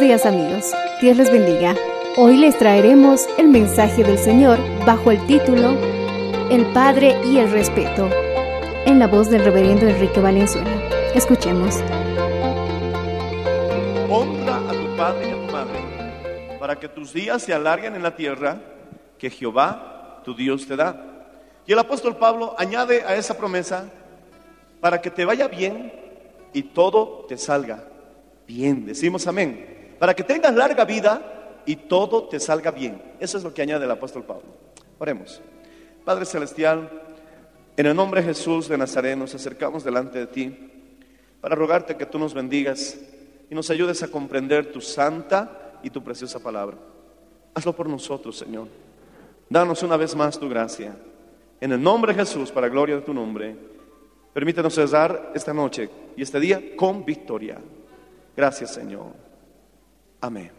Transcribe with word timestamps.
Días 0.00 0.26
amigos, 0.26 0.72
Dios 1.00 1.16
les 1.16 1.32
bendiga. 1.32 1.74
Hoy 2.16 2.36
les 2.36 2.56
traeremos 2.56 3.26
el 3.36 3.48
mensaje 3.48 4.04
del 4.04 4.16
Señor 4.16 4.56
bajo 4.86 5.10
el 5.10 5.26
título 5.26 5.76
El 6.52 6.66
Padre 6.72 7.16
y 7.24 7.38
el 7.38 7.50
Respeto, 7.50 8.08
en 8.86 9.00
la 9.00 9.08
voz 9.08 9.28
del 9.28 9.44
reverendo 9.44 9.88
Enrique 9.88 10.20
Valenzuela. 10.20 10.70
Escuchemos. 11.16 11.74
Honra 14.08 14.58
a 14.58 14.72
tu 14.72 14.96
padre 14.96 15.30
y 15.30 15.32
a 15.32 15.46
tu 15.46 15.52
madre, 15.52 15.78
para 16.60 16.78
que 16.78 16.88
tus 16.88 17.12
días 17.12 17.42
se 17.42 17.52
alarguen 17.52 17.96
en 17.96 18.02
la 18.04 18.14
tierra 18.14 18.60
que 19.18 19.30
Jehová, 19.30 20.22
tu 20.24 20.32
Dios, 20.32 20.64
te 20.68 20.76
da. 20.76 21.26
Y 21.66 21.72
el 21.72 21.78
apóstol 21.80 22.16
Pablo 22.16 22.54
añade 22.56 23.02
a 23.02 23.16
esa 23.16 23.36
promesa, 23.36 23.90
para 24.80 25.00
que 25.00 25.10
te 25.10 25.24
vaya 25.24 25.48
bien 25.48 25.92
y 26.52 26.62
todo 26.62 27.26
te 27.28 27.36
salga 27.36 27.82
bien. 28.46 28.86
Decimos 28.86 29.26
amén. 29.26 29.77
Para 29.98 30.14
que 30.14 30.22
tengas 30.22 30.54
larga 30.54 30.84
vida 30.84 31.60
y 31.66 31.76
todo 31.76 32.28
te 32.28 32.40
salga 32.40 32.70
bien. 32.70 33.02
Eso 33.20 33.38
es 33.38 33.44
lo 33.44 33.52
que 33.52 33.62
añade 33.62 33.84
el 33.84 33.90
apóstol 33.90 34.24
Pablo. 34.24 34.46
Oremos. 34.98 35.40
Padre 36.04 36.24
Celestial, 36.24 36.90
en 37.76 37.86
el 37.86 37.94
nombre 37.94 38.22
de 38.22 38.28
Jesús 38.28 38.68
de 38.68 38.78
Nazaret 38.78 39.16
nos 39.16 39.34
acercamos 39.34 39.84
delante 39.84 40.18
de 40.18 40.26
ti 40.26 40.70
para 41.40 41.54
rogarte 41.54 41.96
que 41.96 42.06
tú 42.06 42.18
nos 42.18 42.34
bendigas 42.34 42.98
y 43.50 43.54
nos 43.54 43.70
ayudes 43.70 44.02
a 44.02 44.08
comprender 44.08 44.72
tu 44.72 44.80
santa 44.80 45.78
y 45.82 45.90
tu 45.90 46.02
preciosa 46.02 46.40
palabra. 46.40 46.76
Hazlo 47.54 47.74
por 47.74 47.88
nosotros, 47.88 48.36
Señor. 48.36 48.68
Danos 49.48 49.82
una 49.82 49.96
vez 49.96 50.14
más 50.14 50.38
tu 50.38 50.48
gracia. 50.48 50.96
En 51.60 51.72
el 51.72 51.82
nombre 51.82 52.12
de 52.12 52.20
Jesús, 52.20 52.50
para 52.50 52.68
gloria 52.68 52.96
de 52.96 53.02
tu 53.02 53.12
nombre, 53.12 53.56
permítenos 54.32 54.74
cesar 54.74 55.32
esta 55.34 55.52
noche 55.52 55.88
y 56.16 56.22
este 56.22 56.38
día 56.40 56.76
con 56.76 57.04
victoria. 57.04 57.58
Gracias, 58.36 58.74
Señor. 58.74 59.27
Amén. 60.20 60.50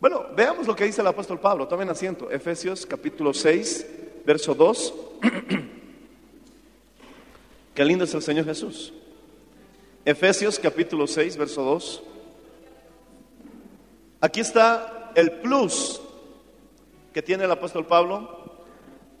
Bueno, 0.00 0.26
veamos 0.34 0.66
lo 0.66 0.74
que 0.74 0.84
dice 0.84 1.02
el 1.02 1.06
apóstol 1.06 1.38
Pablo. 1.38 1.68
Tomen 1.68 1.90
asiento. 1.90 2.30
Efesios 2.30 2.86
capítulo 2.86 3.34
6, 3.34 3.86
verso 4.24 4.54
2. 4.54 4.94
Qué 7.74 7.84
lindo 7.84 8.04
es 8.04 8.14
el 8.14 8.22
Señor 8.22 8.46
Jesús. 8.46 8.94
Efesios 10.04 10.58
capítulo 10.58 11.06
6, 11.06 11.36
verso 11.36 11.62
2. 11.62 12.02
Aquí 14.22 14.40
está 14.40 15.12
el 15.14 15.32
plus 15.32 16.00
que 17.12 17.20
tiene 17.20 17.44
el 17.44 17.50
apóstol 17.50 17.86
Pablo 17.86 18.64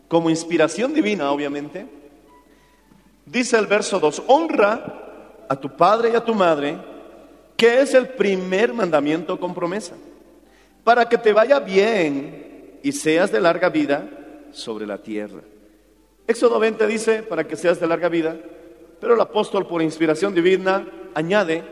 como 0.08 0.30
inspiración 0.30 0.94
divina, 0.94 1.30
obviamente. 1.30 1.86
Dice 3.26 3.58
el 3.58 3.66
verso 3.66 4.00
2, 4.00 4.22
honra 4.28 5.44
a 5.48 5.56
tu 5.56 5.76
padre 5.76 6.12
y 6.12 6.16
a 6.16 6.24
tu 6.24 6.34
madre, 6.34 6.78
que 7.60 7.82
es 7.82 7.92
el 7.92 8.08
primer 8.08 8.72
mandamiento 8.72 9.38
con 9.38 9.52
promesa, 9.52 9.94
para 10.82 11.06
que 11.06 11.18
te 11.18 11.34
vaya 11.34 11.60
bien 11.60 12.78
y 12.82 12.90
seas 12.90 13.30
de 13.30 13.38
larga 13.38 13.68
vida 13.68 14.08
sobre 14.50 14.86
la 14.86 14.96
tierra. 14.96 15.42
Éxodo 16.26 16.58
20 16.58 16.86
dice, 16.86 17.22
para 17.22 17.44
que 17.46 17.56
seas 17.56 17.78
de 17.78 17.86
larga 17.86 18.08
vida, 18.08 18.34
pero 18.98 19.12
el 19.12 19.20
apóstol 19.20 19.66
por 19.66 19.82
inspiración 19.82 20.34
divina 20.34 20.88
añade, 21.12 21.62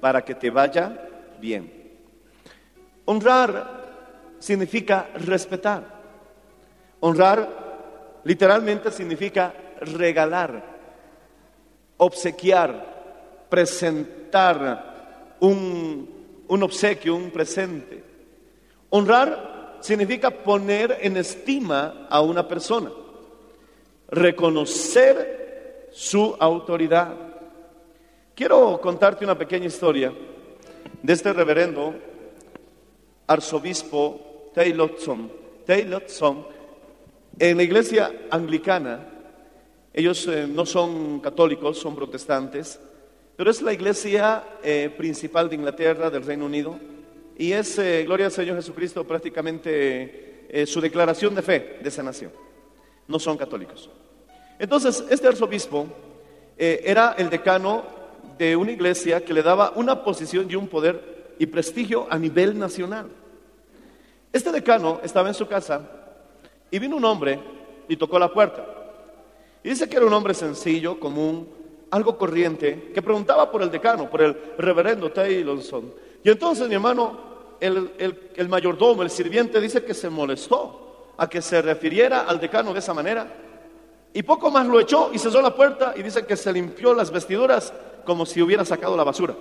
para 0.00 0.24
que 0.24 0.36
te 0.36 0.50
vaya 0.50 1.04
bien. 1.40 1.68
Honrar 3.04 4.36
significa 4.38 5.08
respetar. 5.16 5.82
Honrar 7.00 8.20
literalmente 8.22 8.92
significa 8.92 9.52
regalar, 9.80 10.62
obsequiar, 11.96 13.46
presentar 13.50 14.93
un, 15.44 16.08
un 16.48 16.62
obsequio, 16.62 17.14
un 17.14 17.30
presente. 17.30 18.02
Honrar 18.90 19.78
significa 19.80 20.30
poner 20.30 20.98
en 21.00 21.16
estima 21.16 22.06
a 22.08 22.20
una 22.20 22.46
persona, 22.46 22.90
reconocer 24.08 25.88
su 25.92 26.36
autoridad. 26.38 27.14
Quiero 28.34 28.80
contarte 28.80 29.24
una 29.24 29.38
pequeña 29.38 29.66
historia 29.66 30.12
de 31.02 31.12
este 31.12 31.32
reverendo 31.32 31.94
arzobispo 33.26 34.50
Taylorson. 34.54 35.30
Taylorson, 35.66 36.46
en 37.38 37.56
la 37.56 37.62
iglesia 37.62 38.12
anglicana, 38.30 39.06
ellos 39.92 40.26
eh, 40.26 40.46
no 40.48 40.66
son 40.66 41.20
católicos, 41.20 41.78
son 41.78 41.94
protestantes, 41.94 42.80
pero 43.36 43.50
es 43.50 43.62
la 43.62 43.72
iglesia 43.72 44.44
eh, 44.62 44.92
principal 44.96 45.48
de 45.48 45.56
Inglaterra, 45.56 46.10
del 46.10 46.24
Reino 46.24 46.46
Unido, 46.46 46.78
y 47.36 47.52
es, 47.52 47.78
eh, 47.78 48.04
gloria 48.04 48.26
al 48.26 48.32
Señor 48.32 48.56
Jesucristo, 48.56 49.04
prácticamente 49.04 50.46
eh, 50.48 50.66
su 50.66 50.80
declaración 50.80 51.34
de 51.34 51.42
fe 51.42 51.78
de 51.82 51.88
esa 51.88 52.02
nación. 52.02 52.30
No 53.08 53.18
son 53.18 53.36
católicos. 53.36 53.90
Entonces, 54.58 55.04
este 55.10 55.26
arzobispo 55.26 55.86
era 56.56 57.16
el 57.18 57.28
decano 57.28 57.82
de 58.38 58.54
una 58.54 58.70
iglesia 58.70 59.24
que 59.24 59.34
le 59.34 59.42
daba 59.42 59.72
una 59.74 60.04
posición 60.04 60.48
y 60.48 60.54
un 60.54 60.68
poder 60.68 61.34
y 61.38 61.46
prestigio 61.46 62.06
a 62.08 62.16
nivel 62.16 62.56
nacional. 62.56 63.08
Este 64.32 64.52
decano 64.52 65.00
estaba 65.02 65.28
en 65.28 65.34
su 65.34 65.48
casa 65.48 65.88
y 66.70 66.78
vino 66.78 66.96
un 66.96 67.04
hombre 67.04 67.40
y 67.88 67.96
tocó 67.96 68.18
la 68.18 68.32
puerta. 68.32 68.64
Y 69.64 69.70
dice 69.70 69.88
que 69.88 69.96
era 69.96 70.06
un 70.06 70.12
hombre 70.12 70.34
sencillo, 70.34 71.00
común, 71.00 71.48
algo 71.90 72.16
corriente, 72.18 72.90
que 72.94 73.02
preguntaba 73.02 73.50
por 73.50 73.62
el 73.62 73.70
decano, 73.70 74.10
por 74.10 74.22
el 74.22 74.36
reverendo 74.58 75.10
Taylorson. 75.12 75.92
Y 76.22 76.30
entonces 76.30 76.68
mi 76.68 76.74
hermano, 76.74 77.18
el, 77.60 77.92
el- 77.98 78.30
el 78.34 78.48
mayordomo, 78.48 79.02
el 79.02 79.10
sirviente, 79.10 79.60
dice 79.60 79.84
que 79.84 79.94
se 79.94 80.08
molestó 80.10 81.12
a 81.16 81.28
que 81.28 81.40
se 81.40 81.62
refiriera 81.62 82.22
al 82.22 82.40
decano 82.40 82.72
de 82.72 82.80
esa 82.80 82.92
manera. 82.94 83.32
Y 84.12 84.22
poco 84.22 84.50
más 84.50 84.66
lo 84.66 84.80
echó 84.80 85.10
y 85.12 85.18
cerró 85.18 85.40
la 85.42 85.54
puerta 85.54 85.94
y 85.96 86.02
dice 86.02 86.24
que 86.26 86.36
se 86.36 86.52
limpió 86.52 86.94
las 86.94 87.10
vestiduras 87.10 87.72
como 88.04 88.26
si 88.26 88.42
hubiera 88.42 88.64
sacado 88.64 88.96
la 88.96 89.04
basura. 89.04 89.34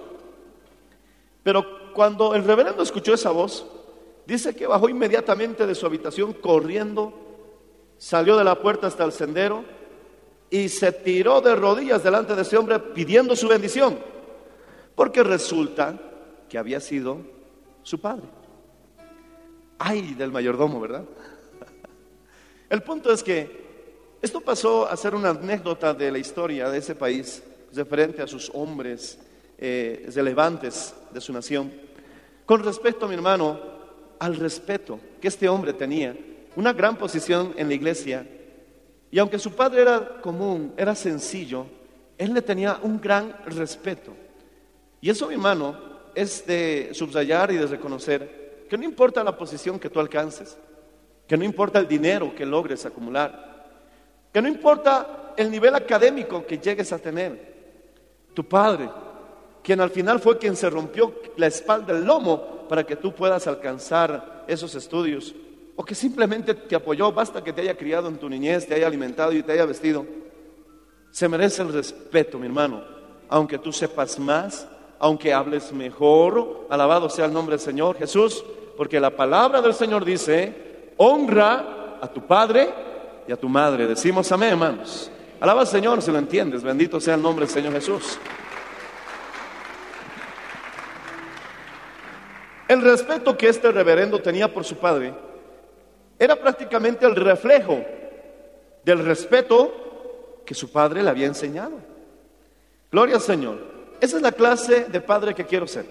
Pero 1.44 1.94
cuando 1.94 2.34
el 2.36 2.44
reverendo 2.44 2.84
escuchó 2.84 3.14
esa 3.14 3.32
voz, 3.32 3.66
dice 4.26 4.56
que 4.56 4.68
bajó 4.68 4.90
inmediatamente 4.90 5.68
de 5.68 5.76
su 5.76 5.86
habitación 5.86 6.34
corriendo, 6.34 7.14
salió 7.98 8.38
de 8.38 8.44
la 8.44 8.56
puerta 8.60 8.88
hasta 8.88 9.04
el 9.04 9.12
sendero 9.12 9.64
y 10.54 10.70
se 10.70 10.92
tiró 10.92 11.42
de 11.42 11.56
rodillas 11.56 12.04
delante 12.04 12.36
de 12.36 12.44
ese 12.44 12.56
hombre 12.58 12.78
pidiendo 12.78 13.36
su 13.36 13.48
bendición, 13.48 13.98
porque 14.94 15.24
resulta 15.24 16.00
que 16.48 16.60
había 16.60 16.80
sido 16.80 17.22
su 17.82 18.00
padre. 18.00 18.28
Ay 19.80 20.14
del 20.14 20.32
mayordomo, 20.32 20.80
¿verdad? 20.80 21.06
El 22.70 22.84
punto 22.84 23.12
es 23.12 23.24
que 23.24 23.64
esto 24.22 24.42
pasó 24.42 24.88
a 24.88 24.96
ser 24.96 25.16
una 25.16 25.32
anécdota 25.32 25.92
de 25.92 26.12
la 26.12 26.20
historia 26.20 26.70
de 26.70 26.78
ese 26.78 26.94
país, 26.94 27.42
referente 27.74 28.22
a 28.22 28.28
sus 28.28 28.52
hombres 28.54 29.18
eh, 29.58 30.08
relevantes 30.14 30.94
de 31.12 31.20
su 31.20 31.34
nación. 31.34 31.74
Con 32.46 32.64
respecto, 32.64 33.08
mi 33.08 33.16
hermano, 33.16 33.60
al 34.20 34.36
respeto 34.36 35.00
que 35.20 35.30
este 35.30 35.50
hombre 35.50 35.74
tenía, 35.74 36.16
una 36.56 36.74
gran 36.74 36.96
posición 36.96 37.56
en 37.58 37.70
la 37.70 37.74
iglesia, 37.74 38.28
y 39.14 39.20
aunque 39.20 39.38
su 39.38 39.52
padre 39.52 39.84
era 39.84 40.20
común, 40.24 40.74
era 40.76 40.96
sencillo, 40.96 41.68
él 42.18 42.34
le 42.34 42.42
tenía 42.42 42.80
un 42.82 43.00
gran 43.00 43.32
respeto. 43.46 44.12
Y 45.00 45.12
eso, 45.12 45.28
mi 45.28 45.36
hermano, 45.36 45.78
es 46.16 46.44
de 46.48 46.90
subrayar 46.94 47.52
y 47.52 47.58
de 47.58 47.68
reconocer 47.68 48.66
que 48.68 48.76
no 48.76 48.84
importa 48.84 49.24
la 49.24 49.38
posición 49.38 49.78
que 49.78 49.92
tú 49.92 50.00
alcances, 50.00 50.58
que 51.28 51.38
no 51.38 51.44
importa 51.44 51.78
el 51.78 51.88
dinero 51.88 52.34
que 52.34 52.44
logres 52.44 52.88
acumular, 52.88 53.68
que 54.34 54.42
no 54.42 54.48
importa 54.48 55.36
el 55.38 55.52
nivel 55.52 55.76
académico 55.76 56.44
que 56.48 56.58
llegues 56.58 56.92
a 56.92 56.98
tener, 56.98 57.54
tu 58.34 58.44
padre, 58.44 58.90
quien 59.62 59.80
al 59.80 59.92
final 59.92 60.22
fue 60.22 60.40
quien 60.40 60.56
se 60.56 60.72
rompió 60.72 61.14
la 61.38 61.46
espalda, 61.46 61.94
el 61.94 62.04
lomo, 62.04 62.68
para 62.68 62.84
que 62.84 62.96
tú 62.96 63.14
puedas 63.14 63.46
alcanzar 63.46 64.44
esos 64.48 64.74
estudios, 64.74 65.36
o 65.76 65.84
que 65.84 65.96
simplemente 65.96 66.54
te 66.54 66.76
apoyó, 66.76 67.12
basta 67.12 67.44
que 67.44 67.52
te 67.52 67.62
haya 67.62 67.76
criado 67.76 68.08
en 68.08 68.18
tu 68.18 68.30
niñez, 68.30 68.68
te 68.68 68.76
haya 68.76 68.88
alimentado 68.88 69.32
y 69.34 69.42
te 69.42 69.54
haya 69.54 69.66
vestido, 69.66 70.06
se 71.12 71.28
merece 71.28 71.62
el 71.62 71.74
respeto, 71.74 72.38
mi 72.38 72.46
hermano, 72.46 72.84
aunque 73.30 73.58
tú 73.58 73.72
sepas 73.72 74.20
más, 74.20 74.68
aunque 75.00 75.34
hables 75.34 75.72
mejor, 75.72 76.68
alabado 76.70 77.10
sea 77.10 77.26
el 77.26 77.34
nombre 77.34 77.54
del 77.56 77.66
Señor 77.66 77.98
Jesús, 77.98 78.44
porque 78.78 79.00
la 79.00 79.12
palabra 79.12 79.62
del 79.62 79.74
Señor 79.74 80.06
dice, 80.06 80.92
honra 80.98 81.98
a 82.02 82.08
tu 82.08 82.26
padre 82.26 82.70
y 83.28 83.32
a 83.32 83.38
tu 83.38 83.50
madre. 83.50 83.88
Decimos 83.88 84.32
amén, 84.32 84.50
hermanos. 84.50 85.12
Alaba 85.40 85.62
al 85.62 85.68
Señor 85.68 86.02
si 86.02 86.12
lo 86.12 86.18
entiendes. 86.18 86.64
Bendito 86.64 87.00
sea 87.00 87.16
el 87.16 87.22
nombre 87.22 87.46
del 87.46 87.54
Señor 87.54 87.74
Jesús. 87.74 88.18
El 92.68 92.82
respeto 92.82 93.38
que 93.38 93.50
este 93.50 93.72
reverendo 93.72 94.20
tenía 94.20 94.52
por 94.52 94.64
su 94.64 94.78
padre 94.78 95.14
era 96.20 96.36
prácticamente 96.36 97.06
el 97.06 97.16
reflejo 97.16 97.84
del 98.84 99.06
respeto 99.06 100.42
que 100.46 100.54
su 100.54 100.72
padre 100.72 101.04
le 101.04 101.10
había 101.10 101.28
enseñado. 101.28 101.78
Gloria 102.92 103.16
al 103.16 103.22
Señor. 103.22 103.74
Esa 104.00 104.18
es 104.18 104.24
la 104.24 104.32
clase 104.32 104.86
de 104.86 105.02
padre 105.02 105.34
que 105.34 105.46
quiero 105.46 105.66
ser. 105.66 105.86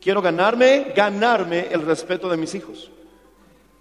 Quiero 0.00 0.22
ganarme, 0.22 0.92
ganarme 0.94 1.68
el 1.70 1.82
respeto 1.82 2.28
de 2.28 2.36
mis 2.36 2.54
hijos. 2.54 2.90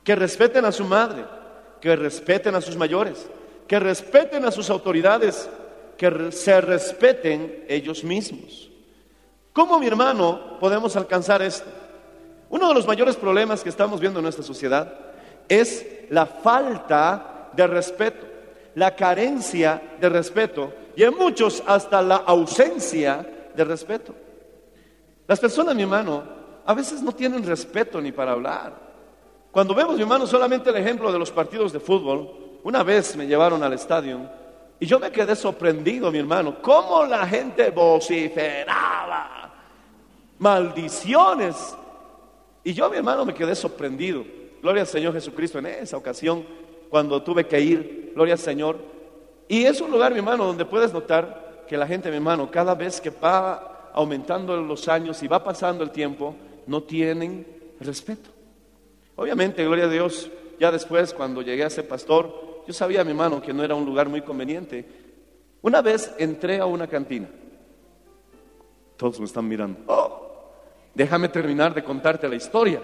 Que 0.04 0.16
respeten 0.16 0.66
a 0.66 0.72
su 0.72 0.84
madre, 0.84 1.26
que 1.80 1.96
respeten 1.96 2.56
a 2.56 2.62
sus 2.62 2.76
mayores, 2.76 3.30
que 3.68 3.80
respeten 3.80 4.44
a 4.46 4.52
sus 4.52 4.70
autoridades, 4.70 5.50
que 5.98 6.32
se 6.32 6.60
respeten 6.60 7.66
ellos 7.68 8.04
mismos. 8.04 8.70
¿Cómo, 9.54 9.80
mi 9.80 9.88
hermano, 9.88 10.58
podemos 10.60 10.96
alcanzar 10.96 11.42
esto? 11.42 11.70
Uno 12.50 12.68
de 12.70 12.74
los 12.74 12.88
mayores 12.88 13.16
problemas 13.16 13.62
que 13.62 13.70
estamos 13.70 14.00
viendo 14.00 14.20
en 14.20 14.24
nuestra 14.24 14.44
sociedad 14.44 15.09
es 15.50 15.86
la 16.10 16.26
falta 16.26 17.50
de 17.54 17.68
respeto, 17.68 18.28
la 18.76 18.96
carencia 18.96 19.82
de 20.00 20.08
respeto 20.08 20.74
y 20.96 21.04
en 21.04 21.16
muchos 21.16 21.64
hasta 21.66 22.02
la 22.02 22.18
ausencia 22.18 23.26
de 23.56 23.64
respeto. 23.64 24.14
Las 25.28 25.40
personas, 25.40 25.76
mi 25.76 25.82
hermano, 25.82 26.24
a 26.66 26.74
veces 26.74 27.02
no 27.02 27.12
tienen 27.12 27.46
respeto 27.46 28.00
ni 28.00 28.12
para 28.12 28.32
hablar. 28.32 28.74
Cuando 29.52 29.74
vemos, 29.74 29.96
mi 29.96 30.02
hermano, 30.02 30.28
solamente 30.28 30.70
el 30.70 30.78
ejemplo 30.78 31.12
de 31.12 31.20
los 31.20 31.32
partidos 31.32 31.74
de 31.74 31.80
fútbol, 31.80 32.60
una 32.64 32.84
vez 32.84 33.16
me 33.16 33.26
llevaron 33.26 33.64
al 33.64 33.74
estadio 33.74 34.20
y 34.80 34.86
yo 34.86 35.00
me 35.00 35.12
quedé 35.12 35.36
sorprendido, 35.36 36.12
mi 36.12 36.20
hermano, 36.20 36.62
cómo 36.62 37.06
la 37.06 37.28
gente 37.28 37.70
vociferaba, 37.72 39.52
maldiciones. 40.38 41.76
Y 42.64 42.74
yo, 42.74 42.90
mi 42.90 42.98
hermano, 42.98 43.26
me 43.26 43.34
quedé 43.34 43.56
sorprendido. 43.56 44.24
Gloria 44.62 44.82
al 44.82 44.88
Señor 44.88 45.14
Jesucristo 45.14 45.60
en 45.60 45.68
esa 45.68 45.98
ocasión, 45.98 46.46
cuando 46.90 47.22
tuve 47.24 47.48
que 47.48 47.60
ir, 47.62 48.12
gloria 48.14 48.34
al 48.34 48.40
Señor. 48.40 48.78
Y 49.48 49.66
es 49.66 49.80
un 49.82 49.92
lugar, 49.92 50.12
mi 50.12 50.20
hermano, 50.20 50.46
donde 50.46 50.66
puedes 50.66 50.92
notar 50.92 51.66
que 51.68 51.78
la 51.78 51.88
gente, 51.88 52.10
mi 52.10 52.18
hermano, 52.18 52.50
cada 52.52 52.76
vez 52.76 53.00
que 53.00 53.10
va 53.10 53.92
aumentando 53.94 54.58
los 54.58 54.88
años 54.88 55.22
y 55.24 55.28
va 55.28 55.44
pasando 55.44 55.84
el 55.84 55.92
tiempo, 55.92 56.36
no 56.68 56.84
tienen 56.84 57.46
respeto. 57.80 58.30
Obviamente, 59.16 59.64
gloria 59.64 59.86
a 59.86 59.90
Dios, 59.90 60.30
ya 60.60 60.72
después 60.72 61.14
cuando 61.14 61.42
llegué 61.42 61.64
a 61.64 61.70
ser 61.70 61.88
pastor, 61.88 62.64
yo 62.68 62.74
sabía, 62.74 63.04
mi 63.04 63.12
hermano, 63.12 63.42
que 63.42 63.54
no 63.54 63.64
era 63.64 63.76
un 63.76 63.86
lugar 63.86 64.10
muy 64.10 64.22
conveniente. 64.22 64.86
Una 65.62 65.82
vez 65.82 66.14
entré 66.18 66.60
a 66.60 66.66
una 66.66 66.88
cantina. 66.88 67.28
Todos 68.96 69.20
me 69.20 69.26
están 69.26 69.48
mirando. 69.48 69.80
Oh, 69.88 70.52
déjame 70.94 71.30
terminar 71.30 71.74
de 71.74 71.84
contarte 71.84 72.28
la 72.28 72.36
historia. 72.36 72.82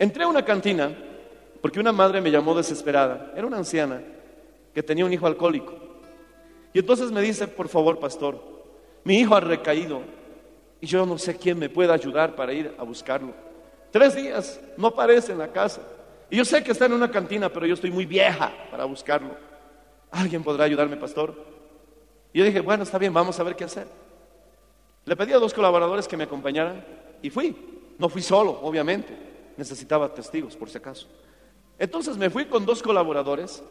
Entré 0.00 0.24
a 0.24 0.28
una 0.28 0.42
cantina 0.42 0.96
porque 1.60 1.78
una 1.78 1.92
madre 1.92 2.22
me 2.22 2.30
llamó 2.30 2.54
desesperada. 2.54 3.32
Era 3.36 3.46
una 3.46 3.58
anciana 3.58 4.02
que 4.74 4.82
tenía 4.82 5.04
un 5.04 5.12
hijo 5.12 5.26
alcohólico. 5.26 5.74
Y 6.72 6.78
entonces 6.78 7.12
me 7.12 7.20
dice, 7.20 7.46
por 7.46 7.68
favor, 7.68 8.00
pastor, 8.00 8.40
mi 9.04 9.18
hijo 9.18 9.36
ha 9.36 9.40
recaído 9.40 10.00
y 10.80 10.86
yo 10.86 11.04
no 11.04 11.18
sé 11.18 11.36
quién 11.36 11.58
me 11.58 11.68
pueda 11.68 11.92
ayudar 11.92 12.34
para 12.34 12.54
ir 12.54 12.74
a 12.78 12.82
buscarlo. 12.82 13.34
Tres 13.90 14.14
días, 14.16 14.58
no 14.78 14.86
aparece 14.86 15.32
en 15.32 15.38
la 15.38 15.48
casa. 15.48 15.82
Y 16.30 16.36
yo 16.36 16.46
sé 16.46 16.64
que 16.64 16.72
está 16.72 16.86
en 16.86 16.94
una 16.94 17.10
cantina, 17.10 17.50
pero 17.50 17.66
yo 17.66 17.74
estoy 17.74 17.90
muy 17.90 18.06
vieja 18.06 18.50
para 18.70 18.86
buscarlo. 18.86 19.36
¿Alguien 20.10 20.42
podrá 20.42 20.64
ayudarme, 20.64 20.96
pastor? 20.96 21.34
Y 22.32 22.38
yo 22.38 22.44
dije, 22.46 22.60
bueno, 22.60 22.84
está 22.84 22.96
bien, 22.96 23.12
vamos 23.12 23.38
a 23.38 23.42
ver 23.42 23.54
qué 23.54 23.64
hacer. 23.64 23.86
Le 25.04 25.14
pedí 25.14 25.34
a 25.34 25.38
dos 25.38 25.52
colaboradores 25.52 26.08
que 26.08 26.16
me 26.16 26.24
acompañaran 26.24 26.82
y 27.20 27.28
fui. 27.28 27.54
No 27.98 28.08
fui 28.08 28.22
solo, 28.22 28.60
obviamente. 28.62 29.29
Necesitaba 29.60 30.08
testigos, 30.14 30.56
por 30.56 30.70
si 30.70 30.78
acaso. 30.78 31.06
Entonces 31.78 32.16
me 32.16 32.30
fui 32.30 32.46
con 32.46 32.64
dos 32.64 32.82
colaboradores 32.82 33.62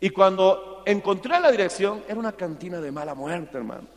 y 0.00 0.08
cuando 0.08 0.82
encontré 0.86 1.38
la 1.38 1.50
dirección, 1.50 2.02
era 2.08 2.18
una 2.18 2.32
cantina 2.32 2.80
de 2.80 2.90
mala 2.90 3.14
muerte, 3.14 3.58
hermano. 3.58 3.88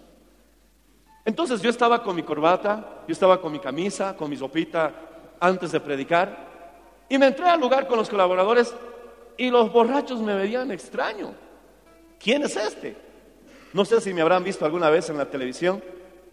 Entonces 1.23 1.61
yo 1.61 1.69
estaba 1.69 2.03
con 2.03 2.17
mi 2.17 2.23
corbata, 2.23 3.03
yo 3.07 3.13
estaba 3.13 3.39
con 3.39 3.53
mi 3.53 3.59
camisa, 3.59 4.17
con 4.17 4.29
mi 4.29 4.35
ropita 4.35 4.91
antes 5.39 5.71
de 5.71 5.79
predicar. 5.79 7.05
Y 7.07 7.17
me 7.17 7.27
entré 7.27 7.45
al 7.45 7.61
lugar 7.61 7.87
con 7.87 7.97
los 7.97 8.09
colaboradores 8.09 8.75
y 9.37 9.49
los 9.49 9.71
borrachos 9.71 10.19
me 10.19 10.35
veían 10.35 10.69
extraño. 10.69 11.33
¿Quién 12.19 12.43
es 12.43 12.57
este? 12.57 12.97
No 13.71 13.85
sé 13.85 14.01
si 14.01 14.13
me 14.13 14.21
habrán 14.21 14.43
visto 14.43 14.65
alguna 14.65 14.89
vez 14.89 15.09
en 15.09 15.17
la 15.17 15.29
televisión, 15.29 15.81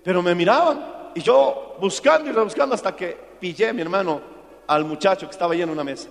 pero 0.03 0.23
me 0.23 0.35
miraban 0.35 1.13
y 1.15 1.21
yo 1.21 1.77
buscando 1.81 2.29
y 2.29 2.33
rebuscando 2.33 2.75
hasta 2.75 2.97
que 2.97 3.17
pillé, 3.39 3.73
mi 3.73 3.83
hermano, 3.83 4.32
al 4.67 4.85
muchacho 4.85 5.27
que 5.27 5.33
estaba 5.33 5.55
ahí 5.55 5.63
en 5.63 5.71
una 5.71 5.85
mesa. 5.85 6.09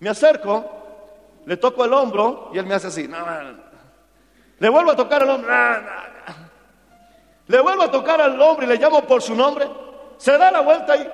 Me 0.00 0.08
acerco, 0.08 0.64
le 1.46 1.56
toco 1.56 1.84
el 1.84 1.92
hombro 1.92 2.50
y 2.52 2.58
él 2.58 2.66
me 2.66 2.74
hace 2.74 2.88
así. 2.88 3.08
Le 4.58 4.68
vuelvo 4.68 4.90
a 4.90 4.96
tocar 4.96 5.22
el 5.22 5.30
hombro. 5.30 5.52
Le 7.46 7.60
vuelvo 7.60 7.82
a 7.82 7.90
tocar 7.90 8.20
al 8.20 8.40
hombre 8.40 8.66
y 8.66 8.68
le 8.68 8.76
llamo 8.76 9.02
por 9.02 9.20
su 9.20 9.34
nombre. 9.34 9.68
Se 10.16 10.38
da 10.38 10.50
la 10.50 10.60
vuelta 10.60 10.96
y 10.96 11.06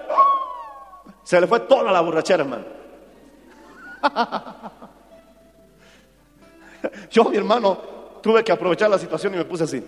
se 1.25 1.41
le 1.41 1.47
fue 1.47 1.61
toda 1.61 1.91
la 1.91 2.01
borrachera, 2.01 2.43
hermano. 2.43 2.65
Yo, 7.11 7.25
mi 7.25 7.37
hermano, 7.37 7.77
tuve 8.23 8.45
que 8.45 8.53
aprovechar 8.53 8.89
la 8.89 8.99
situación 8.99 9.35
y 9.35 9.39
me 9.39 9.45
puse 9.45 9.65
así. 9.65 9.85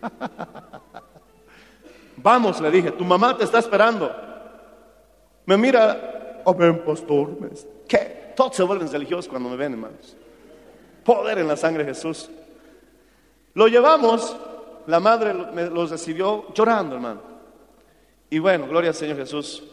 Vamos, 2.16 2.60
le 2.60 2.70
dije, 2.70 2.92
tu 2.92 3.04
mamá 3.04 3.36
te 3.36 3.44
está 3.44 3.58
esperando. 3.58 4.27
Me 5.48 5.56
mira, 5.56 6.42
oh, 6.44 6.52
ven, 6.52 6.84
pastor. 6.84 7.30
¿Qué? 7.88 8.34
Todos 8.36 8.54
se 8.54 8.62
vuelven 8.62 8.92
religiosos 8.92 9.26
cuando 9.28 9.48
me 9.48 9.56
ven, 9.56 9.72
hermanos. 9.72 10.14
Poder 11.02 11.38
en 11.38 11.48
la 11.48 11.56
sangre 11.56 11.84
de 11.84 11.94
Jesús. 11.94 12.28
Lo 13.54 13.66
llevamos, 13.66 14.36
la 14.86 15.00
madre 15.00 15.32
los 15.32 15.90
recibió 15.90 16.52
llorando, 16.52 16.96
hermano. 16.96 17.22
Y 18.28 18.38
bueno, 18.40 18.68
gloria 18.68 18.90
al 18.90 18.94
Señor 18.94 19.16
Jesús. 19.16 19.64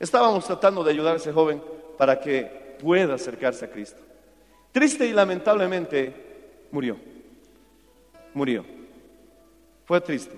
Estábamos 0.00 0.46
tratando 0.46 0.82
de 0.82 0.90
ayudar 0.90 1.14
a 1.14 1.18
ese 1.18 1.32
joven 1.32 1.62
para 1.96 2.18
que 2.18 2.76
pueda 2.82 3.14
acercarse 3.14 3.66
a 3.66 3.70
Cristo. 3.70 4.00
Triste 4.72 5.06
y 5.06 5.12
lamentablemente 5.12 6.12
murió. 6.72 6.96
Murió. 8.34 8.64
Fue 9.84 10.00
triste. 10.00 10.36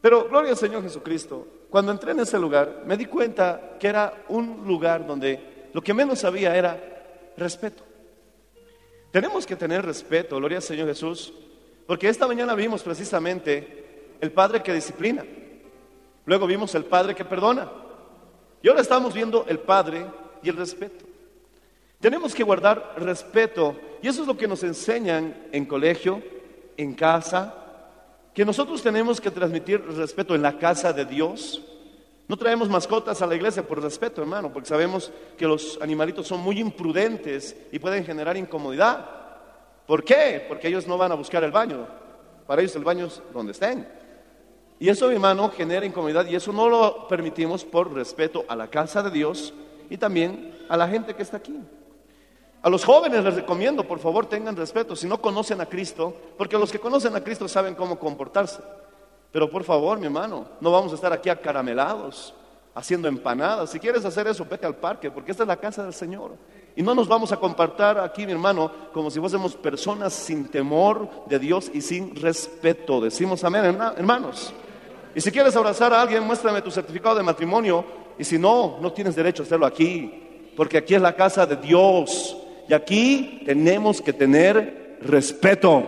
Pero 0.00 0.30
gloria 0.30 0.52
al 0.52 0.56
Señor 0.56 0.82
Jesucristo. 0.82 1.59
Cuando 1.70 1.92
entré 1.92 2.12
en 2.12 2.20
ese 2.20 2.38
lugar, 2.38 2.82
me 2.84 2.96
di 2.96 3.06
cuenta 3.06 3.76
que 3.78 3.86
era 3.86 4.24
un 4.28 4.64
lugar 4.66 5.06
donde 5.06 5.68
lo 5.72 5.80
que 5.80 5.94
menos 5.94 6.24
había 6.24 6.56
era 6.56 6.78
respeto. 7.36 7.84
Tenemos 9.12 9.46
que 9.46 9.56
tener 9.56 9.84
respeto, 9.84 10.36
gloria 10.36 10.58
al 10.58 10.62
Señor 10.62 10.88
Jesús, 10.88 11.32
porque 11.86 12.08
esta 12.08 12.26
mañana 12.26 12.54
vimos 12.54 12.82
precisamente 12.82 14.16
el 14.20 14.32
Padre 14.32 14.62
que 14.62 14.74
disciplina. 14.74 15.24
Luego 16.26 16.46
vimos 16.46 16.74
el 16.74 16.84
Padre 16.84 17.14
que 17.14 17.24
perdona. 17.24 17.70
Y 18.62 18.68
ahora 18.68 18.82
estamos 18.82 19.14
viendo 19.14 19.46
el 19.48 19.60
Padre 19.60 20.04
y 20.42 20.48
el 20.48 20.56
respeto. 20.56 21.04
Tenemos 22.00 22.34
que 22.34 22.42
guardar 22.42 22.94
respeto 22.96 23.76
y 24.02 24.08
eso 24.08 24.22
es 24.22 24.28
lo 24.28 24.36
que 24.36 24.48
nos 24.48 24.62
enseñan 24.62 25.48
en 25.52 25.66
colegio, 25.66 26.22
en 26.76 26.94
casa, 26.94 27.59
que 28.34 28.44
nosotros 28.44 28.82
tenemos 28.82 29.20
que 29.20 29.30
transmitir 29.30 29.84
respeto 29.84 30.34
en 30.34 30.42
la 30.42 30.58
casa 30.58 30.92
de 30.92 31.04
Dios. 31.04 31.62
No 32.28 32.36
traemos 32.36 32.68
mascotas 32.68 33.20
a 33.22 33.26
la 33.26 33.34
iglesia 33.34 33.66
por 33.66 33.82
respeto, 33.82 34.20
hermano, 34.20 34.52
porque 34.52 34.68
sabemos 34.68 35.10
que 35.36 35.46
los 35.46 35.78
animalitos 35.82 36.28
son 36.28 36.40
muy 36.40 36.60
imprudentes 36.60 37.56
y 37.72 37.78
pueden 37.78 38.04
generar 38.04 38.36
incomodidad. 38.36 39.04
¿Por 39.86 40.04
qué? 40.04 40.44
Porque 40.46 40.68
ellos 40.68 40.86
no 40.86 40.96
van 40.96 41.10
a 41.10 41.16
buscar 41.16 41.42
el 41.42 41.50
baño. 41.50 41.88
Para 42.46 42.62
ellos 42.62 42.76
el 42.76 42.84
baño 42.84 43.06
es 43.06 43.20
donde 43.32 43.52
estén. 43.52 43.86
Y 44.78 44.88
eso, 44.88 45.10
hermano, 45.10 45.50
genera 45.50 45.84
incomodidad 45.84 46.26
y 46.26 46.36
eso 46.36 46.52
no 46.52 46.68
lo 46.68 47.08
permitimos 47.08 47.64
por 47.64 47.92
respeto 47.92 48.44
a 48.48 48.54
la 48.54 48.68
casa 48.68 49.02
de 49.02 49.10
Dios 49.10 49.52
y 49.90 49.96
también 49.98 50.56
a 50.68 50.76
la 50.76 50.88
gente 50.88 51.14
que 51.14 51.22
está 51.22 51.38
aquí. 51.38 51.60
A 52.62 52.68
los 52.68 52.84
jóvenes 52.84 53.24
les 53.24 53.34
recomiendo, 53.34 53.84
por 53.84 53.98
favor, 53.98 54.26
tengan 54.26 54.54
respeto 54.56 54.94
si 54.94 55.06
no 55.06 55.20
conocen 55.20 55.60
a 55.60 55.66
Cristo, 55.66 56.14
porque 56.36 56.58
los 56.58 56.70
que 56.70 56.78
conocen 56.78 57.16
a 57.16 57.22
Cristo 57.24 57.48
saben 57.48 57.74
cómo 57.74 57.98
comportarse. 57.98 58.60
Pero 59.32 59.48
por 59.50 59.64
favor, 59.64 59.98
mi 59.98 60.06
hermano, 60.06 60.46
no 60.60 60.70
vamos 60.70 60.92
a 60.92 60.96
estar 60.96 61.12
aquí 61.12 61.30
acaramelados, 61.30 62.34
haciendo 62.74 63.08
empanadas. 63.08 63.70
Si 63.70 63.78
quieres 63.78 64.04
hacer 64.04 64.26
eso, 64.26 64.44
vete 64.44 64.66
al 64.66 64.74
parque, 64.76 65.10
porque 65.10 65.30
esta 65.30 65.44
es 65.44 65.48
la 65.48 65.56
casa 65.56 65.84
del 65.84 65.94
Señor. 65.94 66.32
Y 66.76 66.82
no 66.82 66.94
nos 66.94 67.08
vamos 67.08 67.32
a 67.32 67.36
compartir 67.38 67.98
aquí, 67.98 68.26
mi 68.26 68.32
hermano, 68.32 68.70
como 68.92 69.10
si 69.10 69.18
fuésemos 69.20 69.54
personas 69.56 70.12
sin 70.12 70.48
temor 70.48 71.08
de 71.26 71.38
Dios 71.38 71.70
y 71.72 71.80
sin 71.80 72.14
respeto. 72.14 73.00
Decimos 73.00 73.42
amén, 73.42 73.64
herma- 73.64 73.94
hermanos. 73.96 74.52
Y 75.14 75.20
si 75.20 75.32
quieres 75.32 75.56
abrazar 75.56 75.92
a 75.94 76.02
alguien, 76.02 76.22
muéstrame 76.24 76.60
tu 76.62 76.70
certificado 76.70 77.16
de 77.16 77.22
matrimonio. 77.22 77.84
Y 78.18 78.24
si 78.24 78.38
no, 78.38 78.78
no 78.80 78.92
tienes 78.92 79.16
derecho 79.16 79.42
a 79.42 79.46
hacerlo 79.46 79.64
aquí, 79.66 80.52
porque 80.56 80.76
aquí 80.78 80.94
es 80.94 81.00
la 81.02 81.14
casa 81.16 81.46
de 81.46 81.56
Dios. 81.56 82.36
Y 82.70 82.72
aquí 82.72 83.42
tenemos 83.44 84.00
que 84.00 84.12
tener 84.12 84.98
respeto. 85.02 85.82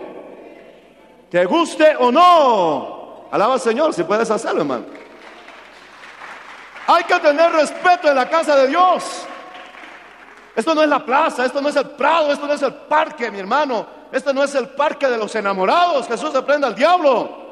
¿Te 1.29 1.45
guste 1.45 1.95
o 1.95 2.11
no? 2.11 3.29
Alaba 3.31 3.53
al 3.53 3.61
Señor 3.61 3.93
si 3.93 4.03
puedes 4.03 4.29
hacerlo, 4.29 4.63
hermano. 4.63 4.87
Hay 6.85 7.05
que 7.05 7.17
tener 7.21 7.53
respeto 7.53 8.09
en 8.09 8.15
la 8.15 8.27
casa 8.29 8.57
de 8.57 8.67
Dios. 8.67 9.25
Esto 10.53 10.75
no 10.75 10.83
es 10.83 10.89
la 10.89 11.05
plaza, 11.05 11.45
esto 11.45 11.61
no 11.61 11.69
es 11.69 11.75
el 11.77 11.91
Prado, 11.91 12.33
esto 12.33 12.45
no 12.45 12.53
es 12.53 12.61
el 12.61 12.73
parque, 12.73 13.31
mi 13.31 13.39
hermano. 13.39 13.87
Este 14.11 14.33
no 14.33 14.43
es 14.43 14.53
el 14.53 14.67
parque 14.67 15.07
de 15.07 15.17
los 15.17 15.33
enamorados. 15.35 16.05
Jesús 16.05 16.33
reprenda 16.33 16.67
al 16.67 16.75
diablo. 16.75 17.43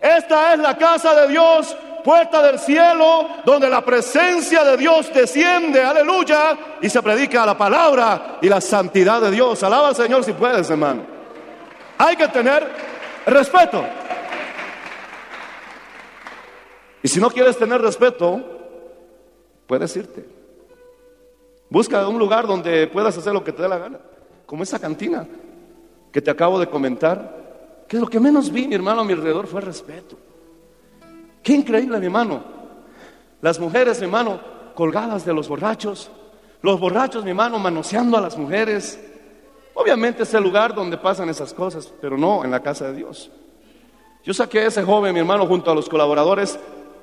Esta 0.00 0.52
es 0.52 0.60
la 0.60 0.78
casa 0.78 1.16
de 1.16 1.26
Dios, 1.26 1.76
puerta 2.02 2.42
del 2.42 2.58
cielo, 2.58 3.28
donde 3.44 3.68
la 3.68 3.84
presencia 3.84 4.64
de 4.64 4.76
Dios 4.76 5.12
desciende, 5.12 5.82
aleluya, 5.82 6.56
y 6.80 6.88
se 6.88 7.02
predica 7.02 7.44
la 7.46 7.56
palabra 7.56 8.38
y 8.40 8.48
la 8.48 8.60
santidad 8.60 9.20
de 9.20 9.30
Dios. 9.30 9.62
Alaba 9.62 9.88
al 9.88 9.96
Señor 9.96 10.24
si 10.24 10.32
puedes, 10.32 10.68
hermano. 10.70 11.02
Hay 11.98 12.16
que 12.16 12.28
tener 12.28 12.66
respeto. 13.26 13.84
Y 17.02 17.08
si 17.08 17.20
no 17.20 17.30
quieres 17.30 17.56
tener 17.56 17.80
respeto, 17.80 18.40
puedes 19.66 19.94
irte. 19.96 20.24
Busca 21.70 22.06
un 22.08 22.18
lugar 22.18 22.46
donde 22.46 22.86
puedas 22.86 23.16
hacer 23.16 23.32
lo 23.32 23.44
que 23.44 23.52
te 23.52 23.62
dé 23.62 23.68
la 23.68 23.78
gana, 23.78 23.98
como 24.46 24.62
esa 24.62 24.78
cantina 24.78 25.26
que 26.10 26.22
te 26.22 26.30
acabo 26.30 26.58
de 26.58 26.68
comentar, 26.68 27.84
que 27.86 27.98
lo 27.98 28.06
que 28.06 28.18
menos 28.18 28.50
vi, 28.50 28.66
mi 28.66 28.74
hermano, 28.74 29.02
a 29.02 29.04
mi 29.04 29.12
alrededor 29.12 29.46
fue 29.46 29.60
respeto. 29.60 30.16
Qué 31.42 31.54
increíble, 31.54 31.98
mi 31.98 32.06
hermano. 32.06 32.42
Las 33.40 33.58
mujeres, 33.58 33.98
mi 34.00 34.06
hermano, 34.06 34.40
colgadas 34.74 35.24
de 35.24 35.32
los 35.32 35.48
borrachos, 35.48 36.10
los 36.62 36.78
borrachos, 36.80 37.24
mi 37.24 37.30
hermano, 37.30 37.58
manoseando 37.58 38.16
a 38.16 38.20
las 38.20 38.36
mujeres. 38.36 38.98
Obviamente 39.74 40.24
es 40.24 40.34
el 40.34 40.42
lugar 40.42 40.74
donde 40.74 40.98
pasan 40.98 41.28
esas 41.28 41.54
cosas, 41.54 41.92
pero 42.00 42.18
no 42.18 42.44
en 42.44 42.50
la 42.50 42.60
casa 42.60 42.88
de 42.88 42.94
Dios. 42.94 43.30
Yo 44.24 44.34
saqué 44.34 44.60
a 44.60 44.66
ese 44.66 44.82
joven, 44.82 45.14
mi 45.14 45.20
hermano, 45.20 45.46
junto 45.46 45.70
a 45.70 45.74
los 45.74 45.88
colaboradores 45.88 46.58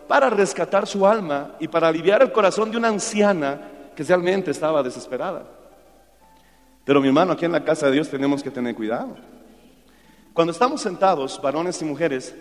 para 0.07 0.29
rescatar 0.29 0.85
su 0.85 1.07
alma 1.07 1.55
y 1.59 1.67
para 1.67 1.87
aliviar 1.87 2.21
el 2.21 2.31
corazón 2.31 2.69
de 2.69 2.77
una 2.77 2.89
anciana 2.89 3.59
que 3.95 4.03
realmente 4.03 4.51
estaba 4.51 4.83
desesperada. 4.83 5.43
Pero 6.83 7.01
mi 7.01 7.07
hermano, 7.07 7.33
aquí 7.33 7.45
en 7.45 7.53
la 7.53 7.63
casa 7.63 7.87
de 7.87 7.93
Dios 7.93 8.09
tenemos 8.09 8.43
que 8.43 8.51
tener 8.51 8.75
cuidado. 8.75 9.15
Cuando 10.33 10.51
estamos 10.51 10.81
sentados, 10.81 11.41
varones 11.41 11.81
y 11.81 11.85
mujeres, 11.85 12.35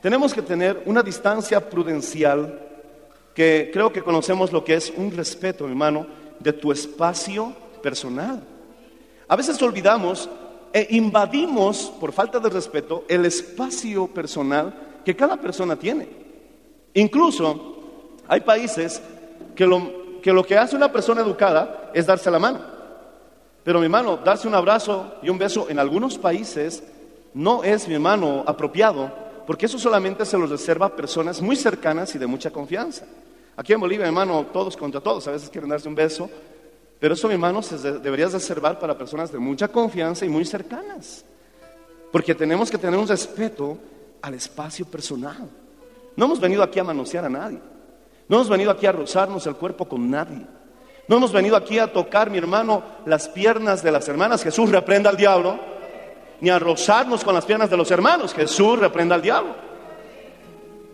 tenemos 0.00 0.32
que 0.32 0.42
tener 0.42 0.82
una 0.86 1.02
distancia 1.02 1.68
prudencial 1.68 2.58
que 3.34 3.70
creo 3.72 3.92
que 3.92 4.02
conocemos 4.02 4.52
lo 4.52 4.64
que 4.64 4.74
es 4.74 4.92
un 4.96 5.10
respeto, 5.10 5.66
hermano, 5.66 6.06
de 6.38 6.52
tu 6.52 6.72
espacio 6.72 7.54
personal. 7.82 8.42
A 9.28 9.36
veces 9.36 9.60
olvidamos 9.62 10.28
e 10.72 10.86
invadimos, 10.90 11.92
por 12.00 12.12
falta 12.12 12.38
de 12.38 12.48
respeto, 12.48 13.04
el 13.08 13.24
espacio 13.26 14.06
personal 14.06 14.72
que 15.04 15.16
cada 15.16 15.36
persona 15.36 15.76
tiene. 15.76 16.08
Incluso 16.94 18.18
hay 18.26 18.40
países 18.40 19.02
que 19.54 19.66
lo, 19.66 20.20
que 20.22 20.32
lo 20.32 20.44
que 20.44 20.56
hace 20.56 20.76
una 20.76 20.90
persona 20.90 21.20
educada 21.20 21.90
es 21.94 22.06
darse 22.06 22.30
la 22.30 22.38
mano. 22.38 22.60
Pero 23.62 23.78
mi 23.78 23.84
hermano, 23.84 24.16
darse 24.16 24.48
un 24.48 24.54
abrazo 24.54 25.14
y 25.22 25.28
un 25.28 25.38
beso 25.38 25.68
en 25.68 25.78
algunos 25.78 26.18
países 26.18 26.82
no 27.34 27.62
es, 27.62 27.86
mi 27.86 27.94
hermano, 27.94 28.42
apropiado, 28.46 29.12
porque 29.50 29.66
eso 29.66 29.80
solamente 29.80 30.24
se 30.24 30.38
lo 30.38 30.46
reserva 30.46 30.86
a 30.86 30.94
personas 30.94 31.42
muy 31.42 31.56
cercanas 31.56 32.14
y 32.14 32.18
de 32.18 32.26
mucha 32.28 32.52
confianza. 32.52 33.04
Aquí 33.56 33.72
en 33.72 33.80
Bolivia, 33.80 34.06
hermano, 34.06 34.46
todos 34.52 34.76
contra 34.76 35.00
todos, 35.00 35.26
a 35.26 35.32
veces 35.32 35.50
quieren 35.50 35.68
darse 35.68 35.88
un 35.88 35.96
beso, 35.96 36.30
pero 37.00 37.14
eso, 37.14 37.26
mi 37.26 37.34
hermano, 37.34 37.60
se 37.60 37.76
de- 37.76 37.98
deberías 37.98 38.32
reservar 38.32 38.78
para 38.78 38.96
personas 38.96 39.32
de 39.32 39.40
mucha 39.40 39.66
confianza 39.66 40.24
y 40.24 40.28
muy 40.28 40.44
cercanas. 40.44 41.24
Porque 42.12 42.32
tenemos 42.32 42.70
que 42.70 42.78
tener 42.78 42.96
un 42.96 43.08
respeto 43.08 43.76
al 44.22 44.34
espacio 44.34 44.86
personal. 44.86 45.50
No 46.14 46.26
hemos 46.26 46.38
venido 46.38 46.62
aquí 46.62 46.78
a 46.78 46.84
manosear 46.84 47.24
a 47.24 47.28
nadie. 47.28 47.58
No 48.28 48.36
hemos 48.36 48.48
venido 48.48 48.70
aquí 48.70 48.86
a 48.86 48.92
rozarnos 48.92 49.48
el 49.48 49.56
cuerpo 49.56 49.88
con 49.88 50.08
nadie. 50.08 50.46
No 51.08 51.16
hemos 51.16 51.32
venido 51.32 51.56
aquí 51.56 51.80
a 51.80 51.92
tocar, 51.92 52.30
mi 52.30 52.38
hermano, 52.38 52.84
las 53.04 53.28
piernas 53.28 53.82
de 53.82 53.90
las 53.90 54.06
hermanas. 54.06 54.44
Jesús 54.44 54.70
reprenda 54.70 55.10
al 55.10 55.16
diablo. 55.16 55.58
Ni 56.40 56.48
a 56.50 56.58
rozarnos 56.58 57.22
con 57.22 57.34
las 57.34 57.44
piernas 57.44 57.70
de 57.70 57.76
los 57.76 57.90
hermanos. 57.90 58.34
Jesús 58.34 58.78
reprenda 58.78 59.14
al 59.14 59.22
diablo. 59.22 59.54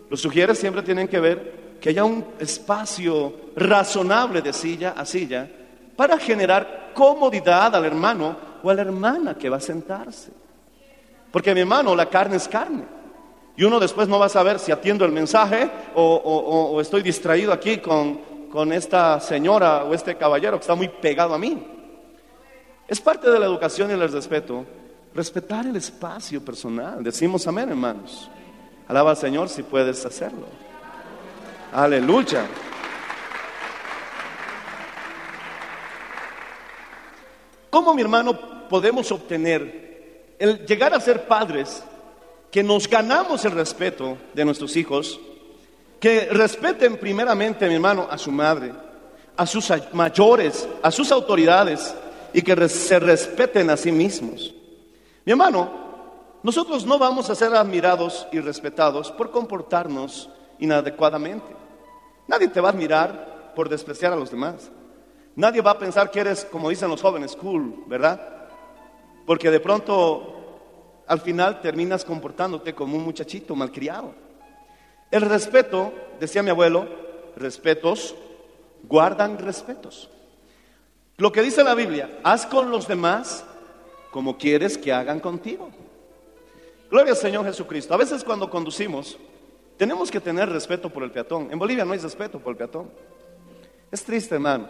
Los 0.09 0.21
sugieres 0.21 0.57
siempre 0.57 0.83
tienen 0.83 1.07
que 1.07 1.19
ver 1.19 1.77
que 1.81 1.89
haya 1.89 2.03
un 2.03 2.25
espacio 2.39 3.33
razonable 3.55 4.41
de 4.41 4.53
silla 4.53 4.93
a 4.97 5.05
silla 5.05 5.47
para 5.95 6.17
generar 6.17 6.91
comodidad 6.93 7.75
al 7.75 7.85
hermano 7.85 8.35
o 8.63 8.69
a 8.69 8.73
la 8.73 8.81
hermana 8.81 9.35
que 9.35 9.49
va 9.49 9.57
a 9.57 9.61
sentarse. 9.61 10.31
Porque 11.31 11.53
mi 11.53 11.61
hermano, 11.61 11.95
la 11.95 12.09
carne 12.09 12.37
es 12.37 12.47
carne. 12.47 12.85
Y 13.55 13.63
uno 13.63 13.79
después 13.79 14.07
no 14.07 14.19
va 14.19 14.27
a 14.27 14.29
saber 14.29 14.59
si 14.59 14.71
atiendo 14.71 15.03
el 15.03 15.11
mensaje 15.11 15.69
o, 15.95 16.79
estoy 16.79 17.01
distraído 17.01 17.51
aquí 17.51 17.79
con, 17.79 18.19
con 18.51 18.71
esta 18.71 19.19
señora 19.19 19.83
o 19.83 19.93
este 19.93 20.15
caballero 20.15 20.57
que 20.57 20.61
está 20.61 20.75
muy 20.75 20.87
pegado 20.87 21.33
a 21.33 21.39
mí. 21.39 21.65
Es 22.87 23.01
parte 23.01 23.29
de 23.29 23.39
la 23.39 23.47
educación 23.47 23.89
y 23.89 23.93
el 23.93 24.11
respeto. 24.11 24.65
Respetar 25.17 25.65
el 25.65 25.75
espacio 25.75 26.45
personal. 26.45 27.03
Decimos 27.03 27.47
amén, 27.47 27.69
hermanos. 27.69 28.29
Alaba 28.87 29.09
al 29.09 29.17
Señor 29.17 29.49
si 29.49 29.63
puedes 29.63 30.05
hacerlo. 30.05 30.45
Aleluya. 31.73 32.45
¿Cómo, 37.71 37.95
mi 37.95 38.03
hermano, 38.03 38.67
podemos 38.69 39.11
obtener 39.11 40.35
el 40.37 40.63
llegar 40.67 40.93
a 40.93 40.99
ser 40.99 41.25
padres 41.25 41.83
que 42.51 42.61
nos 42.61 42.87
ganamos 42.87 43.43
el 43.43 43.53
respeto 43.53 44.19
de 44.35 44.45
nuestros 44.45 44.75
hijos, 44.77 45.19
que 45.99 46.25
respeten 46.25 46.95
primeramente, 46.97 47.67
mi 47.67 47.73
hermano, 47.73 48.07
a 48.07 48.19
su 48.19 48.31
madre, 48.31 48.71
a 49.35 49.47
sus 49.47 49.73
mayores, 49.93 50.69
a 50.83 50.91
sus 50.91 51.11
autoridades 51.11 51.95
y 52.33 52.43
que 52.43 52.69
se 52.69 52.99
respeten 52.99 53.71
a 53.71 53.77
sí 53.77 53.91
mismos? 53.91 54.53
Mi 55.27 55.31
hermano, 55.31 55.69
nosotros 56.41 56.85
no 56.85 56.97
vamos 56.97 57.29
a 57.29 57.35
ser 57.35 57.53
admirados 57.53 58.25
y 58.31 58.39
respetados 58.39 59.11
por 59.11 59.29
comportarnos 59.29 60.29
inadecuadamente. 60.57 61.53
Nadie 62.27 62.47
te 62.47 62.61
va 62.61 62.69
a 62.69 62.71
admirar 62.71 63.51
por 63.53 63.67
despreciar 63.67 64.13
a 64.13 64.15
los 64.15 64.31
demás. 64.31 64.71
Nadie 65.35 65.59
va 65.59 65.71
a 65.71 65.79
pensar 65.79 66.11
que 66.11 66.21
eres, 66.21 66.45
como 66.45 66.69
dicen 66.69 66.89
los 66.89 67.01
jóvenes, 67.01 67.35
cool, 67.35 67.83
¿verdad? 67.87 68.21
Porque 69.25 69.51
de 69.51 69.59
pronto 69.59 71.03
al 71.05 71.19
final 71.19 71.59
terminas 71.59 72.05
comportándote 72.05 72.73
como 72.73 72.95
un 72.95 73.03
muchachito 73.03 73.53
malcriado. 73.53 74.15
El 75.11 75.23
respeto, 75.23 75.91
decía 76.21 76.41
mi 76.41 76.51
abuelo, 76.51 76.87
respetos 77.35 78.15
guardan 78.83 79.37
respetos. 79.39 80.09
Lo 81.17 81.33
que 81.33 81.41
dice 81.41 81.65
la 81.65 81.75
Biblia, 81.75 82.17
haz 82.23 82.45
con 82.45 82.71
los 82.71 82.87
demás 82.87 83.43
como 84.11 84.37
quieres 84.37 84.77
que 84.77 84.93
hagan 84.93 85.19
contigo. 85.19 85.69
Gloria 86.89 87.11
al 87.11 87.17
Señor 87.17 87.45
Jesucristo. 87.45 87.93
A 87.93 87.97
veces 87.97 88.23
cuando 88.23 88.49
conducimos, 88.49 89.17
tenemos 89.77 90.09
que 90.09 90.19
tener 90.19 90.49
respeto 90.49 90.89
por 90.89 91.03
el 91.03 91.11
peatón. 91.11 91.49
En 91.51 91.59
Bolivia 91.59 91.85
no 91.85 91.93
hay 91.93 91.99
respeto 91.99 92.39
por 92.39 92.51
el 92.51 92.57
peatón. 92.57 92.89
Es 93.91 94.03
triste, 94.03 94.35
hermano. 94.35 94.67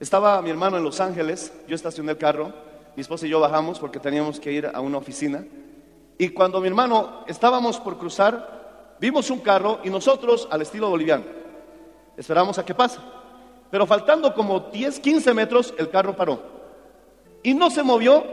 Estaba 0.00 0.40
mi 0.42 0.50
hermano 0.50 0.76
en 0.76 0.84
Los 0.84 1.00
Ángeles, 1.00 1.52
yo 1.68 1.74
estacioné 1.76 2.12
el 2.12 2.18
carro, 2.18 2.52
mi 2.96 3.00
esposa 3.00 3.26
y 3.26 3.30
yo 3.30 3.40
bajamos 3.40 3.78
porque 3.78 4.00
teníamos 4.00 4.40
que 4.40 4.52
ir 4.52 4.70
a 4.72 4.80
una 4.80 4.98
oficina. 4.98 5.44
Y 6.18 6.30
cuando 6.30 6.60
mi 6.60 6.68
hermano 6.68 7.24
estábamos 7.26 7.78
por 7.78 7.98
cruzar, 7.98 8.96
vimos 9.00 9.30
un 9.30 9.40
carro 9.40 9.80
y 9.84 9.90
nosotros 9.90 10.48
al 10.50 10.62
estilo 10.62 10.90
boliviano. 10.90 11.24
Esperamos 12.16 12.58
a 12.58 12.64
que 12.64 12.74
pase. 12.74 12.98
Pero 13.70 13.86
faltando 13.86 14.34
como 14.34 14.60
10, 14.60 15.00
15 15.00 15.34
metros, 15.34 15.74
el 15.78 15.90
carro 15.90 16.14
paró. 16.14 16.40
Y 17.42 17.54
no 17.54 17.70
se 17.70 17.82
movió 17.82 18.24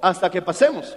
hasta 0.00 0.30
que 0.30 0.42
pasemos. 0.42 0.96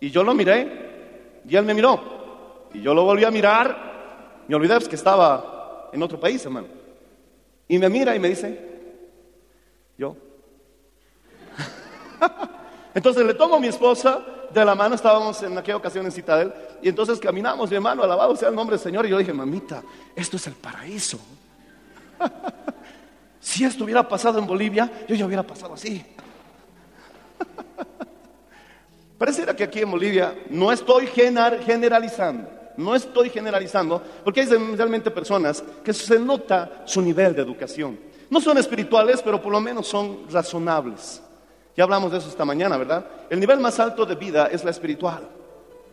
Y 0.00 0.10
yo 0.10 0.24
lo 0.24 0.34
miré 0.34 1.40
y 1.48 1.56
él 1.56 1.64
me 1.64 1.74
miró. 1.74 2.68
Y 2.74 2.80
yo 2.80 2.94
lo 2.94 3.04
volví 3.04 3.24
a 3.24 3.30
mirar. 3.30 4.42
Me 4.48 4.54
olvidé 4.54 4.74
pues, 4.74 4.88
que 4.88 4.96
estaba 4.96 5.90
en 5.92 6.02
otro 6.02 6.18
país, 6.18 6.44
hermano. 6.44 6.68
Y 7.68 7.78
me 7.78 7.88
mira 7.88 8.14
y 8.14 8.18
me 8.18 8.28
dice, 8.28 8.58
yo. 9.96 10.16
entonces 12.94 13.24
le 13.24 13.34
tomo 13.34 13.56
a 13.56 13.60
mi 13.60 13.68
esposa 13.68 14.24
de 14.52 14.64
la 14.64 14.74
mano, 14.74 14.94
estábamos 14.94 15.42
en 15.42 15.56
aquella 15.56 15.76
ocasión 15.76 16.04
en 16.04 16.12
Citadel, 16.12 16.52
y 16.82 16.88
entonces 16.88 17.18
caminamos, 17.18 17.70
mi 17.70 17.76
hermano, 17.76 18.02
alabado 18.02 18.36
sea 18.36 18.48
el 18.48 18.54
nombre 18.54 18.76
del 18.76 18.82
Señor, 18.82 19.06
y 19.06 19.10
yo 19.10 19.18
dije, 19.18 19.32
mamita, 19.32 19.82
esto 20.14 20.36
es 20.36 20.46
el 20.46 20.54
paraíso. 20.54 21.18
si 23.40 23.64
esto 23.64 23.84
hubiera 23.84 24.06
pasado 24.06 24.38
en 24.38 24.46
Bolivia, 24.46 24.90
yo 25.08 25.14
ya 25.14 25.24
hubiera 25.24 25.42
pasado 25.42 25.74
así. 25.74 26.04
Pareciera 29.18 29.54
que 29.54 29.64
aquí 29.64 29.80
en 29.80 29.90
Bolivia 29.90 30.34
no 30.50 30.72
estoy 30.72 31.06
generalizando, 31.06 32.48
no 32.76 32.94
estoy 32.94 33.30
generalizando, 33.30 34.02
porque 34.24 34.40
hay 34.40 34.46
realmente 34.46 35.10
personas 35.10 35.62
que 35.84 35.92
se 35.92 36.18
nota 36.18 36.82
su 36.84 37.00
nivel 37.00 37.34
de 37.34 37.42
educación. 37.42 37.98
No 38.30 38.40
son 38.40 38.58
espirituales, 38.58 39.22
pero 39.22 39.40
por 39.40 39.52
lo 39.52 39.60
menos 39.60 39.86
son 39.86 40.28
razonables. 40.30 41.22
Ya 41.76 41.84
hablamos 41.84 42.10
de 42.12 42.18
eso 42.18 42.28
esta 42.28 42.44
mañana, 42.44 42.76
¿verdad? 42.76 43.06
El 43.30 43.40
nivel 43.40 43.60
más 43.60 43.78
alto 43.78 44.04
de 44.04 44.14
vida 44.14 44.46
es 44.46 44.64
la 44.64 44.70
espiritual. 44.70 45.28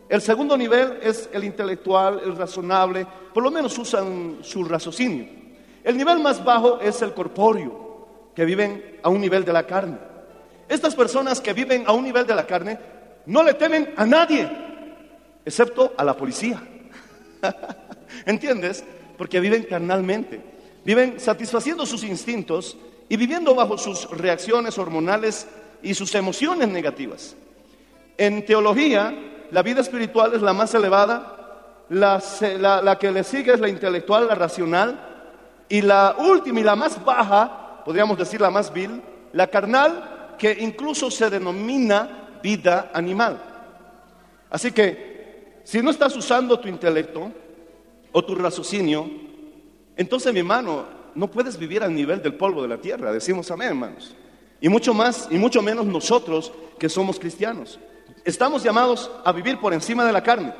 El 0.08 0.20
segundo 0.20 0.56
nivel 0.56 0.98
es 1.02 1.30
el 1.32 1.44
intelectual, 1.44 2.20
el 2.24 2.36
razonable, 2.36 3.06
por 3.32 3.44
lo 3.44 3.50
menos 3.50 3.78
usan 3.78 4.38
su 4.42 4.64
raciocinio. 4.64 5.26
El 5.84 5.96
nivel 5.96 6.18
más 6.18 6.44
bajo 6.44 6.80
es 6.80 7.00
el 7.00 7.14
corpóreo, 7.14 8.30
que 8.34 8.44
viven 8.44 8.98
a 9.02 9.08
un 9.08 9.20
nivel 9.20 9.44
de 9.44 9.52
la 9.52 9.66
carne. 9.66 10.09
Estas 10.70 10.94
personas 10.94 11.40
que 11.40 11.52
viven 11.52 11.82
a 11.88 11.92
un 11.92 12.04
nivel 12.04 12.24
de 12.24 12.34
la 12.34 12.46
carne 12.46 12.78
no 13.26 13.42
le 13.42 13.54
temen 13.54 13.92
a 13.96 14.06
nadie, 14.06 14.48
excepto 15.44 15.94
a 15.96 16.04
la 16.04 16.16
policía. 16.16 16.62
¿Entiendes? 18.24 18.84
Porque 19.18 19.40
viven 19.40 19.64
carnalmente. 19.64 20.40
Viven 20.84 21.18
satisfaciendo 21.18 21.84
sus 21.84 22.04
instintos 22.04 22.76
y 23.08 23.16
viviendo 23.16 23.52
bajo 23.52 23.76
sus 23.76 24.08
reacciones 24.10 24.78
hormonales 24.78 25.48
y 25.82 25.94
sus 25.94 26.14
emociones 26.14 26.68
negativas. 26.68 27.34
En 28.16 28.46
teología, 28.46 29.12
la 29.50 29.62
vida 29.64 29.80
espiritual 29.80 30.34
es 30.34 30.40
la 30.40 30.52
más 30.52 30.72
elevada, 30.72 31.82
la, 31.88 32.96
que 33.00 33.10
le 33.10 33.24
sigue 33.24 33.54
es 33.54 33.58
la 33.58 33.68
intelectual, 33.68 34.28
la 34.28 34.36
racional, 34.36 35.00
y 35.68 35.82
la 35.82 36.14
última 36.16 36.60
y 36.60 36.62
la 36.62 36.76
más 36.76 37.04
baja, 37.04 37.82
podríamos 37.84 38.16
decir 38.16 38.40
la 38.40 38.50
más 38.50 38.72
vil, 38.72 39.02
la 39.32 39.48
carnal, 39.48 40.19
que 40.40 40.56
incluso 40.58 41.10
se 41.10 41.28
denomina 41.28 42.38
vida 42.42 42.90
animal. 42.94 43.38
Así 44.48 44.72
que, 44.72 45.60
si 45.64 45.82
no 45.82 45.90
estás 45.90 46.16
usando 46.16 46.58
tu 46.58 46.66
intelecto 46.66 47.30
o 48.10 48.24
tu 48.24 48.34
raciocinio, 48.34 49.06
entonces, 49.98 50.32
mi 50.32 50.38
hermano, 50.38 50.86
no 51.14 51.30
puedes 51.30 51.58
vivir 51.58 51.82
al 51.82 51.94
nivel 51.94 52.22
del 52.22 52.36
polvo 52.36 52.62
de 52.62 52.68
la 52.68 52.78
tierra, 52.78 53.12
decimos 53.12 53.50
amén, 53.50 53.68
hermanos. 53.68 54.16
Y 54.62 54.70
mucho 54.70 54.94
más, 54.94 55.28
y 55.30 55.36
mucho 55.36 55.60
menos 55.60 55.84
nosotros 55.84 56.50
que 56.78 56.88
somos 56.88 57.18
cristianos. 57.18 57.78
Estamos 58.24 58.62
llamados 58.62 59.10
a 59.22 59.32
vivir 59.32 59.58
por 59.60 59.74
encima 59.74 60.06
de 60.06 60.12
la 60.12 60.22
carne. 60.22 60.54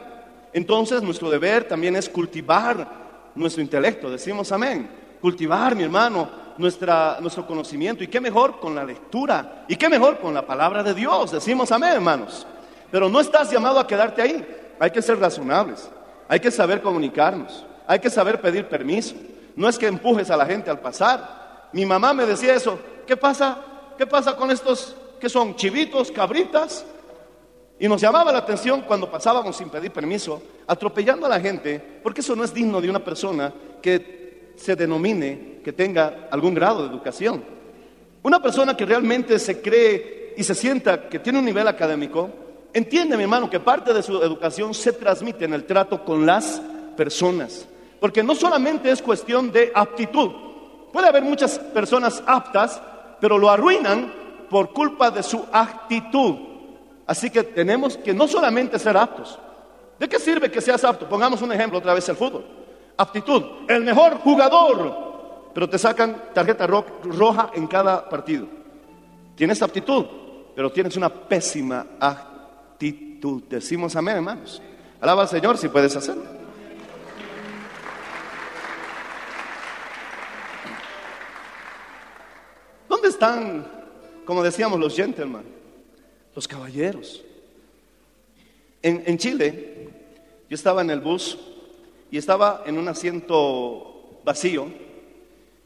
Entonces, 0.52 1.02
nuestro 1.02 1.30
deber 1.30 1.66
también 1.66 1.96
es 1.96 2.06
cultivar 2.06 3.32
nuestro 3.34 3.62
intelecto, 3.62 4.10
decimos 4.10 4.52
amén. 4.52 4.90
Cultivar, 5.22 5.74
mi 5.74 5.84
hermano, 5.84 6.28
nuestra, 6.60 7.18
nuestro 7.20 7.46
conocimiento. 7.46 8.04
Y 8.04 8.08
qué 8.08 8.20
mejor 8.20 8.60
con 8.60 8.74
la 8.74 8.84
lectura. 8.84 9.64
Y 9.66 9.76
qué 9.76 9.88
mejor 9.88 10.18
con 10.18 10.34
la 10.34 10.46
palabra 10.46 10.82
de 10.82 10.94
Dios, 10.94 11.32
decimos 11.32 11.72
amén, 11.72 11.94
hermanos. 11.94 12.46
Pero 12.90 13.08
no 13.08 13.20
estás 13.20 13.50
llamado 13.50 13.80
a 13.80 13.86
quedarte 13.86 14.22
ahí. 14.22 14.46
Hay 14.78 14.90
que 14.90 15.02
ser 15.02 15.18
razonables. 15.18 15.90
Hay 16.28 16.38
que 16.38 16.50
saber 16.50 16.82
comunicarnos. 16.82 17.64
Hay 17.86 17.98
que 17.98 18.10
saber 18.10 18.40
pedir 18.40 18.68
permiso. 18.68 19.14
No 19.56 19.68
es 19.68 19.78
que 19.78 19.86
empujes 19.86 20.30
a 20.30 20.36
la 20.36 20.46
gente 20.46 20.70
al 20.70 20.80
pasar. 20.80 21.68
Mi 21.72 21.84
mamá 21.84 22.12
me 22.12 22.26
decía 22.26 22.54
eso. 22.54 22.78
¿Qué 23.06 23.16
pasa? 23.16 23.58
¿Qué 23.96 24.06
pasa 24.06 24.36
con 24.36 24.50
estos 24.50 24.96
que 25.20 25.28
son 25.28 25.56
chivitos, 25.56 26.10
cabritas? 26.10 26.84
Y 27.78 27.88
nos 27.88 28.00
llamaba 28.00 28.30
la 28.30 28.38
atención 28.38 28.82
cuando 28.82 29.10
pasábamos 29.10 29.56
sin 29.56 29.70
pedir 29.70 29.90
permiso, 29.90 30.42
atropellando 30.66 31.24
a 31.24 31.30
la 31.30 31.40
gente, 31.40 31.80
porque 32.02 32.20
eso 32.20 32.36
no 32.36 32.44
es 32.44 32.52
digno 32.52 32.78
de 32.80 32.90
una 32.90 33.02
persona 33.02 33.52
que 33.80 34.52
se 34.56 34.76
denomine, 34.76 35.49
que 35.62 35.72
tenga 35.72 36.28
algún 36.30 36.54
grado 36.54 36.82
de 36.82 36.88
educación. 36.88 37.44
Una 38.22 38.40
persona 38.42 38.76
que 38.76 38.84
realmente 38.84 39.38
se 39.38 39.60
cree 39.60 40.34
y 40.36 40.44
se 40.44 40.54
sienta 40.54 41.08
que 41.08 41.18
tiene 41.18 41.38
un 41.38 41.44
nivel 41.44 41.66
académico, 41.68 42.30
entiende, 42.72 43.16
mi 43.16 43.22
hermano, 43.24 43.48
que 43.48 43.60
parte 43.60 43.92
de 43.92 44.02
su 44.02 44.22
educación 44.22 44.74
se 44.74 44.92
transmite 44.92 45.44
en 45.44 45.54
el 45.54 45.64
trato 45.64 46.04
con 46.04 46.26
las 46.26 46.60
personas. 46.96 47.66
Porque 47.98 48.22
no 48.22 48.34
solamente 48.34 48.90
es 48.90 49.02
cuestión 49.02 49.50
de 49.52 49.72
aptitud. 49.74 50.30
Puede 50.92 51.08
haber 51.08 51.22
muchas 51.22 51.58
personas 51.58 52.22
aptas, 52.26 52.80
pero 53.20 53.38
lo 53.38 53.50
arruinan 53.50 54.12
por 54.48 54.72
culpa 54.72 55.10
de 55.10 55.22
su 55.22 55.44
actitud. 55.52 56.36
Así 57.06 57.30
que 57.30 57.42
tenemos 57.42 57.96
que 57.96 58.14
no 58.14 58.26
solamente 58.28 58.78
ser 58.78 58.96
aptos. 58.96 59.38
¿De 59.98 60.08
qué 60.08 60.18
sirve 60.18 60.50
que 60.50 60.60
seas 60.60 60.82
apto? 60.84 61.08
Pongamos 61.08 61.42
un 61.42 61.52
ejemplo 61.52 61.78
otra 61.78 61.94
vez 61.94 62.08
el 62.08 62.16
fútbol. 62.16 62.44
Aptitud, 62.96 63.42
el 63.68 63.84
mejor 63.84 64.14
jugador, 64.18 65.09
pero 65.54 65.68
te 65.68 65.78
sacan 65.78 66.30
tarjeta 66.34 66.66
roja 66.66 67.50
en 67.54 67.66
cada 67.66 68.08
partido. 68.08 68.46
Tienes 69.34 69.62
aptitud, 69.62 70.06
pero 70.54 70.70
tienes 70.70 70.96
una 70.96 71.08
pésima 71.08 71.86
actitud. 71.98 73.42
Decimos 73.48 73.96
amén, 73.96 74.16
hermanos. 74.16 74.62
Alaba 75.00 75.22
al 75.22 75.28
Señor 75.28 75.56
si 75.58 75.68
puedes 75.68 75.96
hacerlo. 75.96 76.40
están, 83.20 83.66
como 84.24 84.42
decíamos, 84.42 84.80
los 84.80 84.96
gentlemen, 84.96 85.42
los 86.34 86.48
caballeros? 86.48 87.22
En, 88.80 89.02
en 89.04 89.18
Chile, 89.18 89.90
yo 90.48 90.54
estaba 90.54 90.80
en 90.80 90.88
el 90.88 91.00
bus 91.00 91.36
y 92.10 92.16
estaba 92.16 92.62
en 92.64 92.78
un 92.78 92.88
asiento 92.88 94.20
vacío 94.24 94.68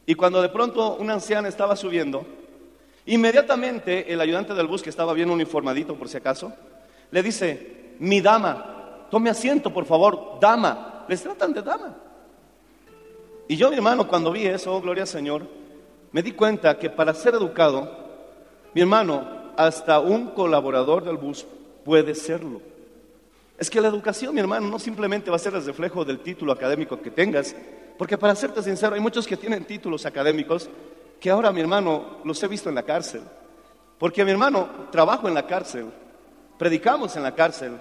y 0.05 0.15
cuando 0.15 0.41
de 0.41 0.49
pronto 0.49 0.95
una 0.95 1.13
anciana 1.13 1.47
estaba 1.47 1.75
subiendo, 1.75 2.25
inmediatamente 3.05 4.11
el 4.11 4.21
ayudante 4.21 4.53
del 4.53 4.67
bus, 4.67 4.83
que 4.83 4.89
estaba 4.89 5.13
bien 5.13 5.29
uniformadito 5.29 5.95
por 5.95 6.09
si 6.09 6.17
acaso, 6.17 6.53
le 7.11 7.23
dice, 7.23 7.95
mi 7.99 8.21
dama, 8.21 9.07
tome 9.09 9.29
asiento 9.29 9.73
por 9.73 9.85
favor, 9.85 10.37
dama, 10.39 11.05
les 11.07 11.21
tratan 11.21 11.53
de 11.53 11.61
dama. 11.61 11.95
Y 13.47 13.55
yo, 13.55 13.69
mi 13.69 13.75
hermano, 13.75 14.07
cuando 14.07 14.31
vi 14.31 14.45
eso, 14.45 14.75
oh, 14.75 14.81
gloria 14.81 15.03
al 15.03 15.07
Señor, 15.07 15.47
me 16.11 16.23
di 16.23 16.31
cuenta 16.31 16.77
que 16.77 16.89
para 16.89 17.13
ser 17.13 17.35
educado, 17.35 18.05
mi 18.73 18.81
hermano, 18.81 19.53
hasta 19.57 19.99
un 19.99 20.29
colaborador 20.29 21.03
del 21.03 21.17
bus 21.17 21.45
puede 21.83 22.15
serlo. 22.15 22.61
Es 23.57 23.69
que 23.69 23.79
la 23.79 23.87
educación, 23.87 24.33
mi 24.33 24.41
hermano, 24.41 24.67
no 24.67 24.79
simplemente 24.79 25.29
va 25.29 25.37
a 25.37 25.39
ser 25.39 25.53
el 25.55 25.65
reflejo 25.65 26.03
del 26.03 26.19
título 26.19 26.51
académico 26.51 27.01
que 27.01 27.11
tengas, 27.11 27.55
porque 27.97 28.17
para 28.17 28.35
serte 28.35 28.61
sincero, 28.61 28.95
hay 28.95 29.01
muchos 29.01 29.25
que 29.25 29.37
tienen 29.37 29.65
títulos 29.65 30.05
académicos 30.05 30.69
que 31.19 31.29
ahora, 31.29 31.51
mi 31.51 31.61
hermano, 31.61 32.17
los 32.23 32.41
he 32.43 32.47
visto 32.47 32.69
en 32.69 32.75
la 32.75 32.83
cárcel. 32.83 33.21
Porque, 33.97 34.25
mi 34.25 34.31
hermano, 34.31 34.67
trabajo 34.91 35.27
en 35.27 35.33
la 35.33 35.47
cárcel, 35.47 35.85
predicamos 36.57 37.15
en 37.15 37.23
la 37.23 37.33
cárcel, 37.33 37.79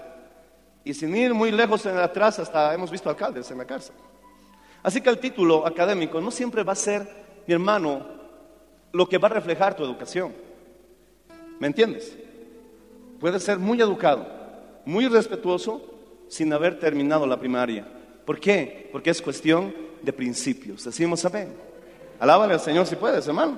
y 0.85 0.94
sin 0.94 1.16
ir 1.16 1.35
muy 1.35 1.50
lejos 1.50 1.85
en 1.87 1.96
atrás, 1.96 2.38
hasta 2.38 2.74
hemos 2.74 2.90
visto 2.90 3.09
alcaldes 3.09 3.50
en 3.50 3.59
la 3.59 3.64
cárcel. 3.64 3.96
Así 4.83 5.00
que 5.00 5.11
el 5.11 5.18
título 5.18 5.66
académico 5.66 6.20
no 6.20 6.31
siempre 6.31 6.62
va 6.62 6.74
a 6.74 6.77
ser, 6.77 7.09
mi 7.46 7.55
hermano, 7.55 8.07
lo 8.92 9.09
que 9.09 9.18
va 9.18 9.29
a 9.29 9.33
reflejar 9.33 9.74
tu 9.74 9.83
educación. 9.83 10.33
¿Me 11.59 11.66
entiendes? 11.66 12.16
Puedes 13.18 13.42
ser 13.42 13.59
muy 13.59 13.81
educado, 13.81 14.27
muy 14.85 15.09
respetuoso, 15.09 15.90
sin 16.29 16.53
haber 16.53 16.79
terminado 16.79 17.27
la 17.27 17.40
primaria. 17.40 17.87
¿Por 18.24 18.38
qué? 18.38 18.88
Porque 18.92 19.11
es 19.11 19.20
cuestión 19.20 19.84
de 20.04 20.12
principios. 20.12 20.84
Decimos 20.84 21.24
amén. 21.24 21.54
Alábale 22.18 22.54
al 22.54 22.60
Señor 22.60 22.86
si 22.86 22.96
puedes, 22.96 23.26
hermano. 23.26 23.56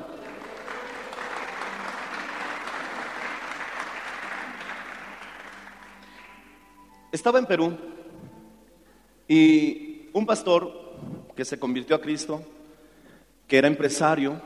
Estaba 7.12 7.38
en 7.38 7.46
Perú 7.46 7.76
y 9.28 10.08
un 10.12 10.26
pastor 10.26 10.96
que 11.34 11.44
se 11.44 11.58
convirtió 11.58 11.96
a 11.96 12.00
Cristo, 12.00 12.42
que 13.46 13.58
era 13.58 13.68
empresario, 13.68 14.40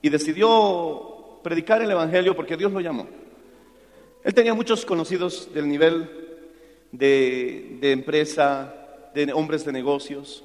y 0.00 0.08
decidió 0.08 1.40
predicar 1.42 1.82
el 1.82 1.90
Evangelio 1.90 2.34
porque 2.34 2.56
Dios 2.56 2.72
lo 2.72 2.80
llamó. 2.80 3.06
Él 4.24 4.34
tenía 4.34 4.54
muchos 4.54 4.84
conocidos 4.84 5.52
del 5.52 5.68
nivel 5.68 6.08
de, 6.92 7.78
de 7.80 7.92
empresa, 7.92 8.74
de 9.14 9.32
hombres 9.32 9.64
de 9.64 9.72
negocios. 9.72 10.44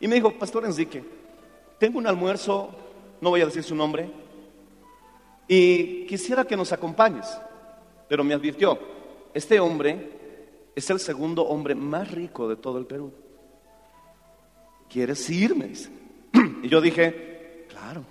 Y 0.00 0.08
me 0.08 0.16
dijo, 0.16 0.32
Pastor 0.32 0.64
Enrique, 0.64 1.02
tengo 1.78 1.98
un 1.98 2.06
almuerzo, 2.06 2.70
no 3.20 3.30
voy 3.30 3.40
a 3.40 3.46
decir 3.46 3.62
su 3.62 3.74
nombre, 3.74 4.10
y 5.48 6.06
quisiera 6.06 6.44
que 6.44 6.56
nos 6.56 6.72
acompañes. 6.72 7.26
Pero 8.08 8.24
me 8.24 8.34
advirtió, 8.34 8.78
este 9.34 9.58
hombre 9.60 10.10
es 10.74 10.90
el 10.90 11.00
segundo 11.00 11.42
hombre 11.42 11.74
más 11.74 12.10
rico 12.10 12.48
de 12.48 12.56
todo 12.56 12.78
el 12.78 12.86
Perú. 12.86 13.12
¿Quieres 14.88 15.28
irme? 15.30 15.72
Y 16.62 16.68
yo 16.68 16.80
dije, 16.80 17.66
claro. 17.68 18.04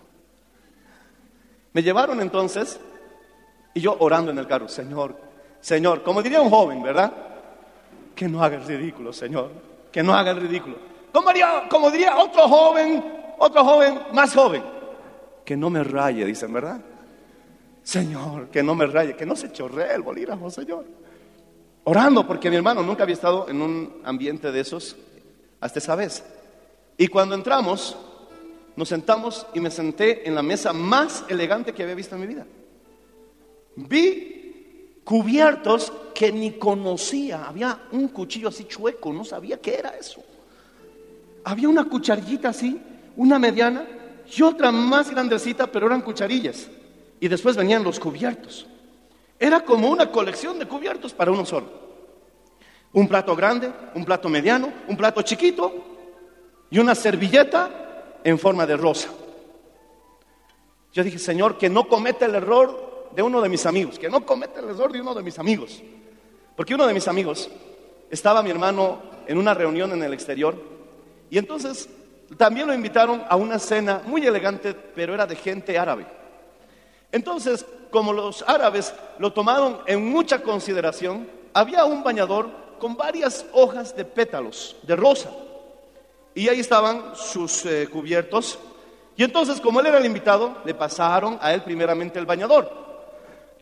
Me 1.73 1.83
llevaron 1.83 2.21
entonces 2.21 2.79
y 3.73 3.81
yo 3.81 3.97
orando 3.99 4.31
en 4.31 4.37
el 4.37 4.47
carro, 4.47 4.67
Señor, 4.69 5.19
Señor, 5.59 6.03
como 6.03 6.21
diría 6.21 6.39
un 6.41 6.49
joven, 6.49 6.81
¿verdad? 6.81 7.11
Que 8.15 8.29
no 8.29 8.41
haga 8.41 8.55
el 8.55 8.65
ridículo, 8.65 9.11
Señor, 9.11 9.51
que 9.91 10.01
no 10.01 10.13
haga 10.13 10.31
el 10.31 10.41
ridículo. 10.41 10.77
Como 11.15 11.29
diría, 11.29 11.63
como 11.69 11.89
diría 11.89 12.17
otro 12.17 12.45
joven, 12.49 13.01
otro 13.37 13.63
joven 13.63 13.99
más 14.11 14.35
joven, 14.35 14.61
que 15.45 15.55
no 15.55 15.69
me 15.69 15.81
raye, 15.81 16.25
dicen, 16.25 16.51
¿verdad? 16.51 16.81
Señor, 17.83 18.49
que 18.49 18.61
no 18.61 18.75
me 18.75 18.85
raye, 18.85 19.15
que 19.15 19.25
no 19.25 19.33
se 19.37 19.49
chorree 19.49 19.95
el 19.95 20.01
bolígrafo, 20.01 20.49
Señor. 20.49 20.83
Orando, 21.85 22.27
porque 22.27 22.49
mi 22.49 22.57
hermano 22.57 22.83
nunca 22.83 23.03
había 23.03 23.13
estado 23.13 23.47
en 23.47 23.61
un 23.61 24.01
ambiente 24.03 24.51
de 24.51 24.59
esos 24.59 24.97
hasta 25.61 25.79
esa 25.79 25.95
vez. 25.95 26.21
Y 26.97 27.07
cuando 27.07 27.33
entramos, 27.33 27.95
nos 28.75 28.89
sentamos 28.89 29.47
y 29.53 29.61
me 29.61 29.71
senté 29.71 30.27
en 30.27 30.35
la 30.35 30.43
mesa 30.43 30.73
más 30.73 31.23
elegante 31.29 31.73
que 31.73 31.83
había 31.83 31.95
visto 31.95 32.15
en 32.15 32.21
mi 32.21 32.27
vida. 32.27 32.45
Vi 33.77 34.99
cubiertos 35.05 35.93
que 36.13 36.33
ni 36.33 36.51
conocía. 36.59 37.45
Había 37.45 37.83
un 37.93 38.09
cuchillo 38.09 38.49
así 38.49 38.65
chueco, 38.65 39.13
no 39.13 39.23
sabía 39.23 39.61
qué 39.61 39.75
era 39.75 39.91
eso. 39.91 40.21
Había 41.45 41.69
una 41.69 41.85
cucharillita 41.85 42.49
así, 42.49 42.81
una 43.15 43.37
mediana 43.37 43.85
y 44.35 44.41
otra 44.41 44.71
más 44.71 45.11
grandecita, 45.11 45.67
pero 45.67 45.85
eran 45.85 46.01
cucharillas. 46.01 46.67
Y 47.19 47.27
después 47.27 47.55
venían 47.55 47.83
los 47.83 47.99
cubiertos. 47.99 48.65
Era 49.39 49.63
como 49.63 49.89
una 49.89 50.11
colección 50.11 50.57
de 50.57 50.65
cubiertos 50.65 51.13
para 51.13 51.31
uno 51.31 51.45
solo. 51.45 51.67
Un 52.93 53.07
plato 53.07 53.35
grande, 53.35 53.71
un 53.93 54.03
plato 54.03 54.27
mediano, 54.27 54.73
un 54.87 54.97
plato 54.97 55.21
chiquito 55.21 55.71
y 56.71 56.79
una 56.79 56.95
servilleta 56.95 58.19
en 58.23 58.39
forma 58.39 58.65
de 58.65 58.75
rosa. 58.77 59.09
Yo 60.93 61.03
dije, 61.03 61.19
Señor, 61.19 61.59
que 61.59 61.69
no 61.69 61.87
cometa 61.87 62.25
el 62.25 62.33
error 62.33 63.11
de 63.15 63.21
uno 63.21 63.39
de 63.39 63.49
mis 63.49 63.67
amigos, 63.67 63.99
que 63.99 64.09
no 64.09 64.25
cometa 64.25 64.61
el 64.61 64.69
error 64.69 64.91
de 64.91 64.99
uno 64.99 65.13
de 65.13 65.21
mis 65.21 65.37
amigos. 65.37 65.83
Porque 66.55 66.73
uno 66.73 66.87
de 66.87 66.93
mis 66.95 67.07
amigos 67.07 67.51
estaba 68.09 68.41
mi 68.41 68.49
hermano 68.49 69.03
en 69.27 69.37
una 69.37 69.53
reunión 69.53 69.91
en 69.91 70.01
el 70.01 70.13
exterior 70.13 70.74
y 71.29 71.37
entonces 71.37 71.89
también 72.37 72.67
lo 72.67 72.73
invitaron 72.73 73.23
a 73.29 73.35
una 73.35 73.59
cena 73.59 74.01
muy 74.05 74.25
elegante, 74.25 74.73
pero 74.73 75.13
era 75.13 75.25
de 75.25 75.35
gente 75.35 75.77
árabe. 75.77 76.05
Entonces, 77.11 77.65
como 77.91 78.11
los 78.11 78.43
árabes 78.47 78.93
lo 79.19 79.31
tomaron 79.31 79.79
en 79.85 80.05
mucha 80.05 80.41
consideración, 80.41 81.29
había 81.53 81.85
un 81.85 82.03
bañador 82.03 82.49
con 82.79 82.97
varias 82.97 83.45
hojas 83.53 83.95
de 83.95 84.03
pétalos, 84.03 84.75
de 84.83 84.95
rosa. 84.95 85.29
Y 86.33 86.49
ahí 86.49 86.59
estaban 86.59 87.15
sus 87.15 87.65
eh, 87.65 87.87
cubiertos. 87.89 88.59
Y 89.15 89.23
entonces, 89.23 89.61
como 89.61 89.79
él 89.79 89.85
era 89.85 89.97
el 89.97 90.05
invitado, 90.05 90.57
le 90.65 90.73
pasaron 90.73 91.37
a 91.41 91.53
él 91.53 91.63
primeramente 91.63 92.19
el 92.19 92.25
bañador. 92.25 92.69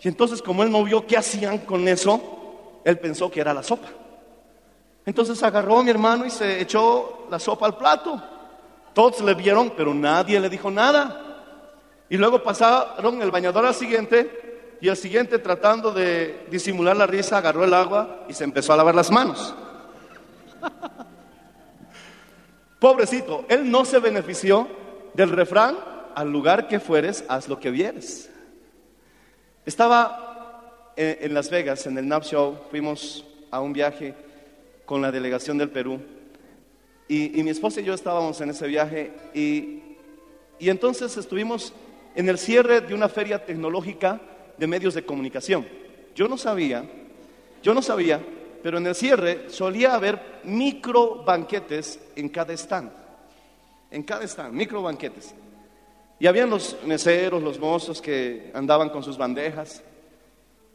Y 0.01 0.07
entonces, 0.07 0.41
como 0.41 0.63
él 0.63 0.71
no 0.71 0.83
vio 0.83 1.05
qué 1.05 1.17
hacían 1.17 1.59
con 1.59 1.87
eso, 1.87 2.81
él 2.83 2.97
pensó 2.97 3.29
que 3.29 3.39
era 3.41 3.53
la 3.53 3.61
sopa. 3.61 3.87
Entonces 5.05 5.41
agarró 5.43 5.79
a 5.79 5.83
mi 5.83 5.89
hermano 5.89 6.25
y 6.25 6.29
se 6.29 6.61
echó 6.61 7.27
la 7.29 7.39
sopa 7.39 7.65
al 7.65 7.77
plato. 7.77 8.21
Todos 8.93 9.21
le 9.21 9.33
vieron, 9.33 9.71
pero 9.71 9.93
nadie 9.93 10.39
le 10.39 10.49
dijo 10.49 10.71
nada. 10.71 11.19
Y 12.09 12.17
luego 12.17 12.41
pasaron 12.41 13.21
el 13.21 13.31
bañador 13.31 13.65
al 13.65 13.73
siguiente 13.73 14.77
y 14.79 14.87
el 14.87 14.97
siguiente 14.97 15.39
tratando 15.39 15.91
de 15.91 16.45
disimular 16.49 16.95
la 16.95 17.07
risa 17.07 17.37
agarró 17.37 17.63
el 17.63 17.73
agua 17.73 18.25
y 18.27 18.33
se 18.33 18.43
empezó 18.43 18.73
a 18.73 18.77
lavar 18.77 18.95
las 18.95 19.11
manos. 19.11 19.55
Pobrecito, 22.79 23.45
él 23.49 23.69
no 23.71 23.85
se 23.85 23.99
benefició 23.99 24.67
del 25.13 25.29
refrán, 25.29 25.77
al 26.15 26.31
lugar 26.31 26.67
que 26.67 26.79
fueres, 26.79 27.25
haz 27.27 27.47
lo 27.47 27.59
que 27.59 27.71
vieres. 27.71 28.29
Estaba 29.65 30.91
en, 30.95 31.17
en 31.21 31.33
Las 31.33 31.49
Vegas, 31.49 31.87
en 31.87 31.97
el 31.97 32.07
NAP 32.07 32.23
Show, 32.23 32.59
fuimos 32.69 33.25
a 33.49 33.61
un 33.61 33.73
viaje 33.73 34.13
con 34.93 35.01
la 35.01 35.11
delegación 35.11 35.57
del 35.57 35.71
Perú 35.71 35.99
y, 37.07 37.41
mi 37.41 37.49
esposa 37.49 37.81
y 37.81 37.83
yo 37.83 37.95
estábamos 37.95 38.39
en 38.41 38.51
ese 38.51 38.67
viaje 38.67 39.11
y, 39.33 39.81
y 40.59 40.69
entonces 40.69 41.17
estuvimos 41.17 41.73
en 42.13 42.29
el 42.29 42.37
cierre 42.37 42.79
de 42.79 42.93
una 42.93 43.09
feria 43.09 43.43
tecnológica 43.43 44.21
de 44.55 44.67
medios 44.67 44.93
de 44.93 45.03
comunicación. 45.03 45.65
Yo 46.13 46.27
no 46.27 46.37
sabía, 46.37 46.85
yo 47.63 47.73
no 47.73 47.81
sabía, 47.81 48.23
pero 48.61 48.77
en 48.77 48.85
el 48.85 48.93
cierre 48.93 49.49
solía 49.49 49.95
haber 49.95 50.41
micro 50.43 51.23
banquetes 51.23 51.99
en 52.15 52.29
cada 52.29 52.53
stand. 52.53 52.91
En 53.89 54.03
cada 54.03 54.25
stand, 54.25 54.53
micro 54.53 54.83
banquetes. 54.83 55.33
Y 56.19 56.27
habían 56.27 56.51
los 56.51 56.77
meseros, 56.85 57.41
los 57.41 57.57
mozos 57.57 57.99
que 57.99 58.51
andaban 58.53 58.89
con 58.89 59.01
sus 59.01 59.17
bandejas. 59.17 59.81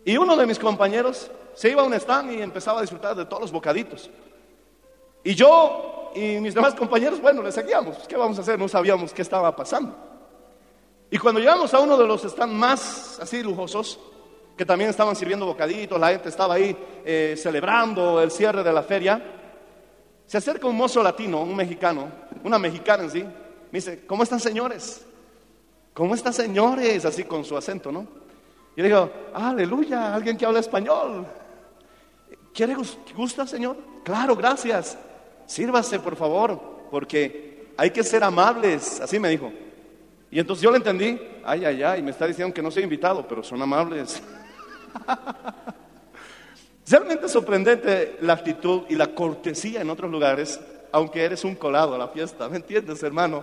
Y 0.04 0.16
uno 0.16 0.36
de 0.36 0.46
mis 0.46 0.58
compañeros 0.58 1.30
se 1.54 1.70
iba 1.70 1.82
a 1.82 1.84
un 1.84 1.94
stand 1.94 2.32
y 2.32 2.42
empezaba 2.42 2.78
a 2.78 2.82
disfrutar 2.82 3.16
de 3.16 3.26
todos 3.26 3.42
los 3.42 3.52
bocaditos. 3.52 4.10
Y 5.24 5.34
yo 5.34 6.12
y 6.14 6.40
mis 6.40 6.54
demás 6.54 6.74
compañeros, 6.74 7.20
bueno, 7.20 7.42
le 7.42 7.52
seguíamos. 7.52 7.96
¿Qué 8.08 8.16
vamos 8.16 8.38
a 8.38 8.42
hacer? 8.42 8.58
No 8.58 8.68
sabíamos 8.68 9.12
qué 9.12 9.22
estaba 9.22 9.54
pasando. 9.54 9.94
Y 11.10 11.18
cuando 11.18 11.40
llegamos 11.40 11.72
a 11.74 11.80
uno 11.80 11.96
de 11.96 12.06
los 12.06 12.22
stands 12.22 12.54
más 12.54 13.18
así 13.20 13.42
lujosos, 13.42 13.98
que 14.56 14.66
también 14.66 14.90
estaban 14.90 15.16
sirviendo 15.16 15.46
bocaditos, 15.46 15.98
la 15.98 16.08
gente 16.10 16.28
estaba 16.28 16.54
ahí 16.54 16.76
eh, 17.04 17.34
celebrando 17.36 18.20
el 18.20 18.30
cierre 18.30 18.62
de 18.62 18.72
la 18.72 18.82
feria, 18.82 19.22
se 20.26 20.36
acerca 20.36 20.66
un 20.66 20.76
mozo 20.76 21.02
latino, 21.02 21.40
un 21.42 21.56
mexicano, 21.56 22.10
una 22.44 22.58
mexicana 22.58 23.04
en 23.04 23.10
sí, 23.10 23.22
me 23.22 23.78
dice, 23.78 24.04
¿cómo 24.06 24.22
están 24.22 24.40
señores? 24.40 25.06
¿Cómo 25.94 26.14
están 26.14 26.32
señores? 26.32 27.04
Así 27.04 27.24
con 27.24 27.44
su 27.44 27.56
acento, 27.56 27.90
¿no? 27.90 28.06
Y 28.78 28.80
le 28.80 28.86
digo, 28.86 29.10
aleluya, 29.34 30.14
alguien 30.14 30.36
que 30.36 30.46
habla 30.46 30.60
español. 30.60 31.26
¿Quiere 32.54 32.76
gusta, 33.16 33.44
señor? 33.44 33.76
Claro, 34.04 34.36
gracias. 34.36 34.96
Sírvase, 35.46 35.98
por 35.98 36.14
favor, 36.14 36.86
porque 36.88 37.72
hay 37.76 37.90
que 37.90 38.04
ser 38.04 38.22
amables, 38.22 39.00
así 39.00 39.18
me 39.18 39.30
dijo. 39.30 39.52
Y 40.30 40.38
entonces 40.38 40.62
yo 40.62 40.70
le 40.70 40.76
entendí, 40.76 41.18
ay, 41.44 41.64
ay, 41.64 41.82
ay, 41.82 42.02
me 42.04 42.12
está 42.12 42.24
diciendo 42.28 42.54
que 42.54 42.62
no 42.62 42.70
soy 42.70 42.84
invitado, 42.84 43.26
pero 43.26 43.42
son 43.42 43.60
amables. 43.60 44.22
Realmente 46.88 47.28
sorprendente 47.28 48.18
la 48.20 48.34
actitud 48.34 48.82
y 48.88 48.94
la 48.94 49.08
cortesía 49.08 49.80
en 49.80 49.90
otros 49.90 50.08
lugares, 50.08 50.60
aunque 50.92 51.24
eres 51.24 51.42
un 51.42 51.56
colado 51.56 51.96
a 51.96 51.98
la 51.98 52.06
fiesta, 52.06 52.48
¿me 52.48 52.58
entiendes, 52.58 53.02
hermano? 53.02 53.42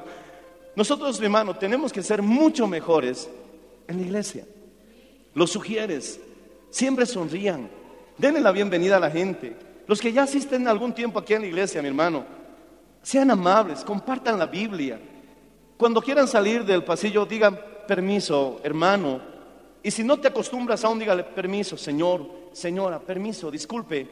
Nosotros, 0.77 1.19
hermano, 1.19 1.57
tenemos 1.57 1.91
que 1.91 2.01
ser 2.01 2.21
mucho 2.21 2.67
mejores 2.67 3.29
en 3.85 3.97
la 3.97 4.03
iglesia. 4.03 4.45
Los 5.35 5.51
sugieres, 5.51 6.19
siempre 6.69 7.05
sonrían, 7.05 7.69
denle 8.17 8.39
la 8.39 8.53
bienvenida 8.53 8.95
a 8.95 9.01
la 9.01 9.11
gente. 9.11 9.55
Los 9.85 9.99
que 9.99 10.13
ya 10.13 10.23
asisten 10.23 10.65
algún 10.65 10.93
tiempo 10.93 11.19
aquí 11.19 11.33
en 11.33 11.41
la 11.41 11.47
iglesia, 11.47 11.81
mi 11.81 11.89
hermano, 11.89 12.25
sean 13.01 13.29
amables, 13.29 13.83
compartan 13.83 14.39
la 14.39 14.45
Biblia. 14.45 14.97
Cuando 15.77 16.01
quieran 16.01 16.29
salir 16.29 16.63
del 16.63 16.85
pasillo, 16.85 17.25
digan 17.25 17.59
permiso, 17.85 18.61
hermano. 18.63 19.19
Y 19.83 19.91
si 19.91 20.05
no 20.05 20.17
te 20.17 20.29
acostumbras 20.29 20.85
aún, 20.85 20.99
dígale 20.99 21.25
permiso, 21.25 21.77
señor, 21.77 22.25
señora, 22.53 22.97
permiso, 22.97 23.51
disculpe. 23.51 24.07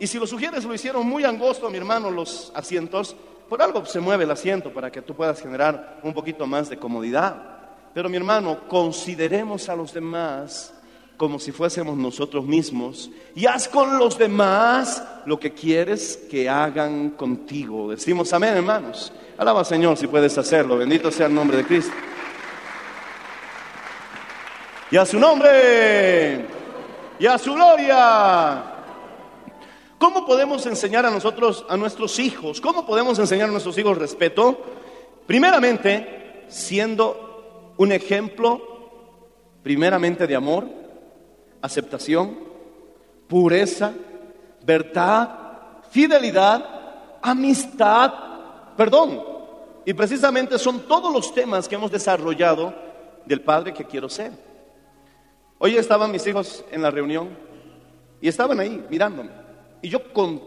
Y 0.00 0.08
si 0.08 0.18
los 0.18 0.28
sugieres 0.28 0.64
lo 0.64 0.74
hicieron 0.74 1.06
muy 1.06 1.24
angosto, 1.24 1.70
mi 1.70 1.78
hermano, 1.78 2.10
los 2.10 2.50
asientos, 2.52 3.14
por 3.48 3.62
algo 3.62 3.86
se 3.86 4.00
mueve 4.00 4.24
el 4.24 4.30
asiento 4.32 4.72
para 4.72 4.90
que 4.90 5.02
tú 5.02 5.14
puedas 5.14 5.40
generar 5.40 6.00
un 6.02 6.12
poquito 6.12 6.48
más 6.48 6.68
de 6.68 6.78
comodidad. 6.78 7.53
Pero 7.94 8.08
mi 8.08 8.16
hermano, 8.16 8.68
consideremos 8.68 9.68
a 9.68 9.76
los 9.76 9.94
demás 9.94 10.74
como 11.16 11.38
si 11.38 11.52
fuésemos 11.52 11.96
nosotros 11.96 12.44
mismos 12.44 13.08
y 13.36 13.46
haz 13.46 13.68
con 13.68 13.98
los 13.98 14.18
demás 14.18 15.02
lo 15.26 15.38
que 15.38 15.52
quieres 15.52 16.18
que 16.28 16.48
hagan 16.48 17.10
contigo. 17.10 17.90
Decimos 17.90 18.32
amén, 18.32 18.56
hermanos. 18.56 19.12
Alaba 19.38 19.64
Señor 19.64 19.96
si 19.96 20.08
puedes 20.08 20.36
hacerlo. 20.36 20.76
Bendito 20.76 21.12
sea 21.12 21.26
el 21.26 21.34
nombre 21.34 21.56
de 21.56 21.64
Cristo. 21.64 21.94
Y 24.90 24.96
a 24.96 25.06
su 25.06 25.18
nombre, 25.18 26.46
y 27.18 27.26
a 27.26 27.38
su 27.38 27.54
gloria. 27.54 28.64
¿Cómo 29.98 30.26
podemos 30.26 30.66
enseñar 30.66 31.06
a 31.06 31.10
nosotros, 31.10 31.64
a 31.68 31.76
nuestros 31.76 32.18
hijos? 32.18 32.60
¿Cómo 32.60 32.84
podemos 32.84 33.18
enseñar 33.18 33.48
a 33.48 33.52
nuestros 33.52 33.78
hijos 33.78 33.96
respeto? 33.96 34.60
Primeramente, 35.26 36.44
siendo 36.48 37.23
un 37.76 37.92
ejemplo 37.92 38.60
primeramente 39.62 40.26
de 40.26 40.36
amor, 40.36 40.68
aceptación, 41.62 42.38
pureza, 43.26 43.92
verdad, 44.64 45.82
fidelidad, 45.90 47.18
amistad, 47.22 48.12
perdón. 48.76 49.22
Y 49.86 49.94
precisamente 49.94 50.58
son 50.58 50.80
todos 50.80 51.12
los 51.12 51.34
temas 51.34 51.68
que 51.68 51.74
hemos 51.74 51.90
desarrollado 51.90 52.74
del 53.26 53.40
Padre 53.40 53.72
que 53.72 53.84
quiero 53.84 54.08
ser. 54.08 54.32
Hoy 55.58 55.76
estaban 55.76 56.10
mis 56.10 56.26
hijos 56.26 56.64
en 56.70 56.82
la 56.82 56.90
reunión 56.90 57.30
y 58.20 58.28
estaban 58.28 58.60
ahí 58.60 58.84
mirándome. 58.90 59.30
Y 59.82 59.88
yo 59.88 60.12
con 60.12 60.42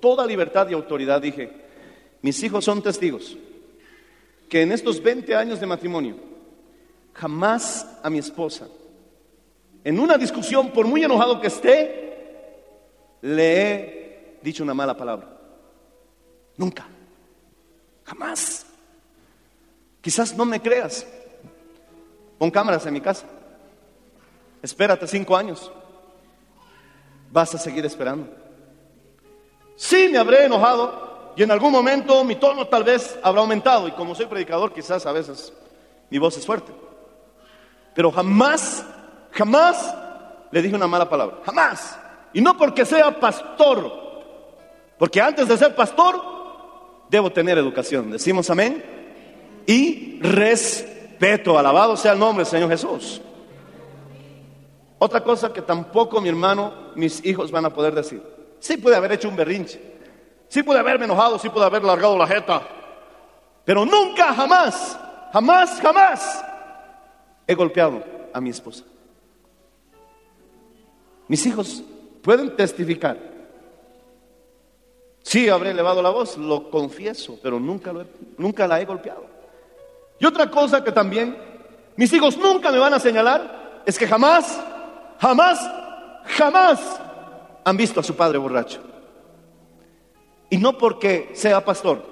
toda 0.00 0.26
libertad 0.26 0.68
y 0.68 0.74
autoridad 0.74 1.20
dije, 1.20 1.52
mis 2.22 2.42
hijos 2.42 2.64
son 2.64 2.82
testigos 2.82 3.36
que 4.48 4.62
en 4.62 4.72
estos 4.72 5.02
20 5.02 5.34
años 5.34 5.60
de 5.60 5.66
matrimonio 5.66 6.29
jamás 7.20 7.86
a 8.02 8.08
mi 8.08 8.18
esposa, 8.18 8.66
en 9.84 10.00
una 10.00 10.16
discusión, 10.16 10.70
por 10.70 10.86
muy 10.86 11.04
enojado 11.04 11.40
que 11.40 11.48
esté, 11.48 12.62
le 13.20 13.52
he 13.52 14.38
dicho 14.42 14.62
una 14.62 14.72
mala 14.72 14.96
palabra. 14.96 15.28
Nunca. 16.56 16.86
Jamás. 18.04 18.66
Quizás 20.00 20.34
no 20.34 20.46
me 20.46 20.60
creas. 20.60 21.06
Pon 22.38 22.50
cámaras 22.50 22.86
en 22.86 22.94
mi 22.94 23.00
casa. 23.00 23.26
Espérate 24.62 25.06
cinco 25.06 25.36
años. 25.36 25.70
Vas 27.30 27.54
a 27.54 27.58
seguir 27.58 27.84
esperando. 27.84 28.28
Sí, 29.76 30.08
me 30.10 30.18
habré 30.18 30.44
enojado 30.44 31.32
y 31.36 31.42
en 31.42 31.50
algún 31.50 31.72
momento 31.72 32.24
mi 32.24 32.36
tono 32.36 32.66
tal 32.66 32.84
vez 32.84 33.18
habrá 33.22 33.40
aumentado 33.40 33.88
y 33.88 33.92
como 33.92 34.14
soy 34.14 34.26
predicador 34.26 34.72
quizás 34.72 35.06
a 35.06 35.12
veces 35.12 35.52
mi 36.10 36.18
voz 36.18 36.36
es 36.36 36.44
fuerte. 36.44 36.89
Pero 37.94 38.10
jamás, 38.12 38.84
jamás 39.32 39.94
le 40.50 40.62
dije 40.62 40.74
una 40.74 40.86
mala 40.86 41.08
palabra. 41.08 41.38
Jamás. 41.44 41.98
Y 42.32 42.40
no 42.40 42.56
porque 42.56 42.84
sea 42.84 43.18
pastor, 43.18 43.92
porque 44.98 45.20
antes 45.20 45.48
de 45.48 45.56
ser 45.56 45.74
pastor 45.74 46.20
debo 47.08 47.30
tener 47.32 47.58
educación. 47.58 48.10
Decimos 48.10 48.50
amén. 48.50 48.84
Y 49.66 50.20
respeto. 50.20 51.58
Alabado 51.58 51.96
sea 51.96 52.12
el 52.12 52.18
nombre 52.18 52.44
del 52.44 52.50
Señor 52.50 52.70
Jesús. 52.70 53.20
Otra 54.98 55.22
cosa 55.24 55.52
que 55.52 55.62
tampoco 55.62 56.20
mi 56.20 56.28
hermano, 56.28 56.92
mis 56.94 57.24
hijos 57.24 57.50
van 57.50 57.64
a 57.64 57.70
poder 57.70 57.94
decir. 57.94 58.22
Sí 58.58 58.76
puede 58.76 58.96
haber 58.96 59.12
hecho 59.12 59.28
un 59.28 59.36
berrinche. 59.36 59.80
Sí 60.48 60.62
puede 60.62 60.80
haberme 60.80 61.06
enojado, 61.06 61.38
sí 61.38 61.48
puede 61.48 61.66
haber 61.66 61.82
largado 61.82 62.18
la 62.18 62.26
jeta. 62.26 62.62
Pero 63.64 63.84
nunca, 63.86 64.34
jamás, 64.34 64.98
jamás, 65.32 65.80
jamás 65.80 66.44
he 67.50 67.54
golpeado 67.56 68.02
a 68.32 68.40
mi 68.40 68.50
esposa. 68.50 68.84
Mis 71.28 71.44
hijos 71.46 71.82
pueden 72.22 72.54
testificar. 72.56 73.18
Sí, 75.22 75.48
habré 75.48 75.70
elevado 75.70 76.02
la 76.02 76.10
voz, 76.10 76.36
lo 76.38 76.70
confieso, 76.70 77.38
pero 77.42 77.60
nunca, 77.60 77.92
lo 77.92 78.02
he- 78.02 78.06
nunca 78.38 78.66
la 78.66 78.80
he 78.80 78.84
golpeado. 78.84 79.24
Y 80.18 80.26
otra 80.26 80.50
cosa 80.50 80.82
que 80.82 80.92
también 80.92 81.36
mis 81.96 82.12
hijos 82.12 82.36
nunca 82.36 82.70
me 82.72 82.78
van 82.78 82.94
a 82.94 83.00
señalar 83.00 83.82
es 83.86 83.98
que 83.98 84.06
jamás, 84.06 84.60
jamás, 85.18 85.70
jamás 86.24 87.00
han 87.64 87.76
visto 87.76 88.00
a 88.00 88.02
su 88.02 88.14
padre 88.16 88.38
borracho. 88.38 88.80
Y 90.50 90.56
no 90.56 90.76
porque 90.78 91.30
sea 91.34 91.64
pastor, 91.64 92.02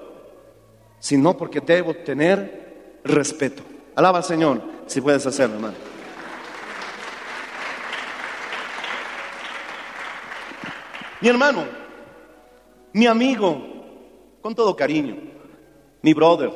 sino 1.00 1.36
porque 1.36 1.60
debo 1.60 1.94
tener 1.94 3.00
respeto. 3.04 3.62
Alaba 3.98 4.18
al 4.18 4.24
Señor 4.24 4.62
si 4.86 5.00
puedes 5.00 5.26
hacerlo, 5.26 5.56
hermano. 5.56 5.74
Mi 11.20 11.28
hermano, 11.28 11.64
mi 12.92 13.08
amigo, 13.08 13.60
con 14.40 14.54
todo 14.54 14.76
cariño, 14.76 15.16
mi 16.00 16.14
brother. 16.14 16.52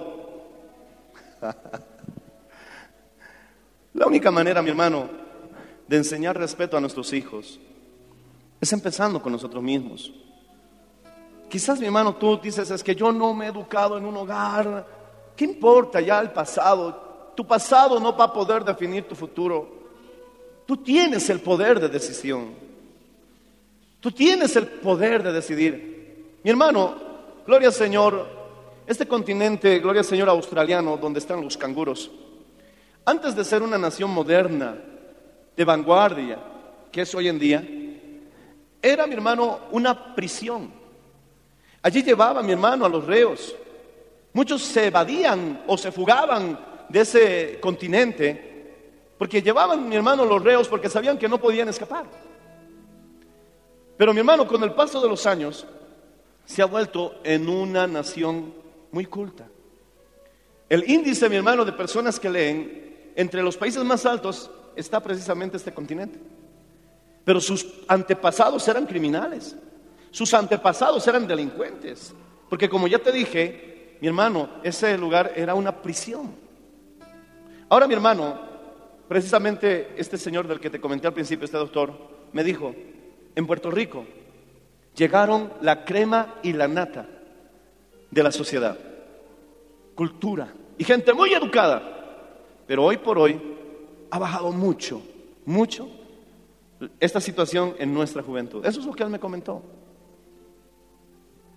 La 3.94 4.06
única 4.06 4.30
manera, 4.30 4.62
mi 4.62 4.70
hermano, 4.70 5.08
de 5.88 5.96
enseñar 5.96 6.38
respeto 6.38 6.76
a 6.76 6.80
nuestros 6.80 7.12
hijos 7.12 7.58
es 8.60 8.72
empezando 8.72 9.20
con 9.20 9.32
nosotros 9.32 9.60
mismos. 9.60 10.12
Quizás, 11.50 11.80
mi 11.80 11.86
hermano, 11.86 12.14
tú 12.14 12.38
dices, 12.40 12.70
es 12.70 12.84
que 12.84 12.94
yo 12.94 13.10
no 13.10 13.34
me 13.34 13.46
he 13.46 13.48
educado 13.48 13.98
en 13.98 14.06
un 14.06 14.16
hogar. 14.16 14.86
¿Qué 15.34 15.44
importa 15.44 16.00
ya 16.00 16.20
el 16.20 16.30
pasado? 16.30 17.01
Tu 17.34 17.46
pasado 17.46 17.98
no 17.98 18.16
va 18.16 18.26
a 18.26 18.32
poder 18.32 18.64
definir 18.64 19.08
tu 19.08 19.14
futuro. 19.14 19.82
Tú 20.66 20.76
tienes 20.76 21.28
el 21.30 21.40
poder 21.40 21.80
de 21.80 21.88
decisión. 21.88 22.54
Tú 24.00 24.10
tienes 24.10 24.56
el 24.56 24.66
poder 24.66 25.22
de 25.22 25.32
decidir. 25.32 26.38
Mi 26.42 26.50
hermano, 26.50 26.94
gloria 27.46 27.68
al 27.68 27.74
Señor, 27.74 28.26
este 28.86 29.06
continente, 29.06 29.78
gloria 29.78 30.00
al 30.00 30.06
Señor 30.06 30.28
australiano, 30.28 30.96
donde 30.96 31.20
están 31.20 31.40
los 31.40 31.56
canguros, 31.56 32.10
antes 33.04 33.34
de 33.34 33.44
ser 33.44 33.62
una 33.62 33.78
nación 33.78 34.10
moderna, 34.10 34.76
de 35.56 35.64
vanguardia, 35.64 36.38
que 36.90 37.02
es 37.02 37.14
hoy 37.14 37.28
en 37.28 37.38
día, 37.38 37.64
era, 38.80 39.06
mi 39.06 39.14
hermano, 39.14 39.60
una 39.70 40.14
prisión. 40.14 40.72
Allí 41.80 42.02
llevaba, 42.02 42.42
mi 42.42 42.52
hermano, 42.52 42.84
a 42.84 42.88
los 42.88 43.06
reos. 43.06 43.54
Muchos 44.32 44.62
se 44.62 44.86
evadían 44.86 45.62
o 45.66 45.76
se 45.76 45.92
fugaban 45.92 46.58
de 46.92 47.00
ese 47.00 47.58
continente 47.60 48.52
porque 49.18 49.40
llevaban, 49.40 49.88
mi 49.88 49.96
hermano, 49.96 50.24
los 50.24 50.42
reos 50.42 50.68
porque 50.68 50.88
sabían 50.88 51.16
que 51.16 51.28
no 51.28 51.38
podían 51.38 51.68
escapar. 51.68 52.06
Pero 53.96 54.12
mi 54.12 54.18
hermano, 54.18 54.46
con 54.46 54.62
el 54.62 54.72
paso 54.72 55.00
de 55.00 55.08
los 55.08 55.26
años, 55.26 55.66
se 56.44 56.60
ha 56.60 56.66
vuelto 56.66 57.20
en 57.22 57.48
una 57.48 57.86
nación 57.86 58.52
muy 58.90 59.06
culta. 59.06 59.48
El 60.68 60.88
índice, 60.90 61.28
mi 61.28 61.36
hermano, 61.36 61.64
de 61.64 61.72
personas 61.72 62.18
que 62.18 62.28
leen, 62.28 63.12
entre 63.14 63.42
los 63.42 63.56
países 63.56 63.84
más 63.84 64.04
altos 64.06 64.50
está 64.74 65.00
precisamente 65.00 65.56
este 65.56 65.72
continente. 65.72 66.18
Pero 67.24 67.40
sus 67.40 67.66
antepasados 67.86 68.66
eran 68.66 68.86
criminales, 68.86 69.54
sus 70.10 70.34
antepasados 70.34 71.06
eran 71.06 71.28
delincuentes, 71.28 72.12
porque 72.50 72.68
como 72.68 72.88
ya 72.88 72.98
te 72.98 73.12
dije, 73.12 73.98
mi 74.00 74.08
hermano, 74.08 74.48
ese 74.64 74.98
lugar 74.98 75.32
era 75.36 75.54
una 75.54 75.80
prisión. 75.80 76.41
Ahora, 77.72 77.88
mi 77.88 77.94
hermano, 77.94 78.38
precisamente 79.08 79.94
este 79.96 80.18
señor 80.18 80.46
del 80.46 80.60
que 80.60 80.68
te 80.68 80.78
comenté 80.78 81.06
al 81.06 81.14
principio, 81.14 81.46
este 81.46 81.56
doctor, 81.56 81.94
me 82.30 82.44
dijo, 82.44 82.74
en 83.34 83.46
Puerto 83.46 83.70
Rico 83.70 84.04
llegaron 84.94 85.50
la 85.62 85.82
crema 85.82 86.34
y 86.42 86.52
la 86.52 86.68
nata 86.68 87.08
de 88.10 88.22
la 88.22 88.30
sociedad, 88.30 88.76
cultura 89.94 90.52
y 90.76 90.84
gente 90.84 91.14
muy 91.14 91.32
educada, 91.32 92.36
pero 92.66 92.84
hoy 92.84 92.98
por 92.98 93.18
hoy 93.18 93.40
ha 94.10 94.18
bajado 94.18 94.52
mucho, 94.52 95.00
mucho 95.46 95.88
esta 97.00 97.22
situación 97.22 97.74
en 97.78 97.94
nuestra 97.94 98.22
juventud. 98.22 98.66
Eso 98.66 98.80
es 98.80 98.86
lo 98.86 98.92
que 98.92 99.02
él 99.02 99.08
me 99.08 99.18
comentó. 99.18 99.62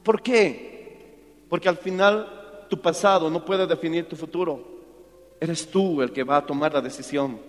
¿Por 0.02 0.22
qué? 0.22 1.44
Porque 1.50 1.68
al 1.68 1.76
final 1.76 2.68
tu 2.70 2.80
pasado 2.80 3.30
no 3.30 3.44
puede 3.44 3.68
definir 3.68 4.08
tu 4.08 4.16
futuro. 4.16 4.75
Eres 5.40 5.70
tú 5.70 6.02
el 6.02 6.12
que 6.12 6.24
va 6.24 6.38
a 6.38 6.46
tomar 6.46 6.74
la 6.74 6.82
decisión. 6.82 7.40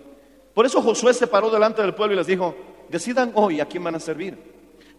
Por 0.53 0.65
eso 0.65 0.81
Josué 0.81 1.13
se 1.13 1.27
paró 1.27 1.49
delante 1.49 1.81
del 1.81 1.93
pueblo 1.93 2.13
y 2.13 2.17
les 2.17 2.27
dijo, 2.27 2.55
decidan 2.89 3.31
hoy 3.35 3.59
a 3.59 3.65
quién 3.65 3.83
van 3.83 3.95
a 3.95 3.99
servir. 3.99 4.37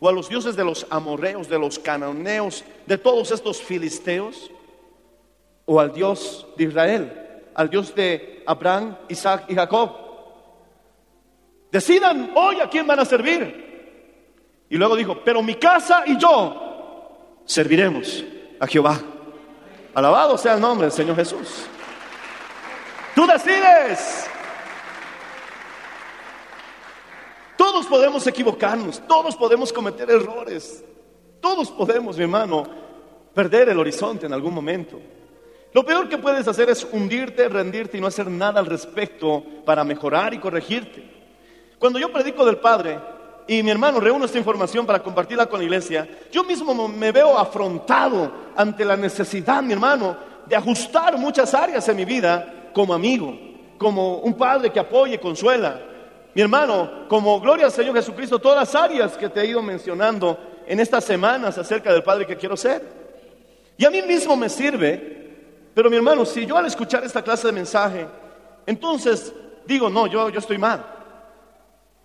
O 0.00 0.08
a 0.08 0.12
los 0.12 0.28
dioses 0.28 0.54
de 0.54 0.64
los 0.64 0.86
amorreos, 0.90 1.48
de 1.48 1.58
los 1.58 1.78
cananeos, 1.78 2.64
de 2.86 2.98
todos 2.98 3.30
estos 3.32 3.60
filisteos. 3.60 4.50
O 5.66 5.80
al 5.80 5.92
Dios 5.92 6.46
de 6.56 6.64
Israel, 6.64 7.12
al 7.54 7.68
Dios 7.68 7.94
de 7.94 8.42
Abraham, 8.46 8.96
Isaac 9.08 9.44
y 9.48 9.54
Jacob. 9.54 9.90
Decidan 11.70 12.32
hoy 12.34 12.60
a 12.60 12.70
quién 12.70 12.86
van 12.86 13.00
a 13.00 13.04
servir. 13.04 13.68
Y 14.70 14.76
luego 14.76 14.96
dijo, 14.96 15.22
pero 15.24 15.42
mi 15.42 15.56
casa 15.56 16.04
y 16.06 16.16
yo 16.18 17.42
serviremos 17.44 18.24
a 18.60 18.66
Jehová. 18.66 19.00
Alabado 19.94 20.38
sea 20.38 20.54
el 20.54 20.60
nombre 20.60 20.86
del 20.86 20.92
Señor 20.92 21.16
Jesús. 21.16 21.66
Tú 23.18 23.26
decides. 23.26 24.30
Todos 27.56 27.84
podemos 27.86 28.24
equivocarnos, 28.28 29.02
todos 29.08 29.34
podemos 29.34 29.72
cometer 29.72 30.08
errores, 30.08 30.84
todos 31.40 31.68
podemos, 31.68 32.16
mi 32.16 32.22
hermano, 32.22 32.62
perder 33.34 33.70
el 33.70 33.78
horizonte 33.80 34.26
en 34.26 34.32
algún 34.32 34.54
momento. 34.54 35.00
Lo 35.72 35.84
peor 35.84 36.08
que 36.08 36.18
puedes 36.18 36.46
hacer 36.46 36.70
es 36.70 36.86
hundirte, 36.92 37.48
rendirte 37.48 37.98
y 37.98 38.00
no 38.00 38.06
hacer 38.06 38.30
nada 38.30 38.60
al 38.60 38.66
respecto 38.66 39.42
para 39.64 39.82
mejorar 39.82 40.32
y 40.32 40.38
corregirte. 40.38 41.02
Cuando 41.76 41.98
yo 41.98 42.12
predico 42.12 42.44
del 42.44 42.58
Padre 42.58 43.00
y 43.48 43.64
mi 43.64 43.72
hermano 43.72 43.98
reúne 43.98 44.26
esta 44.26 44.38
información 44.38 44.86
para 44.86 45.02
compartirla 45.02 45.46
con 45.46 45.58
la 45.58 45.64
iglesia, 45.64 46.08
yo 46.30 46.44
mismo 46.44 46.86
me 46.86 47.10
veo 47.10 47.36
afrontado 47.36 48.30
ante 48.54 48.84
la 48.84 48.96
necesidad, 48.96 49.60
mi 49.60 49.72
hermano, 49.72 50.16
de 50.46 50.54
ajustar 50.54 51.18
muchas 51.18 51.52
áreas 51.52 51.88
en 51.88 51.96
mi 51.96 52.04
vida 52.04 52.54
como 52.72 52.94
amigo, 52.94 53.38
como 53.78 54.18
un 54.18 54.34
padre 54.34 54.70
que 54.70 54.80
apoye 54.80 55.14
y 55.14 55.18
consuela. 55.18 55.80
Mi 56.34 56.42
hermano, 56.42 57.08
como 57.08 57.40
gloria 57.40 57.66
al 57.66 57.72
Señor 57.72 57.94
Jesucristo, 57.96 58.38
todas 58.38 58.58
las 58.58 58.74
áreas 58.74 59.16
que 59.16 59.28
te 59.28 59.40
he 59.40 59.46
ido 59.46 59.62
mencionando 59.62 60.38
en 60.66 60.80
estas 60.80 61.04
semanas 61.04 61.56
acerca 61.58 61.92
del 61.92 62.02
padre 62.02 62.26
que 62.26 62.36
quiero 62.36 62.56
ser. 62.56 62.82
Y 63.76 63.84
a 63.84 63.90
mí 63.90 64.02
mismo 64.02 64.36
me 64.36 64.48
sirve, 64.48 65.34
pero 65.74 65.88
mi 65.88 65.96
hermano, 65.96 66.24
si 66.24 66.44
yo 66.44 66.56
al 66.56 66.66
escuchar 66.66 67.04
esta 67.04 67.22
clase 67.22 67.46
de 67.46 67.52
mensaje, 67.52 68.06
entonces 68.66 69.32
digo, 69.66 69.88
no, 69.88 70.06
yo, 70.06 70.28
yo 70.28 70.38
estoy 70.38 70.58
mal, 70.58 70.84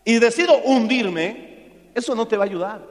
y 0.05 0.19
decido 0.19 0.57
hundirme, 0.63 1.89
eso 1.93 2.13
no 2.15 2.27
te 2.27 2.37
va 2.37 2.43
a 2.43 2.47
ayudar. 2.47 2.81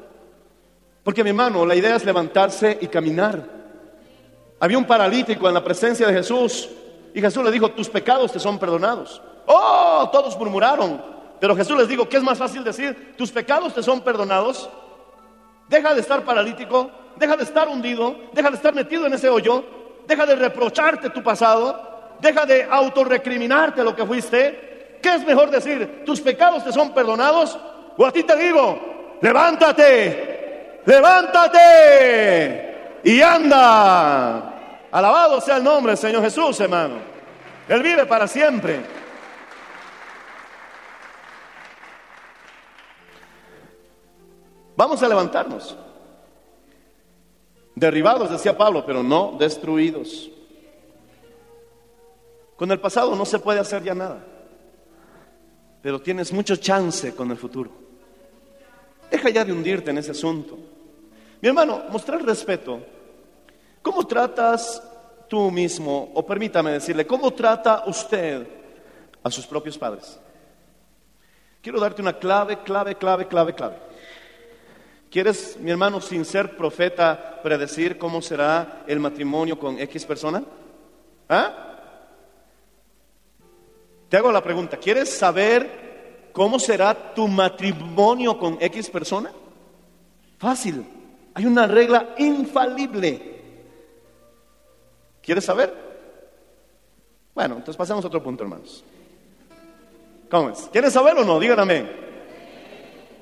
Porque 1.02 1.22
mi 1.24 1.30
hermano, 1.30 1.66
la 1.66 1.74
idea 1.74 1.96
es 1.96 2.04
levantarse 2.04 2.78
y 2.80 2.86
caminar. 2.86 3.44
Había 4.60 4.78
un 4.78 4.84
paralítico 4.84 5.48
en 5.48 5.54
la 5.54 5.64
presencia 5.64 6.06
de 6.06 6.14
Jesús 6.14 6.70
y 7.14 7.20
Jesús 7.20 7.44
le 7.44 7.50
dijo, 7.50 7.70
tus 7.70 7.88
pecados 7.88 8.32
te 8.32 8.40
son 8.40 8.58
perdonados. 8.58 9.20
Oh, 9.46 10.08
todos 10.12 10.38
murmuraron. 10.38 11.02
Pero 11.40 11.56
Jesús 11.56 11.76
les 11.76 11.88
dijo, 11.88 12.08
¿qué 12.08 12.18
es 12.18 12.22
más 12.22 12.38
fácil 12.38 12.62
decir? 12.62 13.14
Tus 13.16 13.32
pecados 13.32 13.74
te 13.74 13.82
son 13.82 14.00
perdonados. 14.00 14.70
Deja 15.68 15.94
de 15.94 16.00
estar 16.00 16.24
paralítico, 16.24 16.90
deja 17.16 17.36
de 17.36 17.44
estar 17.44 17.68
hundido, 17.68 18.14
deja 18.32 18.50
de 18.50 18.56
estar 18.56 18.74
metido 18.74 19.06
en 19.06 19.14
ese 19.14 19.28
hoyo, 19.28 19.64
deja 20.06 20.24
de 20.26 20.36
reprocharte 20.36 21.10
tu 21.10 21.22
pasado, 21.22 22.16
deja 22.20 22.46
de 22.46 22.64
autorrecriminarte 22.64 23.82
lo 23.82 23.96
que 23.96 24.06
fuiste. 24.06 24.98
¿Qué 25.02 25.14
es 25.16 25.26
mejor 25.26 25.50
decir? 25.50 26.04
¿Tus 26.06 26.20
pecados 26.20 26.64
te 26.64 26.72
son 26.72 26.94
perdonados? 26.94 27.58
O 27.96 28.06
a 28.06 28.12
ti 28.12 28.22
te 28.22 28.36
digo, 28.36 29.18
levántate, 29.20 30.80
levántate 30.84 31.60
y 33.04 33.20
anda. 33.20 34.51
Alabado 34.92 35.40
sea 35.40 35.56
el 35.56 35.64
nombre 35.64 35.92
del 35.92 35.98
Señor 35.98 36.22
Jesús, 36.22 36.60
hermano. 36.60 36.96
Él 37.66 37.82
vive 37.82 38.04
para 38.04 38.28
siempre. 38.28 38.84
Vamos 44.76 45.02
a 45.02 45.08
levantarnos. 45.08 45.76
Derribados, 47.74 48.30
decía 48.30 48.56
Pablo, 48.56 48.84
pero 48.84 49.02
no 49.02 49.36
destruidos. 49.38 50.30
Con 52.56 52.70
el 52.70 52.78
pasado 52.78 53.16
no 53.16 53.24
se 53.24 53.38
puede 53.38 53.60
hacer 53.60 53.82
ya 53.82 53.94
nada, 53.94 54.24
pero 55.80 56.00
tienes 56.00 56.32
mucho 56.32 56.56
chance 56.56 57.14
con 57.14 57.30
el 57.30 57.38
futuro. 57.38 57.70
Deja 59.10 59.30
ya 59.30 59.44
de 59.44 59.52
hundirte 59.52 59.90
en 59.90 59.98
ese 59.98 60.10
asunto. 60.10 60.58
Mi 61.40 61.48
hermano, 61.48 61.84
mostrar 61.88 62.22
respeto. 62.22 62.80
¿Cómo 63.82 64.06
tratas 64.06 64.82
tú 65.28 65.50
mismo, 65.50 66.10
o 66.14 66.24
permítame 66.24 66.72
decirle, 66.72 67.06
cómo 67.06 67.32
trata 67.32 67.84
usted 67.86 68.46
a 69.22 69.30
sus 69.30 69.46
propios 69.46 69.76
padres? 69.76 70.18
Quiero 71.60 71.80
darte 71.80 72.00
una 72.02 72.18
clave, 72.18 72.62
clave, 72.62 72.96
clave, 72.96 73.26
clave, 73.26 73.54
clave. 73.54 73.76
¿Quieres, 75.10 75.58
mi 75.60 75.70
hermano, 75.70 76.00
sin 76.00 76.24
ser 76.24 76.56
profeta, 76.56 77.40
predecir 77.42 77.98
cómo 77.98 78.22
será 78.22 78.82
el 78.86 78.98
matrimonio 78.98 79.58
con 79.58 79.78
X 79.78 80.06
persona? 80.06 80.42
¿Ah? 81.28 81.62
Te 84.08 84.16
hago 84.16 84.32
la 84.32 84.42
pregunta, 84.42 84.76
¿quieres 84.76 85.08
saber 85.08 86.30
cómo 86.32 86.58
será 86.58 87.14
tu 87.14 87.28
matrimonio 87.28 88.38
con 88.38 88.58
X 88.60 88.90
persona? 88.90 89.30
Fácil, 90.38 90.84
hay 91.34 91.46
una 91.46 91.66
regla 91.66 92.14
infalible. 92.18 93.31
¿Quieres 95.22 95.44
saber? 95.44 95.72
Bueno, 97.34 97.54
entonces 97.54 97.76
pasamos 97.76 98.04
a 98.04 98.08
otro 98.08 98.22
punto, 98.22 98.42
hermanos. 98.42 98.84
¿Cómo 100.30 100.50
es? 100.50 100.68
¿Quieres 100.72 100.92
saber 100.92 101.16
o 101.16 101.24
no? 101.24 101.38
Díganme. 101.38 101.86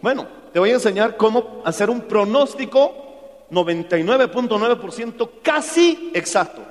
Bueno, 0.00 0.26
te 0.52 0.58
voy 0.58 0.70
a 0.70 0.74
enseñar 0.74 1.16
cómo 1.16 1.62
hacer 1.64 1.90
un 1.90 2.02
pronóstico 2.02 3.46
99.9% 3.50 5.30
casi 5.42 6.10
exacto. 6.14 6.62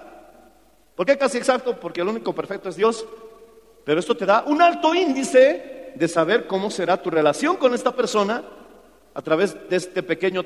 ¿Por 0.96 1.06
qué 1.06 1.18
casi 1.18 1.38
exacto? 1.38 1.80
Porque 1.80 2.02
el 2.02 2.08
único 2.08 2.34
perfecto 2.34 2.70
es 2.70 2.76
Dios. 2.76 3.06
Pero 3.86 4.00
esto 4.00 4.16
te 4.16 4.26
da 4.26 4.44
un 4.46 4.62
alto 4.62 4.94
índice 4.94 5.94
de 5.96 6.08
saber 6.08 6.48
cómo 6.48 6.70
será 6.70 7.02
tu 7.02 7.10
relación 7.10 7.58
con 7.58 7.74
esta 7.74 7.96
persona 7.96 8.44
a 9.14 9.22
través 9.22 9.70
de 9.70 9.76
este 9.76 10.04
pequeño 10.04 10.44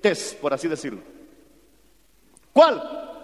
test, 0.00 0.38
por 0.38 0.52
así 0.54 0.68
decirlo. 0.68 1.00
¿Cuál? 2.52 3.15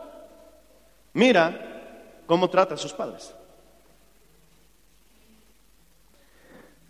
Mira 1.14 2.22
cómo 2.26 2.48
trata 2.48 2.74
a 2.74 2.78
sus 2.78 2.92
padres. 2.92 3.34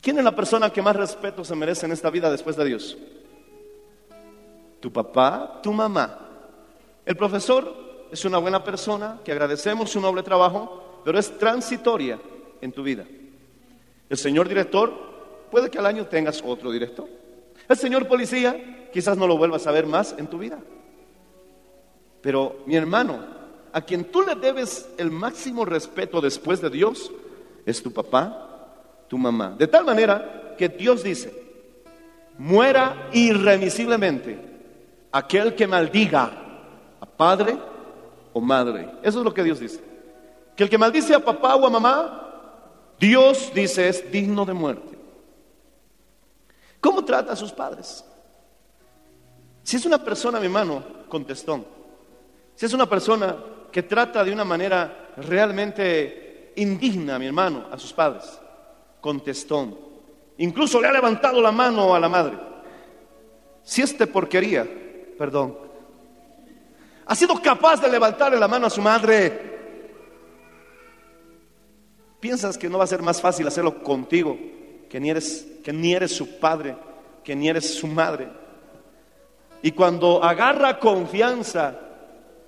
¿Quién 0.00 0.18
es 0.18 0.24
la 0.24 0.34
persona 0.34 0.70
que 0.70 0.82
más 0.82 0.96
respeto 0.96 1.44
se 1.44 1.54
merece 1.54 1.86
en 1.86 1.92
esta 1.92 2.10
vida 2.10 2.30
después 2.30 2.56
de 2.56 2.64
Dios? 2.64 2.96
Tu 4.80 4.92
papá, 4.92 5.60
tu 5.62 5.72
mamá. 5.72 6.18
El 7.06 7.16
profesor 7.16 8.08
es 8.10 8.24
una 8.24 8.38
buena 8.38 8.64
persona 8.64 9.20
que 9.24 9.32
agradecemos 9.32 9.90
su 9.90 10.00
noble 10.00 10.22
trabajo, 10.22 11.02
pero 11.04 11.18
es 11.18 11.38
transitoria 11.38 12.20
en 12.60 12.72
tu 12.72 12.82
vida. 12.82 13.04
El 14.08 14.16
señor 14.18 14.48
director, 14.48 14.92
puede 15.50 15.70
que 15.70 15.78
al 15.78 15.86
año 15.86 16.06
tengas 16.06 16.42
otro 16.44 16.70
director. 16.70 17.08
El 17.68 17.76
señor 17.76 18.08
policía, 18.08 18.88
quizás 18.92 19.16
no 19.16 19.26
lo 19.26 19.38
vuelvas 19.38 19.66
a 19.66 19.72
ver 19.72 19.86
más 19.86 20.14
en 20.18 20.26
tu 20.26 20.38
vida. 20.38 20.58
Pero 22.20 22.62
mi 22.66 22.76
hermano, 22.76 23.24
a 23.72 23.80
quien 23.80 24.04
tú 24.04 24.22
le 24.22 24.34
debes 24.34 24.88
el 24.98 25.10
máximo 25.10 25.64
respeto 25.64 26.20
después 26.20 26.60
de 26.60 26.70
Dios, 26.70 27.10
es 27.64 27.82
tu 27.82 27.92
papá, 27.92 28.74
tu 29.08 29.16
mamá. 29.16 29.54
De 29.58 29.66
tal 29.66 29.84
manera 29.84 30.54
que 30.58 30.68
Dios 30.68 31.02
dice, 31.02 31.32
muera 32.38 33.08
irremisiblemente 33.12 34.38
aquel 35.10 35.54
que 35.54 35.66
maldiga 35.66 36.30
a 37.00 37.06
padre 37.06 37.58
o 38.32 38.40
madre. 38.40 38.90
Eso 39.02 39.18
es 39.20 39.24
lo 39.24 39.32
que 39.32 39.42
Dios 39.42 39.60
dice. 39.60 39.80
Que 40.56 40.64
el 40.64 40.70
que 40.70 40.78
maldice 40.78 41.14
a 41.14 41.24
papá 41.24 41.56
o 41.56 41.66
a 41.66 41.70
mamá, 41.70 42.94
Dios 42.98 43.52
dice 43.54 43.88
es 43.88 44.10
digno 44.12 44.44
de 44.44 44.52
muerte. 44.52 44.98
¿Cómo 46.80 47.04
trata 47.04 47.32
a 47.32 47.36
sus 47.36 47.52
padres? 47.52 48.04
Si 49.62 49.76
es 49.76 49.86
una 49.86 50.02
persona, 50.02 50.40
mi 50.40 50.46
hermano, 50.46 50.82
contestón. 51.08 51.64
Si 52.54 52.66
es 52.66 52.72
una 52.72 52.86
persona 52.86 53.36
que 53.72 53.82
trata 53.82 54.22
de 54.22 54.32
una 54.32 54.44
manera 54.44 55.12
realmente 55.16 56.52
indigna, 56.56 57.18
mi 57.18 57.26
hermano, 57.26 57.66
a 57.72 57.78
sus 57.78 57.92
padres 57.92 58.38
contestó. 59.02 59.90
Incluso 60.38 60.80
le 60.80 60.88
ha 60.88 60.92
levantado 60.92 61.42
la 61.42 61.52
mano 61.52 61.94
a 61.94 62.00
la 62.00 62.08
madre. 62.08 62.38
Si 63.62 63.82
este 63.82 64.06
porquería, 64.06 64.66
perdón, 65.18 65.58
ha 67.04 67.14
sido 67.14 67.40
capaz 67.42 67.82
de 67.82 67.90
levantarle 67.90 68.38
la 68.38 68.48
mano 68.48 68.68
a 68.68 68.70
su 68.70 68.80
madre, 68.80 69.50
¿piensas 72.20 72.56
que 72.56 72.70
no 72.70 72.78
va 72.78 72.84
a 72.84 72.86
ser 72.86 73.02
más 73.02 73.20
fácil 73.20 73.46
hacerlo 73.46 73.82
contigo, 73.82 74.38
que 74.88 75.00
ni 75.00 75.10
eres, 75.10 75.46
que 75.62 75.72
ni 75.72 75.92
eres 75.92 76.16
su 76.16 76.38
padre, 76.38 76.76
que 77.22 77.36
ni 77.36 77.48
eres 77.48 77.74
su 77.74 77.86
madre? 77.88 78.28
Y 79.62 79.72
cuando 79.72 80.22
agarra 80.24 80.78
confianza, 80.78 81.78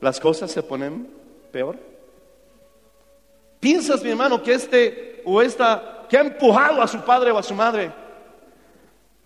las 0.05 0.21
cosas 0.21 0.51
se 0.51 0.63
ponen 0.63 1.09
peor. 1.51 1.79
¿Piensas, 3.59 4.03
mi 4.03 4.11
hermano, 4.11 4.43
que 4.43 4.53
este 4.53 5.23
o 5.25 5.41
esta 5.41 6.05
que 6.11 6.19
ha 6.19 6.21
empujado 6.21 6.83
a 6.83 6.87
su 6.87 7.01
padre 7.01 7.31
o 7.31 7.39
a 7.39 7.43
su 7.43 7.55
madre, 7.55 7.91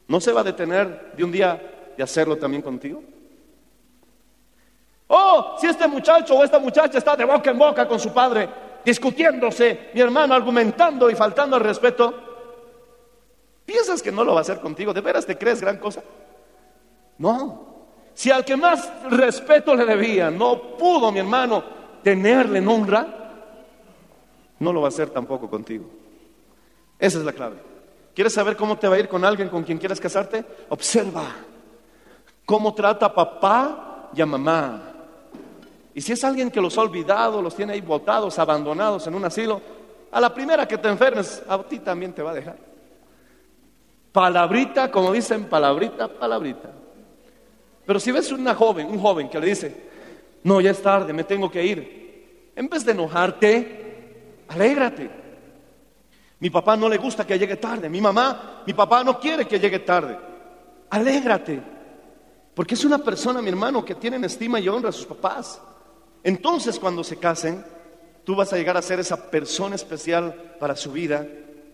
¿no 0.06 0.20
se 0.20 0.30
va 0.30 0.42
a 0.42 0.44
detener 0.44 1.14
de 1.16 1.24
un 1.24 1.32
día 1.32 1.90
de 1.96 2.00
hacerlo 2.00 2.36
también 2.36 2.62
contigo? 2.62 3.02
Oh, 5.08 5.56
si 5.60 5.66
este 5.66 5.88
muchacho 5.88 6.36
o 6.36 6.44
esta 6.44 6.60
muchacha 6.60 6.98
está 6.98 7.16
de 7.16 7.24
boca 7.24 7.50
en 7.50 7.58
boca 7.58 7.88
con 7.88 7.98
su 7.98 8.14
padre, 8.14 8.48
discutiéndose, 8.84 9.90
mi 9.94 10.00
hermano, 10.00 10.32
argumentando 10.32 11.10
y 11.10 11.16
faltando 11.16 11.56
al 11.56 11.62
respeto, 11.62 12.14
¿piensas 13.66 14.00
que 14.00 14.12
no 14.12 14.22
lo 14.22 14.34
va 14.34 14.38
a 14.38 14.42
hacer 14.42 14.60
contigo? 14.60 14.94
¿De 14.94 15.00
veras 15.00 15.26
te 15.26 15.36
crees 15.36 15.60
gran 15.60 15.78
cosa? 15.78 16.04
No. 17.18 17.67
Si 18.18 18.32
al 18.32 18.44
que 18.44 18.56
más 18.56 18.90
respeto 19.10 19.76
le 19.76 19.84
debía 19.84 20.28
no 20.28 20.76
pudo, 20.76 21.12
mi 21.12 21.20
hermano, 21.20 21.62
tenerle 22.02 22.58
en 22.58 22.66
honra, 22.66 23.06
no 24.58 24.72
lo 24.72 24.80
va 24.80 24.88
a 24.88 24.88
hacer 24.88 25.10
tampoco 25.10 25.48
contigo. 25.48 25.88
Esa 26.98 27.18
es 27.18 27.24
la 27.24 27.32
clave. 27.32 27.58
¿Quieres 28.16 28.32
saber 28.32 28.56
cómo 28.56 28.76
te 28.76 28.88
va 28.88 28.96
a 28.96 28.98
ir 28.98 29.08
con 29.08 29.24
alguien 29.24 29.48
con 29.48 29.62
quien 29.62 29.78
quieras 29.78 30.00
casarte? 30.00 30.44
Observa 30.68 31.26
cómo 32.44 32.74
trata 32.74 33.06
a 33.06 33.14
papá 33.14 34.10
y 34.12 34.20
a 34.20 34.26
mamá. 34.26 34.82
Y 35.94 36.00
si 36.00 36.14
es 36.14 36.24
alguien 36.24 36.50
que 36.50 36.60
los 36.60 36.76
ha 36.76 36.80
olvidado, 36.80 37.40
los 37.40 37.54
tiene 37.54 37.74
ahí 37.74 37.80
botados, 37.82 38.36
abandonados 38.40 39.06
en 39.06 39.14
un 39.14 39.26
asilo, 39.26 39.62
a 40.10 40.20
la 40.20 40.34
primera 40.34 40.66
que 40.66 40.76
te 40.76 40.88
enfermes, 40.88 41.40
a 41.48 41.62
ti 41.62 41.78
también 41.78 42.12
te 42.12 42.22
va 42.24 42.32
a 42.32 42.34
dejar. 42.34 42.56
Palabrita, 44.10 44.90
como 44.90 45.12
dicen, 45.12 45.44
palabrita, 45.44 46.08
palabrita. 46.08 46.70
Pero 47.88 47.98
si 47.98 48.12
ves 48.12 48.30
una 48.32 48.54
joven, 48.54 48.86
un 48.86 49.00
joven 49.00 49.30
que 49.30 49.40
le 49.40 49.46
dice, 49.46 49.74
no, 50.42 50.60
ya 50.60 50.72
es 50.72 50.82
tarde, 50.82 51.14
me 51.14 51.24
tengo 51.24 51.50
que 51.50 51.64
ir, 51.64 52.52
en 52.54 52.68
vez 52.68 52.84
de 52.84 52.92
enojarte, 52.92 54.44
alégrate. 54.46 55.10
Mi 56.38 56.50
papá 56.50 56.76
no 56.76 56.86
le 56.86 56.98
gusta 56.98 57.26
que 57.26 57.38
llegue 57.38 57.56
tarde. 57.56 57.88
Mi 57.88 58.02
mamá, 58.02 58.62
mi 58.66 58.74
papá 58.74 59.02
no 59.02 59.18
quiere 59.18 59.48
que 59.48 59.58
llegue 59.58 59.78
tarde. 59.78 60.18
Alégrate. 60.90 61.62
Porque 62.54 62.74
es 62.74 62.84
una 62.84 62.98
persona, 62.98 63.40
mi 63.40 63.48
hermano, 63.48 63.82
que 63.82 63.94
tiene 63.94 64.26
estima 64.26 64.60
y 64.60 64.68
honra 64.68 64.90
a 64.90 64.92
sus 64.92 65.06
papás. 65.06 65.58
Entonces, 66.22 66.78
cuando 66.78 67.02
se 67.02 67.16
casen, 67.16 67.64
tú 68.22 68.36
vas 68.36 68.52
a 68.52 68.58
llegar 68.58 68.76
a 68.76 68.82
ser 68.82 69.00
esa 69.00 69.30
persona 69.30 69.76
especial 69.76 70.56
para 70.60 70.76
su 70.76 70.92
vida 70.92 71.26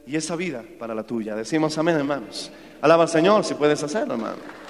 y 0.06 0.14
esa 0.14 0.36
vida 0.36 0.62
para 0.78 0.94
la 0.94 1.02
tuya. 1.02 1.34
Decimos 1.34 1.76
amén, 1.76 1.96
hermanos. 1.96 2.52
Alaba 2.82 3.02
al 3.02 3.08
Señor 3.08 3.44
si 3.44 3.54
puedes 3.54 3.82
hacerlo, 3.82 4.14
hermano. 4.14 4.63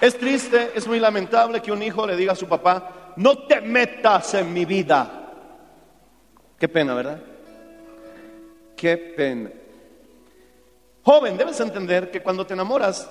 Es 0.00 0.16
triste, 0.16 0.70
es 0.74 0.86
muy 0.86 1.00
lamentable 1.00 1.60
que 1.60 1.72
un 1.72 1.82
hijo 1.82 2.06
le 2.06 2.16
diga 2.16 2.32
a 2.32 2.36
su 2.36 2.46
papá, 2.46 3.12
no 3.16 3.46
te 3.46 3.60
metas 3.60 4.34
en 4.34 4.52
mi 4.52 4.64
vida. 4.64 5.32
Qué 6.58 6.68
pena, 6.68 6.94
¿verdad? 6.94 7.20
Qué 8.76 8.96
pena. 8.96 9.50
Joven, 11.02 11.36
debes 11.36 11.58
entender 11.58 12.10
que 12.10 12.22
cuando 12.22 12.46
te 12.46 12.54
enamoras 12.54 13.08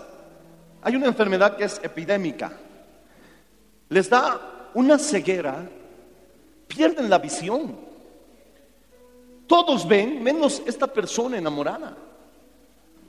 hay 0.82 0.96
una 0.96 1.08
enfermedad 1.08 1.58
que 1.58 1.66
es 1.66 1.82
epidémica. 1.84 2.54
Les 3.90 4.10
da 4.10 4.70
una 4.74 4.98
ceguera, 4.98 5.68
pierden 6.68 7.10
la 7.10 7.18
visión. 7.18 7.76
Todos 9.46 9.88
ven, 9.88 10.24
menos 10.24 10.62
esta 10.66 10.88
persona 10.88 11.38
enamorada. 11.38 11.98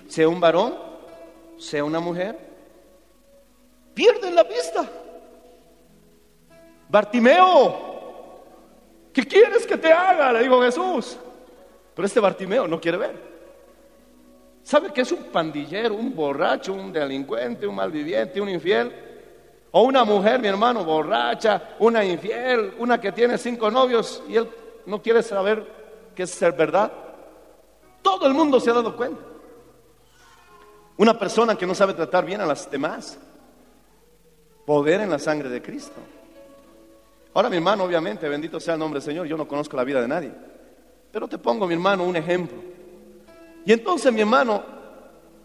Sea 0.09 0.29
un 0.29 0.41
varón, 0.41 0.75
sea 1.59 1.85
una 1.85 2.01
mujer, 2.01 2.48
pierden 3.99 4.33
la 4.33 4.45
vista. 4.45 4.89
Bartimeo, 6.89 7.75
¿qué 9.13 9.27
quieres 9.27 9.67
que 9.67 9.77
te 9.77 9.93
haga? 9.93 10.33
Le 10.35 10.45
dijo 10.45 10.63
Jesús. 10.63 11.19
Pero 11.97 12.07
este 12.07 12.21
Bartimeo 12.21 12.69
no 12.69 12.81
quiere 12.81 12.97
ver. 12.97 13.21
¿Sabe 14.63 14.93
que 14.93 15.01
es 15.01 15.11
un 15.11 15.25
pandillero, 15.25 15.97
un 15.97 16.15
borracho, 16.15 16.75
un 16.75 16.93
delincuente, 16.93 17.67
un 17.67 17.75
malviviente, 17.75 18.41
un 18.41 18.49
infiel? 18.49 18.93
O 19.73 19.83
una 19.83 20.05
mujer, 20.05 20.39
mi 20.39 20.47
hermano, 20.47 20.85
borracha, 20.85 21.75
una 21.81 22.05
infiel, 22.05 22.75
una 22.79 23.01
que 23.01 23.11
tiene 23.11 23.37
cinco 23.37 23.69
novios 23.69 24.23
y 24.29 24.37
él 24.37 24.49
no 24.87 25.03
quiere 25.03 25.25
saber 25.25 25.67
qué 26.15 26.23
es 26.23 26.31
ser 26.31 26.53
verdad. 26.53 26.93
Todo 28.01 28.29
el 28.29 28.33
mundo 28.33 28.61
se 28.61 28.71
ha 28.71 28.75
dado 28.75 28.97
cuenta. 28.97 29.21
Una 30.99 31.19
persona 31.19 31.57
que 31.57 31.67
no 31.67 31.75
sabe 31.75 31.95
tratar 31.95 32.25
bien 32.25 32.41
a 32.41 32.47
las 32.47 32.71
demás. 32.71 33.19
Poder 34.69 35.01
en 35.01 35.09
la 35.09 35.19
sangre 35.19 35.49
de 35.49 35.63
Cristo. 35.63 35.97
Ahora, 37.33 37.49
mi 37.49 37.57
hermano, 37.57 37.85
obviamente, 37.85 38.29
bendito 38.29 38.61
sea 38.61 38.75
el 38.75 38.81
nombre 38.81 39.01
del 39.01 39.07
Señor, 39.07 39.27
yo 39.27 39.35
no 39.35 39.49
conozco 39.49 39.79
la 39.79 39.83
vida 39.83 40.03
de 40.03 40.09
nadie. 40.09 40.31
Pero 41.11 41.27
te 41.27 41.39
pongo, 41.39 41.67
mi 41.67 41.73
hermano, 41.73 42.05
un 42.05 42.15
ejemplo. 42.15 42.59
Y 43.65 43.73
entonces, 43.73 44.13
mi 44.13 44.21
hermano, 44.21 44.63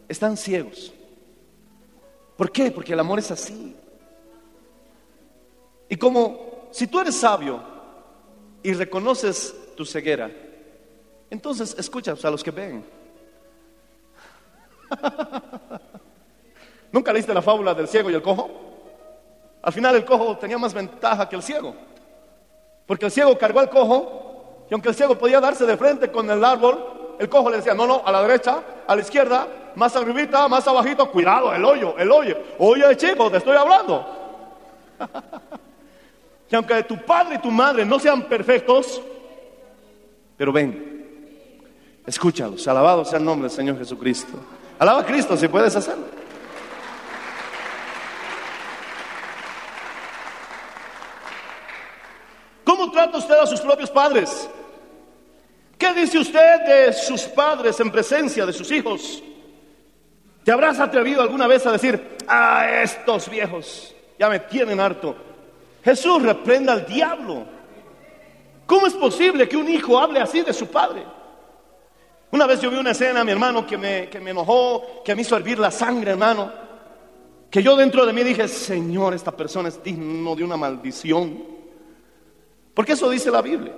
están 0.10 0.36
ciegos. 0.36 0.92
¿Por 2.36 2.52
qué? 2.52 2.70
Porque 2.70 2.92
el 2.92 3.00
amor 3.00 3.18
es 3.18 3.32
así. 3.32 3.74
Y 5.88 5.96
como 5.96 6.68
si 6.72 6.88
tú 6.88 7.00
eres 7.00 7.16
sabio 7.16 7.64
y 8.62 8.74
reconoces 8.74 9.56
tu 9.78 9.86
ceguera, 9.86 10.30
entonces 11.30 11.74
escuchas 11.80 12.26
a 12.26 12.30
los 12.30 12.44
que 12.44 12.52
ven. 12.52 12.84
¿Nunca 16.92 17.14
leíste 17.14 17.34
la 17.34 17.42
fábula 17.42 17.74
del 17.74 17.88
ciego 17.88 18.12
y 18.12 18.16
el 18.16 18.22
cojo? 18.22 18.73
Al 19.64 19.72
final 19.72 19.96
el 19.96 20.06
cojo 20.06 20.38
tenía 20.38 20.58
más 20.58 20.74
ventaja 20.74 21.28
que 21.28 21.38
el 21.38 21.42
ciego. 21.42 21.74
Porque 22.86 23.06
el 23.06 23.12
ciego 23.12 23.38
cargó 23.38 23.62
al 23.62 23.70
cojo 23.70 24.66
y 24.70 24.74
aunque 24.74 24.90
el 24.90 24.96
ciego 24.96 25.18
podía 25.18 25.40
darse 25.40 25.66
de 25.66 25.78
frente 25.78 26.12
con 26.12 26.30
el 26.30 26.44
árbol, 26.44 27.16
el 27.18 27.30
cojo 27.30 27.50
le 27.50 27.58
decía, 27.58 27.74
no, 27.74 27.88
no, 27.88 28.02
a 28.06 28.12
la 28.12 28.22
derecha, 28.24 28.62
a 28.86 28.96
la 28.96 29.02
izquierda, 29.02 29.48
más 29.76 29.96
arribita, 29.96 30.48
más 30.50 30.68
abajito, 30.68 31.10
cuidado, 31.10 31.54
el 31.54 31.64
hoyo, 31.64 31.98
el 31.98 32.12
hoyo. 32.12 32.38
Oye, 32.60 32.96
chico, 32.98 33.32
te 33.32 33.38
estoy 33.38 33.56
hablando. 33.56 34.06
y 36.52 36.56
aunque 36.56 36.84
tu 36.84 36.98
padre 37.06 37.36
y 37.36 37.40
tu 37.40 37.50
madre 37.50 37.86
no 37.86 38.00
sean 38.00 38.24
perfectos, 38.24 39.02
pero 40.36 40.52
ven, 40.52 41.62
escúchalos, 42.06 42.68
alabado 42.68 43.06
sea 43.06 43.20
el 43.20 43.26
nombre 43.26 43.48
del 43.48 43.56
Señor 43.56 43.78
Jesucristo. 43.78 44.38
Alaba 44.78 45.02
a 45.02 45.06
Cristo 45.06 45.38
si 45.38 45.48
puedes 45.48 45.74
hacerlo. 45.74 46.23
¿Cómo 52.64 52.92
trata 52.92 53.18
usted 53.18 53.36
a 53.36 53.46
sus 53.46 53.62
propios 53.62 53.90
padres? 53.90 54.50
¿Qué 55.78 55.94
dice 55.94 56.20
usted 56.20 56.62
de 56.66 56.94
sus 56.94 57.24
padres 57.24 57.80
en 57.80 57.92
presencia 57.92 58.46
de 58.46 58.54
sus 58.54 58.72
hijos? 58.72 59.22
¿Te 60.44 60.52
habrás 60.52 60.80
atrevido 60.80 61.22
alguna 61.22 61.48
vez 61.48 61.66
a 61.66 61.72
decir, 61.72 62.18
a 62.28 62.82
estos 62.82 63.30
viejos 63.30 63.94
ya 64.18 64.30
me 64.30 64.40
tienen 64.40 64.80
harto? 64.80 65.16
Jesús 65.84 66.22
reprenda 66.22 66.74
al 66.74 66.86
diablo. 66.86 67.46
¿Cómo 68.66 68.88
es 68.88 68.94
posible 68.94 69.48
que 69.48 69.58
un 69.58 69.70
hijo 69.70 70.00
hable 70.00 70.20
así 70.20 70.42
de 70.42 70.54
su 70.54 70.68
padre? 70.68 71.04
Una 72.32 72.48
vez 72.48 72.62
yo 72.62 72.72
vi 72.72 72.78
una 72.78 72.92
escena, 72.92 73.24
mi 73.24 73.32
hermano, 73.32 73.68
que 73.68 73.78
me, 73.78 74.10
que 74.10 74.20
me 74.20 74.32
enojó, 74.32 75.04
que 75.04 75.14
me 75.14 75.22
hizo 75.22 75.36
hervir 75.36 75.60
la 75.60 75.70
sangre, 75.70 76.12
hermano. 76.12 76.52
Que 77.52 77.62
yo 77.62 77.76
dentro 77.76 78.06
de 78.06 78.14
mí 78.14 78.24
dije, 78.24 78.48
Señor, 78.48 79.14
esta 79.14 79.32
persona 79.32 79.70
es 79.70 79.84
digno 79.84 80.36
de 80.36 80.44
una 80.44 80.58
maldición. 80.58 81.53
Porque 82.74 82.94
eso 82.94 83.10
dice 83.10 83.32
la 83.32 83.42
Biblia. 83.42 83.74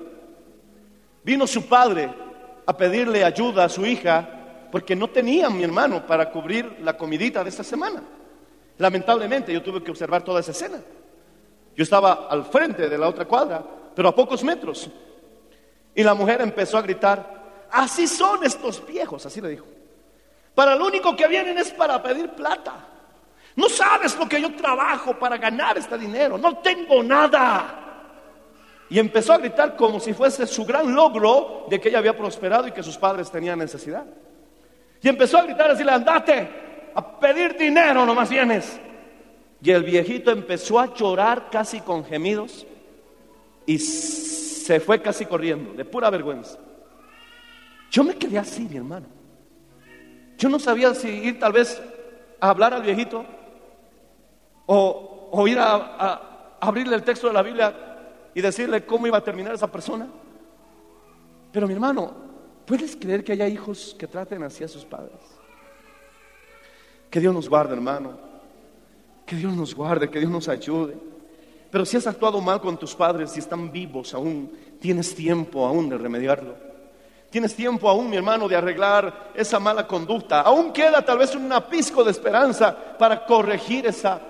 Vino 1.23 1.47
su 1.47 1.65
padre 1.67 2.13
a 2.65 2.75
pedirle 2.75 3.23
ayuda 3.23 3.65
a 3.65 3.69
su 3.69 3.85
hija 3.85 4.67
porque 4.71 4.95
no 4.95 5.09
tenía 5.09 5.49
mi 5.49 5.63
hermano 5.63 6.05
para 6.05 6.29
cubrir 6.29 6.77
la 6.81 6.97
comidita 6.97 7.43
de 7.43 7.49
esta 7.49 7.63
semana. 7.63 8.03
Lamentablemente 8.77 9.53
yo 9.53 9.63
tuve 9.63 9.83
que 9.83 9.91
observar 9.91 10.23
toda 10.23 10.39
esa 10.39 10.51
escena. 10.51 10.79
Yo 11.75 11.83
estaba 11.83 12.27
al 12.29 12.45
frente 12.45 12.89
de 12.89 12.97
la 12.97 13.07
otra 13.07 13.25
cuadra, 13.25 13.63
pero 13.95 14.09
a 14.09 14.15
pocos 14.15 14.43
metros. 14.43 14.89
Y 15.93 16.03
la 16.03 16.13
mujer 16.13 16.41
empezó 16.41 16.77
a 16.77 16.81
gritar, 16.81 17.67
así 17.71 18.07
son 18.07 18.43
estos 18.43 18.85
viejos, 18.85 19.25
así 19.25 19.41
le 19.41 19.49
dijo. 19.49 19.65
Para 20.53 20.75
lo 20.75 20.87
único 20.87 21.15
que 21.15 21.27
vienen 21.27 21.57
es 21.57 21.71
para 21.71 22.01
pedir 22.01 22.29
plata. 22.29 22.73
No 23.55 23.69
sabes 23.69 24.17
lo 24.17 24.27
que 24.27 24.41
yo 24.41 24.53
trabajo 24.55 25.17
para 25.17 25.37
ganar 25.37 25.77
este 25.77 25.97
dinero. 25.97 26.37
No 26.37 26.57
tengo 26.57 27.01
nada. 27.01 27.84
Y 28.89 28.99
empezó 28.99 29.33
a 29.33 29.38
gritar 29.39 29.75
como 29.75 29.99
si 29.99 30.13
fuese 30.13 30.45
su 30.45 30.65
gran 30.65 30.93
logro 30.93 31.65
de 31.69 31.79
que 31.79 31.89
ella 31.89 31.99
había 31.99 32.15
prosperado 32.15 32.67
y 32.67 32.71
que 32.71 32.83
sus 32.83 32.97
padres 32.97 33.31
tenían 33.31 33.57
necesidad. 33.57 34.05
Y 35.01 35.09
empezó 35.09 35.38
a 35.38 35.43
gritar, 35.43 35.67
a 35.67 35.71
decirle, 35.71 35.91
andate, 35.91 36.49
a 36.93 37.19
pedir 37.19 37.57
dinero 37.57 38.05
nomás 38.05 38.29
vienes. 38.29 38.79
Y 39.61 39.71
el 39.71 39.83
viejito 39.83 40.31
empezó 40.31 40.79
a 40.79 40.93
llorar 40.93 41.49
casi 41.49 41.79
con 41.81 42.05
gemidos 42.05 42.67
y 43.65 43.79
se 43.79 44.79
fue 44.79 45.01
casi 45.01 45.25
corriendo, 45.25 45.73
de 45.73 45.86
pura 45.86 46.09
vergüenza. 46.11 46.59
Yo 47.89 48.03
me 48.03 48.15
quedé 48.15 48.38
así, 48.38 48.67
mi 48.69 48.77
hermano. 48.77 49.07
Yo 50.38 50.49
no 50.49 50.59
sabía 50.59 50.93
si 50.93 51.07
ir 51.07 51.39
tal 51.39 51.53
vez 51.53 51.81
a 52.39 52.49
hablar 52.49 52.73
al 52.73 52.83
viejito 52.83 53.25
o, 54.67 55.47
ir 55.47 55.57
a 55.59 56.57
abrirle 56.59 56.95
el 56.95 57.03
texto 57.03 57.27
de 57.27 57.33
la 57.33 57.41
Biblia 57.41 57.94
y 58.36 58.41
decirle 58.41 58.86
cómo 58.86 59.07
iba 59.07 59.17
a 59.17 59.23
terminar 59.23 59.55
esa 59.55 59.71
persona. 59.71 60.07
Pero 61.51 61.65
mi 61.65 61.73
hermano, 61.73 62.13
¿puedes 62.65 62.95
creer 62.95 63.23
que 63.23 63.31
haya 63.31 63.47
hijos 63.47 63.95
que 63.97 64.05
traten 64.05 64.43
así 64.43 64.63
a 64.63 64.67
sus 64.67 64.83
padres? 64.83 65.17
Que 67.09 67.21
Dios 67.21 67.33
nos 67.33 67.47
guarde, 67.47 67.73
hermano. 67.73 68.19
Que 69.25 69.38
Dios 69.38 69.53
nos 69.53 69.73
guarde, 69.73 70.09
que 70.09 70.19
Dios 70.19 70.29
nos 70.29 70.49
ayude. 70.49 70.97
Pero 71.71 71.86
si 71.86 71.95
has 71.95 72.07
actuado 72.07 72.41
mal 72.41 72.59
con 72.59 72.77
tus 72.77 72.93
padres, 72.93 73.31
si 73.31 73.39
están 73.39 73.71
vivos 73.71 74.13
aún, 74.13 74.51
tienes 74.79 75.15
tiempo 75.15 75.65
aún 75.65 75.89
de 75.89 75.97
remediarlo. 75.97 76.55
Tienes 77.29 77.55
tiempo 77.55 77.89
aún, 77.89 78.09
mi 78.09 78.17
hermano, 78.17 78.47
de 78.49 78.55
arreglar 78.55 79.31
esa 79.33 79.59
mala 79.59 79.88
conducta. 79.88 80.41
Aún 80.41 80.73
queda 80.73 81.03
tal 81.03 81.17
vez 81.17 81.33
un 81.36 81.51
apisco 81.51 82.03
de 82.03 82.11
esperanza 82.11 82.75
para 82.97 83.25
corregir 83.25 83.86
esa 83.86 84.21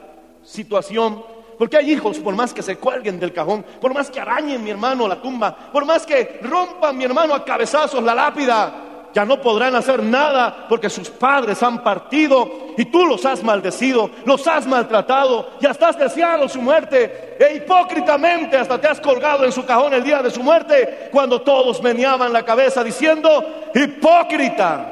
situación. 0.44 1.35
Porque 1.58 1.78
hay 1.78 1.92
hijos, 1.92 2.20
por 2.20 2.36
más 2.36 2.54
que 2.54 2.62
se 2.62 2.78
cuelguen 2.78 3.20
del 3.20 3.34
cajón, 3.34 3.66
por 3.80 3.94
más 3.94 4.10
que 4.10 4.20
arañen 4.20 4.64
mi 4.64 4.72
hermano 4.72 5.08
la 5.08 5.22
tumba, 5.22 5.56
por 5.72 5.86
más 5.86 6.06
que 6.06 6.40
rompan 6.42 6.98
mi 6.98 7.06
hermano 7.06 7.34
a 7.34 7.46
cabezazos 7.46 8.04
la 8.04 8.14
lápida, 8.14 8.86
ya 9.16 9.24
no 9.24 9.40
podrán 9.40 9.74
hacer 9.76 10.04
nada 10.04 10.66
porque 10.68 10.90
sus 10.90 11.10
padres 11.10 11.64
han 11.64 11.82
partido 11.82 12.74
y 12.78 12.84
tú 12.84 13.06
los 13.06 13.26
has 13.26 13.42
maldecido, 13.42 14.12
los 14.26 14.46
has 14.46 14.68
maltratado 14.68 15.52
y 15.62 15.66
hasta 15.66 15.88
has 15.88 15.98
deseado 15.98 16.50
su 16.50 16.62
muerte. 16.62 17.38
E 17.40 17.56
hipócritamente 17.56 18.58
hasta 18.58 18.78
te 18.78 18.90
has 18.90 19.00
colgado 19.00 19.46
en 19.46 19.54
su 19.54 19.66
cajón 19.66 19.94
el 19.94 20.04
día 20.04 20.22
de 20.22 20.30
su 20.30 20.44
muerte 20.44 21.08
cuando 21.14 21.42
todos 21.42 21.82
meneaban 21.82 22.34
la 22.34 22.44
cabeza 22.44 22.84
diciendo, 22.84 23.72
hipócrita. 23.74 24.92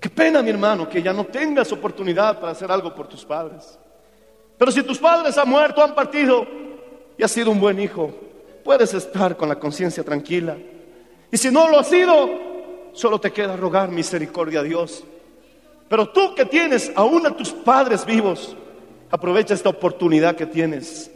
Qué 0.00 0.10
pena, 0.10 0.42
mi 0.42 0.50
hermano, 0.50 0.88
que 0.88 1.00
ya 1.00 1.12
no 1.12 1.26
tengas 1.26 1.70
oportunidad 1.70 2.40
para 2.40 2.50
hacer 2.50 2.72
algo 2.72 2.92
por 2.92 3.06
tus 3.06 3.24
padres. 3.24 3.78
Pero 4.58 4.72
si 4.72 4.82
tus 4.82 4.98
padres 4.98 5.38
han 5.38 5.48
muerto, 5.48 5.82
han 5.82 5.94
partido, 5.94 6.46
y 7.16 7.22
has 7.22 7.30
sido 7.30 7.50
un 7.50 7.60
buen 7.60 7.78
hijo, 7.80 8.12
puedes 8.64 8.92
estar 8.92 9.36
con 9.36 9.48
la 9.48 9.58
conciencia 9.58 10.02
tranquila. 10.02 10.56
Y 11.30 11.36
si 11.36 11.50
no 11.50 11.68
lo 11.68 11.78
has 11.78 11.88
sido, 11.88 12.28
solo 12.92 13.20
te 13.20 13.32
queda 13.32 13.56
rogar 13.56 13.90
misericordia 13.90 14.60
a 14.60 14.64
Dios. 14.64 15.04
Pero 15.88 16.10
tú 16.10 16.34
que 16.34 16.44
tienes 16.44 16.92
aún 16.94 17.26
a 17.26 17.36
tus 17.36 17.50
padres 17.50 18.04
vivos, 18.04 18.56
aprovecha 19.10 19.54
esta 19.54 19.70
oportunidad 19.70 20.36
que 20.36 20.46
tienes 20.46 21.10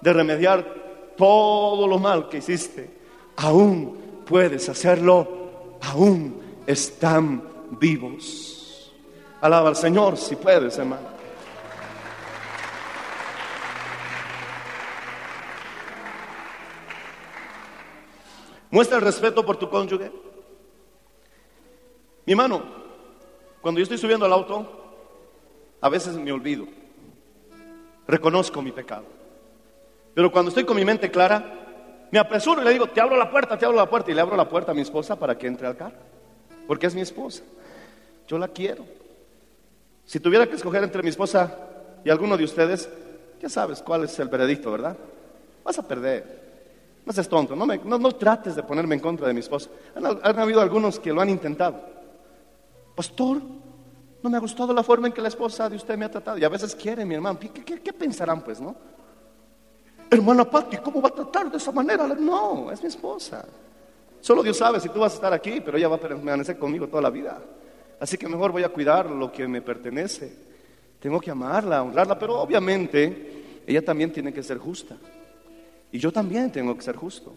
de 0.00 0.12
remediar 0.12 0.64
todo 1.16 1.86
lo 1.86 1.98
mal 1.98 2.28
que 2.28 2.38
hiciste. 2.38 2.90
Aún 3.36 4.22
puedes 4.26 4.68
hacerlo, 4.68 5.78
aún 5.82 6.40
están 6.66 7.42
vivos. 7.70 8.92
Alaba 9.40 9.68
al 9.68 9.76
Señor 9.76 10.16
si 10.16 10.36
puedes, 10.36 10.78
hermano. 10.78 11.13
Muestra 18.74 18.96
el 18.96 19.04
respeto 19.04 19.46
por 19.46 19.56
tu 19.56 19.70
cónyuge. 19.70 20.10
Mi 22.26 22.32
hermano, 22.32 22.60
cuando 23.60 23.78
yo 23.78 23.84
estoy 23.84 23.98
subiendo 23.98 24.26
al 24.26 24.32
auto, 24.32 24.66
a 25.80 25.88
veces 25.88 26.16
me 26.16 26.32
olvido. 26.32 26.66
Reconozco 28.08 28.60
mi 28.62 28.72
pecado. 28.72 29.04
Pero 30.12 30.32
cuando 30.32 30.48
estoy 30.48 30.64
con 30.64 30.74
mi 30.74 30.84
mente 30.84 31.08
clara, 31.08 32.08
me 32.10 32.18
apresuro 32.18 32.62
y 32.62 32.64
le 32.64 32.72
digo, 32.72 32.88
te 32.88 33.00
abro 33.00 33.16
la 33.16 33.30
puerta, 33.30 33.56
te 33.56 33.64
abro 33.64 33.76
la 33.76 33.88
puerta. 33.88 34.10
Y 34.10 34.14
le 34.14 34.20
abro 34.20 34.36
la 34.36 34.48
puerta 34.48 34.72
a 34.72 34.74
mi 34.74 34.82
esposa 34.82 35.16
para 35.16 35.38
que 35.38 35.46
entre 35.46 35.68
al 35.68 35.76
carro. 35.76 35.98
Porque 36.66 36.88
es 36.88 36.96
mi 36.96 37.00
esposa. 37.00 37.44
Yo 38.26 38.38
la 38.38 38.48
quiero. 38.48 38.84
Si 40.04 40.18
tuviera 40.18 40.48
que 40.48 40.56
escoger 40.56 40.82
entre 40.82 41.00
mi 41.04 41.10
esposa 41.10 41.56
y 42.04 42.10
alguno 42.10 42.36
de 42.36 42.42
ustedes, 42.42 42.90
ya 43.40 43.48
sabes 43.48 43.80
cuál 43.82 44.02
es 44.02 44.18
el 44.18 44.26
veredicto, 44.26 44.72
¿verdad? 44.72 44.96
Vas 45.62 45.78
a 45.78 45.86
perder. 45.86 46.43
No 47.06 47.12
seas 47.12 47.28
tonto, 47.28 47.54
no, 47.54 47.66
no- 47.66 48.12
trates 48.12 48.54
de 48.56 48.62
ponerme 48.62 48.94
en 48.94 49.00
contra 49.00 49.26
de 49.28 49.34
mi 49.34 49.40
esposa. 49.40 49.68
Han, 49.94 50.38
habido 50.38 50.60
algunos 50.60 50.98
que 50.98 51.12
lo 51.12 51.20
han 51.20 51.28
intentado. 51.28 51.80
Pastor, 52.94 53.42
no 54.22 54.30
me 54.30 54.36
ha 54.36 54.40
gustado 54.40 54.72
la 54.72 54.82
forma 54.82 55.08
en 55.08 55.12
que 55.12 55.20
la 55.20 55.28
esposa 55.28 55.68
de 55.68 55.76
usted 55.76 55.98
me 55.98 56.06
ha 56.06 56.10
tratado. 56.10 56.38
Y 56.38 56.44
a 56.44 56.48
veces 56.48 56.74
quiere, 56.74 57.04
mi 57.04 57.14
hermano. 57.14 57.38
¿Qué, 57.38 57.50
qué- 57.50 57.80
qué 57.82 57.92
pensarán, 57.92 58.40
pues, 58.42 58.60
no? 58.60 58.74
Hermana 60.10 60.44
Patti, 60.48 60.76
¿cómo 60.78 61.02
va 61.02 61.08
a 61.08 61.12
tratar 61.14 61.50
de 61.50 61.56
esa 61.58 61.72
manera? 61.72 62.06
No, 62.06 62.70
es 62.70 62.80
mi 62.80 62.88
esposa. 62.88 63.44
Solo 64.20 64.42
Dios 64.42 64.56
sabe 64.56 64.80
si 64.80 64.88
tú 64.88 65.00
vas 65.00 65.12
a 65.12 65.16
estar 65.16 65.32
aquí, 65.32 65.60
pero 65.60 65.76
ella 65.76 65.88
va 65.88 65.96
a 65.96 66.00
permanecer 66.00 66.58
conmigo 66.58 66.86
toda 66.88 67.02
la 67.02 67.10
vida. 67.10 67.38
Así 68.00 68.16
que 68.16 68.28
mejor 68.28 68.52
voy 68.52 68.62
a 68.62 68.68
cuidar 68.70 69.10
lo 69.10 69.30
que 69.30 69.46
me 69.46 69.60
pertenece. 69.60 70.32
Tengo 71.00 71.20
que 71.20 71.30
amarla, 71.30 71.82
honrarla, 71.82 72.18
pero 72.18 72.40
obviamente 72.40 73.62
ella 73.66 73.84
también 73.84 74.12
tiene 74.12 74.32
que 74.32 74.42
ser 74.42 74.56
justa. 74.58 74.96
Y 75.94 76.00
yo 76.00 76.10
también 76.10 76.50
tengo 76.50 76.74
que 76.76 76.82
ser 76.82 76.96
justo. 76.96 77.32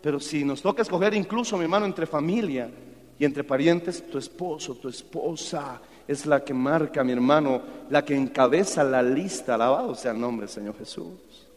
Pero 0.00 0.20
si 0.20 0.44
nos 0.44 0.62
toca 0.62 0.82
escoger 0.82 1.14
incluso, 1.14 1.56
mi 1.56 1.64
hermano, 1.64 1.84
entre 1.84 2.06
familia 2.06 2.70
y 3.18 3.24
entre 3.24 3.42
parientes, 3.42 4.08
tu 4.08 4.18
esposo, 4.18 4.76
tu 4.76 4.88
esposa 4.88 5.80
es 6.06 6.26
la 6.26 6.44
que 6.44 6.54
marca, 6.54 7.02
mi 7.02 7.10
hermano, 7.10 7.60
la 7.90 8.04
que 8.04 8.14
encabeza 8.14 8.84
la 8.84 9.02
lista. 9.02 9.56
Alabado 9.56 9.96
sea 9.96 10.12
el 10.12 10.20
nombre 10.20 10.46
del 10.46 10.54
Señor 10.54 10.78
Jesús. 10.78 11.48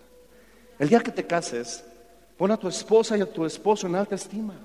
El 0.79 0.89
día 0.89 0.99
que 0.99 1.11
te 1.11 1.27
cases, 1.27 1.85
pon 2.37 2.49
a 2.49 2.57
tu 2.57 2.67
esposa 2.67 3.15
y 3.15 3.21
a 3.21 3.31
tu 3.31 3.45
esposo 3.45 3.85
en 3.85 3.93
alta 3.93 4.15
estima. 4.15 4.55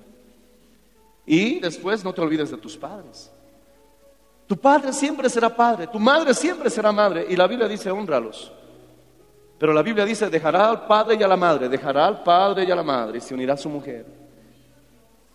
Y 1.27 1.59
después 1.59 2.03
no 2.03 2.11
te 2.11 2.21
olvides 2.21 2.49
de 2.49 2.57
tus 2.57 2.75
padres. 2.75 3.29
Tu 4.47 4.57
padre 4.57 4.91
siempre 4.93 5.29
será 5.29 5.55
padre, 5.55 5.85
tu 5.85 5.99
madre 5.99 6.33
siempre 6.33 6.71
será 6.71 6.91
madre. 6.91 7.27
Y 7.29 7.35
la 7.35 7.45
Biblia 7.45 7.67
dice, 7.67 7.91
honralos. 7.91 8.51
Pero 9.59 9.73
la 9.73 9.83
Biblia 9.83 10.05
dice, 10.05 10.29
dejará 10.29 10.69
al 10.69 10.87
padre 10.87 11.17
y 11.19 11.23
a 11.23 11.27
la 11.27 11.35
madre, 11.35 11.67
dejará 11.67 12.07
al 12.07 12.23
padre 12.23 12.63
y 12.63 12.71
a 12.71 12.75
la 12.75 12.83
madre 12.83 13.17
y 13.17 13.21
se 13.21 13.33
unirá 13.33 13.55
a 13.55 13.57
su 13.57 13.69
mujer. 13.69 14.05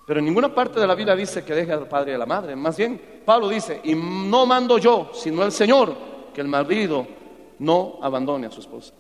Pero 0.07 0.19
en 0.19 0.25
ninguna 0.25 0.55
parte 0.55 0.81
de 0.81 0.87
la 0.87 0.95
Biblia 0.95 1.15
dice 1.15 1.45
que 1.45 1.55
deje 1.55 1.73
al 1.73 1.87
padre 1.87 2.13
y 2.13 2.15
a 2.15 2.19
la 2.19 2.27
madre. 2.27 2.57
Más 2.57 2.77
bien, 2.77 3.23
Pablo 3.25 3.49
dice, 3.49 3.83
y 3.85 3.95
no 3.95 4.47
mando 4.47 4.79
yo, 4.79 5.11
sino 5.13 5.45
el 5.45 5.53
Señor, 5.53 5.95
que 6.33 6.41
el 6.41 6.49
marido 6.49 7.07
no 7.59 7.99
abandone 8.01 8.47
a 8.47 8.51
su 8.51 8.61
esposa. 8.61 8.95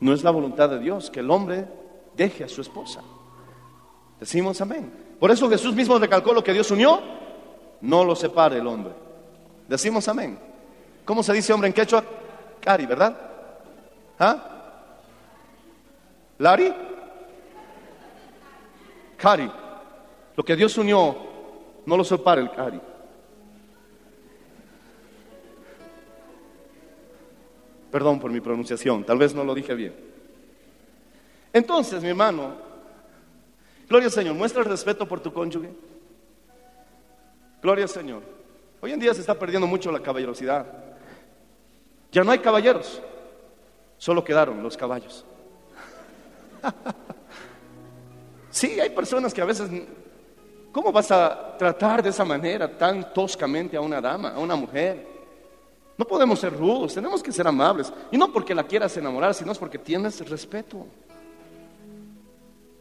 No 0.00 0.12
es 0.12 0.22
la 0.22 0.30
voluntad 0.30 0.68
de 0.68 0.78
Dios 0.78 1.10
que 1.10 1.20
el 1.20 1.30
hombre 1.30 1.66
deje 2.14 2.44
a 2.44 2.48
su 2.48 2.60
esposa. 2.60 3.00
Decimos 4.20 4.60
amén. 4.60 4.92
Por 5.18 5.30
eso 5.30 5.48
Jesús 5.48 5.74
mismo 5.74 5.98
recalcó 5.98 6.34
lo 6.34 6.44
que 6.44 6.52
Dios 6.52 6.70
unió, 6.70 7.00
no 7.80 8.04
lo 8.04 8.14
separe 8.14 8.58
el 8.58 8.66
hombre. 8.66 8.92
Decimos 9.66 10.06
amén. 10.06 10.38
¿Cómo 11.04 11.22
se 11.22 11.32
dice 11.32 11.52
hombre 11.52 11.68
en 11.68 11.74
quechua? 11.74 12.04
Cari, 12.60 12.86
¿verdad? 12.86 13.27
¿Ah? 14.18 14.58
¿Lari? 16.38 16.72
Cari. 19.16 19.50
Lo 20.36 20.44
que 20.44 20.56
Dios 20.56 20.76
unió, 20.78 21.16
no 21.86 21.96
lo 21.96 22.04
separe 22.04 22.40
el 22.40 22.50
cari. 22.50 22.80
Perdón 27.90 28.20
por 28.20 28.30
mi 28.30 28.40
pronunciación, 28.40 29.04
tal 29.04 29.18
vez 29.18 29.34
no 29.34 29.44
lo 29.44 29.54
dije 29.54 29.74
bien. 29.74 29.94
Entonces, 31.52 32.02
mi 32.02 32.10
hermano, 32.10 32.54
gloria 33.88 34.06
al 34.06 34.12
Señor, 34.12 34.34
muestra 34.34 34.62
el 34.62 34.68
respeto 34.68 35.08
por 35.08 35.20
tu 35.20 35.32
cónyuge. 35.32 35.70
Gloria 37.62 37.84
al 37.84 37.88
Señor. 37.88 38.22
Hoy 38.80 38.92
en 38.92 39.00
día 39.00 39.14
se 39.14 39.22
está 39.22 39.34
perdiendo 39.34 39.66
mucho 39.66 39.90
la 39.90 40.00
caballerosidad. 40.00 40.66
Ya 42.12 42.22
no 42.22 42.30
hay 42.30 42.38
caballeros, 42.38 43.02
solo 43.98 44.24
quedaron 44.24 44.62
los 44.62 44.76
caballos. 44.76 45.24
Sí, 48.50 48.80
hay 48.80 48.90
personas 48.90 49.32
que 49.32 49.40
a 49.40 49.44
veces, 49.44 49.70
¿cómo 50.72 50.90
vas 50.90 51.12
a 51.12 51.56
tratar 51.56 52.02
de 52.02 52.08
esa 52.08 52.24
manera 52.24 52.66
tan 52.76 53.12
toscamente 53.12 53.76
a 53.76 53.80
una 53.80 54.00
dama, 54.00 54.30
a 54.30 54.38
una 54.40 54.56
mujer? 54.56 55.06
No 55.96 56.04
podemos 56.04 56.40
ser 56.40 56.56
rudos, 56.56 56.94
tenemos 56.94 57.22
que 57.22 57.30
ser 57.30 57.46
amables. 57.46 57.92
Y 58.10 58.16
no 58.16 58.32
porque 58.32 58.54
la 58.54 58.64
quieras 58.64 58.96
enamorar, 58.96 59.34
sino 59.34 59.52
es 59.52 59.58
porque 59.58 59.78
tienes 59.78 60.28
respeto. 60.28 60.86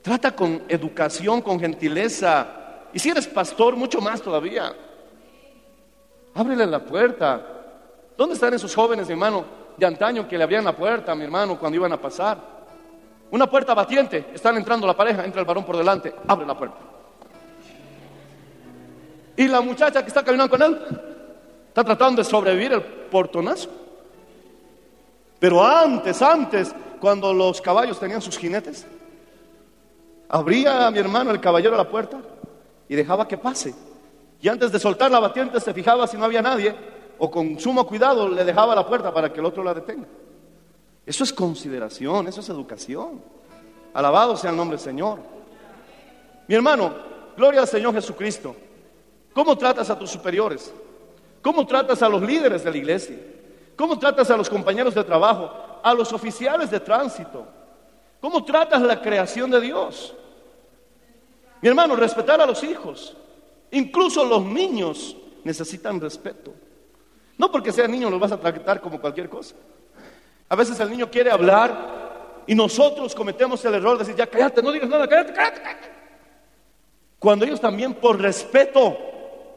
Trata 0.02 0.36
con 0.36 0.64
educación, 0.68 1.42
con 1.42 1.60
gentileza. 1.60 2.48
Y 2.94 3.00
si 3.00 3.10
eres 3.10 3.28
pastor, 3.28 3.76
mucho 3.76 4.00
más 4.00 4.22
todavía. 4.22 4.74
Ábrele 6.34 6.66
la 6.66 6.84
puerta. 6.86 7.46
¿Dónde 8.18 8.36
están 8.36 8.54
esos 8.54 8.74
jóvenes, 8.74 9.08
mi 9.08 9.14
hermano, 9.14 9.46
de 9.78 9.86
antaño 9.86 10.28
que 10.28 10.38
le 10.38 10.44
abrían 10.44 10.66
la 10.66 10.76
puerta 10.76 11.12
a 11.12 11.16
mi 11.16 11.24
hermano 11.24 11.58
cuando 11.58 11.76
iban 11.76 11.94
a 11.94 12.02
pasar? 12.02 12.38
Una 13.30 13.48
puerta 13.50 13.74
batiente, 13.74 14.32
están 14.34 14.58
entrando 14.58 14.88
la 14.88 14.96
pareja, 14.96 15.24
entra 15.24 15.42
el 15.42 15.48
varón 15.48 15.66
por 15.66 15.78
delante, 15.78 16.14
abre 16.28 16.46
la 16.46 16.58
puerta. 16.58 16.78
Y 19.36 19.48
la 19.48 19.62
muchacha 19.62 20.02
que 20.02 20.08
está 20.08 20.24
caminando 20.24 20.50
con 20.50 20.62
él 20.64 20.80
está 21.68 21.84
tratando 21.84 22.24
de 22.24 22.30
sobrevivir 22.30 22.74
el 22.74 22.82
portonazo. 22.82 23.70
Pero 25.40 25.64
antes, 25.64 26.22
antes, 26.22 26.74
cuando 27.00 27.32
los 27.34 27.62
caballos 27.62 28.00
tenían 28.00 28.22
sus 28.22 28.38
jinetes, 28.38 28.88
abría 30.30 30.88
a 30.88 30.92
mi 30.92 30.98
hermano 30.98 31.32
el 31.32 31.40
caballero 31.40 31.78
la 31.78 31.88
puerta 31.88 32.18
y 32.90 32.96
dejaba 32.96 33.28
que 33.28 33.38
pase. 33.38 33.76
Y 34.42 34.48
antes 34.48 34.72
de 34.72 34.80
soltar 34.80 35.12
la 35.12 35.20
batiente 35.20 35.60
se 35.60 35.74
fijaba 35.74 36.08
si 36.08 36.18
no 36.18 36.26
había 36.26 36.42
nadie 36.42 36.97
o 37.20 37.32
con 37.32 37.60
sumo 37.60 37.86
cuidado 37.88 38.30
le 38.30 38.44
dejaba 38.44 38.76
la 38.76 38.86
puerta 38.86 39.14
para 39.14 39.32
que 39.32 39.40
el 39.40 39.46
otro 39.46 39.64
la 39.64 39.74
detenga. 39.74 40.08
Eso 41.06 41.24
es 41.24 41.32
consideración, 41.32 42.28
eso 42.28 42.42
es 42.42 42.50
educación. 42.50 43.22
Alabado 43.94 44.36
sea 44.36 44.52
el 44.52 44.58
nombre 44.58 44.78
del 44.78 44.84
Señor. 44.84 45.20
Mi 46.48 46.56
hermano, 46.56 46.94
gloria 47.36 47.62
al 47.62 47.68
Señor 47.68 47.94
Jesucristo. 47.94 48.56
¿Cómo 49.34 49.58
tratas 49.58 49.90
a 49.90 49.98
tus 49.98 50.10
superiores? 50.10 50.74
¿Cómo 51.42 51.66
tratas 51.66 52.02
a 52.02 52.10
los 52.10 52.22
líderes 52.22 52.64
de 52.64 52.72
la 52.72 52.78
iglesia? 52.78 53.18
¿Cómo 53.76 53.98
tratas 53.98 54.30
a 54.32 54.38
los 54.38 54.50
compañeros 54.50 54.96
de 54.96 55.04
trabajo? 55.04 55.52
A 55.84 55.94
los 55.94 56.12
oficiales 56.12 56.72
de 56.72 56.80
tránsito. 56.80 57.46
¿Cómo 58.20 58.44
tratas 58.44 58.82
la 58.82 59.02
creación 59.02 59.52
de 59.52 59.62
Dios? 59.62 60.14
Mi 61.62 61.70
hermano, 61.70 61.96
respetar 61.96 62.42
a 62.42 62.46
los 62.46 62.64
hijos. 62.64 63.16
Incluso 63.72 64.26
los 64.26 64.44
niños 64.44 65.16
necesitan 65.44 66.02
respeto. 66.02 66.54
No 67.38 67.52
porque 67.52 67.72
sean 67.72 67.92
niños 67.92 68.12
los 68.12 68.20
vas 68.20 68.32
a 68.32 68.40
tratar 68.40 68.82
como 68.82 69.00
cualquier 69.00 69.30
cosa. 69.30 69.56
A 70.50 70.56
veces 70.56 70.80
el 70.80 70.90
niño 70.90 71.10
quiere 71.10 71.30
hablar 71.30 72.44
y 72.48 72.56
nosotros 72.56 73.14
cometemos 73.14 73.64
el 73.66 73.76
error 73.76 73.98
de 73.98 74.06
decir, 74.06 74.16
ya 74.16 74.28
cállate, 74.28 74.62
no 74.62 74.72
digas 74.72 74.90
nada, 74.90 75.08
cállate, 75.08 75.34
cállate, 75.34 75.62
cállate. 75.62 75.92
Cuando 77.20 77.46
ellos 77.46 77.60
también 77.60 77.94
por 77.94 78.20
respeto 78.20 78.98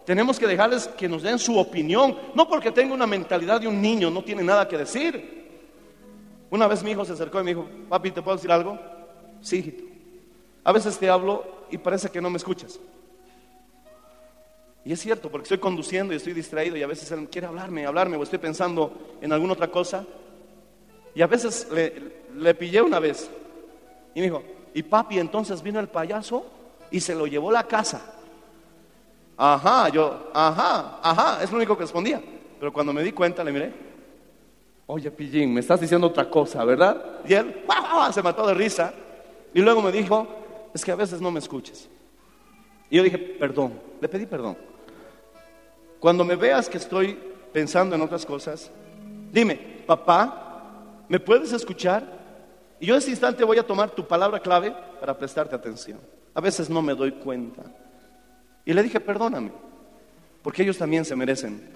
tenemos 0.05 0.39
que 0.39 0.47
dejarles 0.47 0.89
que 0.89 1.09
nos 1.09 1.22
den 1.22 1.39
su 1.39 1.59
opinión, 1.59 2.16
no 2.35 2.49
porque 2.49 2.72
tenga 2.72 2.95
una 2.95 3.07
mentalidad 3.07 3.61
de 3.61 3.68
un 3.68 3.81
niño, 3.81 4.11
no 4.11 4.24
tiene 4.24 4.43
nada 4.43 4.66
que 4.66 4.76
decir. 4.76 5.39
Una 6.51 6.66
vez 6.66 6.83
mi 6.83 6.91
hijo 6.91 7.05
se 7.05 7.12
acercó 7.12 7.41
y 7.41 7.45
me 7.45 7.51
dijo, 7.55 7.68
papi, 7.89 8.11
¿te 8.11 8.22
puedo 8.22 8.37
decir 8.37 8.51
algo? 8.51 8.78
Sí, 9.41 9.59
hijito. 9.59 9.85
A 10.64 10.72
veces 10.72 10.99
te 10.99 11.09
hablo 11.09 11.66
y 11.70 11.78
parece 11.78 12.09
que 12.11 12.20
no 12.20 12.28
me 12.28 12.39
escuchas. 12.39 12.81
Y 14.85 14.93
es 14.93 15.01
cierto, 15.01 15.31
porque 15.31 15.45
estoy 15.45 15.59
conduciendo 15.59 16.12
y 16.12 16.16
estoy 16.16 16.33
distraído 16.33 16.76
y 16.76 16.83
a 16.83 16.87
veces 16.87 17.11
él 17.11 17.28
quiere 17.28 17.47
hablarme, 17.47 17.85
hablarme 17.85 18.16
o 18.16 18.22
estoy 18.22 18.39
pensando 18.39 19.16
en 19.20 19.33
alguna 19.33 19.53
otra 19.53 19.68
cosa. 19.68 20.07
Y 21.14 21.22
a 21.22 21.26
veces 21.26 21.68
le, 22.35 22.55
pillé 22.55 22.81
una 22.81 22.99
vez. 22.99 23.31
Y 24.14 24.20
me 24.20 24.26
dijo, 24.26 24.43
y 24.72 24.83
papi, 24.83 25.18
entonces 25.18 25.62
vino 25.62 25.81
el 25.81 25.89
payaso 25.89 26.47
y 26.91 27.01
se 27.01 27.14
lo 27.14 27.26
llevó 27.26 27.51
a 27.51 27.55
la 27.55 27.62
casa. 27.64 28.16
Ajá, 29.37 29.89
yo, 29.89 30.31
ajá, 30.33 31.01
ajá, 31.03 31.43
es 31.43 31.51
lo 31.51 31.57
único 31.57 31.76
que 31.76 31.83
respondía. 31.83 32.22
Pero 32.59 32.72
cuando 32.72 32.93
me 32.93 33.03
di 33.03 33.12
cuenta, 33.12 33.45
le 33.45 33.53
miré, 33.53 33.72
oye, 34.87 35.11
pillín, 35.11 35.53
me 35.53 35.61
estás 35.61 35.81
diciendo 35.81 36.07
otra 36.07 36.28
cosa, 36.28 36.64
¿verdad? 36.64 37.20
Y 37.26 37.35
él 37.35 37.64
se 38.12 38.22
mató 38.22 38.47
de 38.47 38.55
risa. 38.55 38.93
Y 39.53 39.61
luego 39.61 39.83
me 39.83 39.93
dijo, 39.93 40.26
es 40.72 40.85
que 40.85 40.93
a 40.93 40.97
veces 40.97 41.20
no 41.20 41.31
me 41.31 41.39
escuches. 41.39 41.89
Y 42.89 42.97
yo 42.97 43.03
dije, 43.03 43.18
perdón, 43.18 43.81
le 44.01 44.09
pedí 44.09 44.26
perdón. 44.26 44.70
Cuando 46.01 46.24
me 46.24 46.34
veas 46.34 46.68
que 46.68 46.78
estoy 46.78 47.16
pensando 47.53 47.94
en 47.94 48.01
otras 48.01 48.24
cosas, 48.24 48.70
dime, 49.30 49.82
papá, 49.86 51.05
¿me 51.09 51.20
puedes 51.20 51.53
escuchar? 51.53 52.03
Y 52.80 52.86
yo 52.86 52.94
en 52.94 52.98
ese 52.98 53.11
instante 53.11 53.44
voy 53.44 53.59
a 53.59 53.66
tomar 53.66 53.90
tu 53.90 54.09
palabra 54.09 54.40
clave 54.40 54.74
para 54.98 55.16
prestarte 55.16 55.55
atención. 55.55 56.01
A 56.34 56.40
veces 56.40 56.70
no 56.70 56.80
me 56.80 56.94
doy 56.94 57.12
cuenta. 57.12 57.62
Y 58.64 58.72
le 58.72 58.82
dije, 58.82 58.98
perdóname, 58.98 59.53
porque 60.42 60.62
ellos 60.62 60.78
también 60.78 61.05
se 61.05 61.14
merecen 61.14 61.68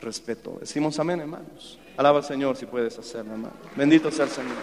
respeto. 0.00 0.56
Decimos 0.58 0.98
amén, 0.98 1.20
hermanos. 1.20 1.78
Alaba 1.96 2.18
al 2.18 2.24
Señor 2.24 2.56
si 2.56 2.66
puedes 2.66 2.98
hacerlo, 2.98 3.32
hermano. 3.32 3.54
Bendito 3.76 4.10
sea 4.10 4.24
el 4.24 4.30
Señor. 4.30 4.56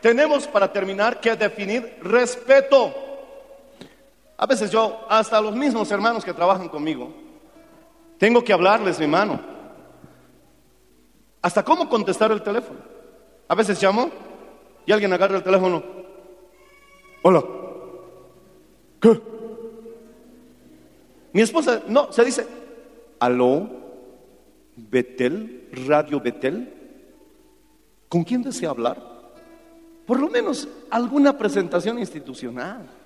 Tenemos 0.00 0.48
para 0.48 0.72
terminar 0.72 1.20
que 1.20 1.36
definir 1.36 1.98
respeto. 2.02 3.11
A 4.36 4.46
veces 4.46 4.70
yo, 4.70 5.00
hasta 5.08 5.40
los 5.40 5.54
mismos 5.54 5.90
hermanos 5.90 6.24
que 6.24 6.32
trabajan 6.32 6.68
conmigo, 6.68 7.12
tengo 8.18 8.42
que 8.42 8.52
hablarles, 8.52 8.98
mi 8.98 9.04
hermano. 9.04 9.40
Hasta 11.40 11.64
cómo 11.64 11.88
contestar 11.88 12.30
el 12.30 12.42
teléfono. 12.42 12.78
A 13.48 13.54
veces 13.54 13.82
llamo 13.82 14.10
y 14.86 14.92
alguien 14.92 15.12
agarra 15.12 15.36
el 15.36 15.42
teléfono. 15.42 15.82
Hola. 17.22 17.44
¿Qué? 19.00 19.20
Mi 21.32 21.40
esposa, 21.40 21.82
no, 21.88 22.12
se 22.12 22.24
dice, 22.24 22.46
aló, 23.18 23.68
Betel, 24.76 25.68
Radio 25.86 26.20
Betel. 26.20 26.72
¿Con 28.08 28.22
quién 28.24 28.42
desea 28.42 28.70
hablar? 28.70 29.02
Por 30.06 30.20
lo 30.20 30.28
menos 30.28 30.68
alguna 30.90 31.36
presentación 31.36 31.98
institucional. 31.98 33.01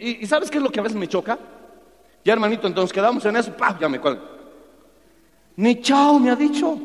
¿Y, 0.00 0.26
sabes 0.26 0.50
qué 0.50 0.58
es 0.58 0.62
lo 0.62 0.70
que 0.70 0.80
a 0.80 0.82
veces 0.82 0.98
me 0.98 1.08
choca? 1.08 1.38
Ya 2.24 2.34
hermanito, 2.34 2.66
entonces 2.66 2.92
quedamos 2.92 3.24
en 3.24 3.36
eso, 3.36 3.56
¡pah! 3.56 3.78
ya 3.80 3.88
me 3.88 4.00
cuelgo. 4.00 4.22
Ni 5.56 5.80
chao 5.80 6.18
me 6.18 6.30
ha 6.30 6.36
dicho. 6.36 6.76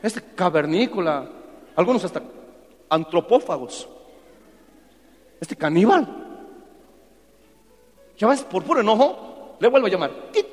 Este 0.00 0.22
cavernícola, 0.34 1.28
algunos 1.74 2.04
hasta 2.04 2.22
antropófagos. 2.88 3.88
Este 5.40 5.56
caníbal. 5.56 6.06
Ya 8.16 8.28
ves, 8.28 8.42
por 8.42 8.62
puro 8.62 8.80
enojo, 8.80 9.56
le 9.58 9.68
vuelvo 9.68 9.88
a 9.88 9.90
llamar. 9.90 10.10
Ti, 10.32 10.44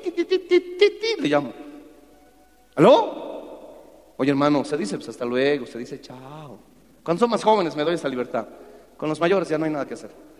le 1.20 1.28
llamo. 1.28 1.52
¿Aló? 2.74 4.14
Oye, 4.16 4.30
hermano, 4.30 4.64
se 4.64 4.76
dice 4.76 4.96
pues 4.96 5.08
hasta 5.08 5.24
luego, 5.24 5.66
se 5.66 5.78
dice 5.78 6.00
chao. 6.00 6.58
Cuando 7.04 7.20
son 7.20 7.30
más 7.30 7.44
jóvenes 7.44 7.76
me 7.76 7.84
doy 7.84 7.94
esa 7.94 8.08
libertad. 8.08 8.46
Con 8.96 9.08
los 9.08 9.20
mayores 9.20 9.48
ya 9.48 9.58
no 9.58 9.64
hay 9.66 9.70
nada 9.70 9.86
que 9.86 9.94
hacer. 9.94 10.31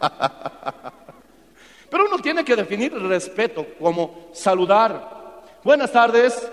Pero 1.90 2.06
uno 2.06 2.18
tiene 2.18 2.44
que 2.44 2.54
definir 2.56 2.92
respeto 2.92 3.66
como 3.78 4.28
saludar. 4.32 5.42
Buenas 5.64 5.90
tardes, 5.90 6.50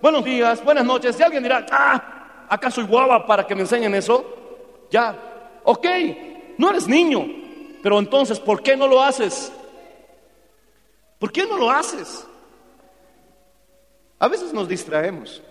buenos 0.00 0.24
días, 0.24 0.64
buenas 0.64 0.84
noches. 0.84 1.18
Y 1.18 1.22
alguien 1.22 1.42
dirá, 1.42 1.66
ah, 1.70 2.46
¿acaso 2.48 2.76
soy 2.76 2.84
guava 2.84 3.26
para 3.26 3.46
que 3.46 3.54
me 3.54 3.62
enseñen 3.62 3.94
eso? 3.94 4.24
Ya, 4.90 5.16
ok, 5.64 5.86
no 6.56 6.70
eres 6.70 6.88
niño, 6.88 7.26
pero 7.82 7.98
entonces, 7.98 8.40
¿por 8.40 8.62
qué 8.62 8.76
no 8.76 8.86
lo 8.86 9.02
haces? 9.02 9.52
¿Por 11.18 11.30
qué 11.32 11.46
no 11.46 11.58
lo 11.58 11.70
haces? 11.70 12.26
A 14.18 14.28
veces 14.28 14.52
nos 14.52 14.68
distraemos. 14.68 15.42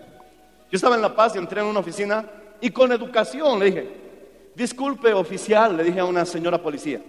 Yo 0.70 0.76
estaba 0.76 0.96
en 0.96 1.02
La 1.02 1.14
Paz 1.14 1.34
y 1.34 1.38
entré 1.38 1.60
en 1.60 1.66
una 1.66 1.80
oficina 1.80 2.24
y 2.60 2.70
con 2.70 2.92
educación 2.92 3.58
le 3.58 3.64
dije, 3.66 3.88
disculpe 4.54 5.12
oficial, 5.14 5.76
le 5.76 5.84
dije 5.84 6.00
a 6.00 6.04
una 6.04 6.26
señora 6.26 6.60
policía, 6.60 7.00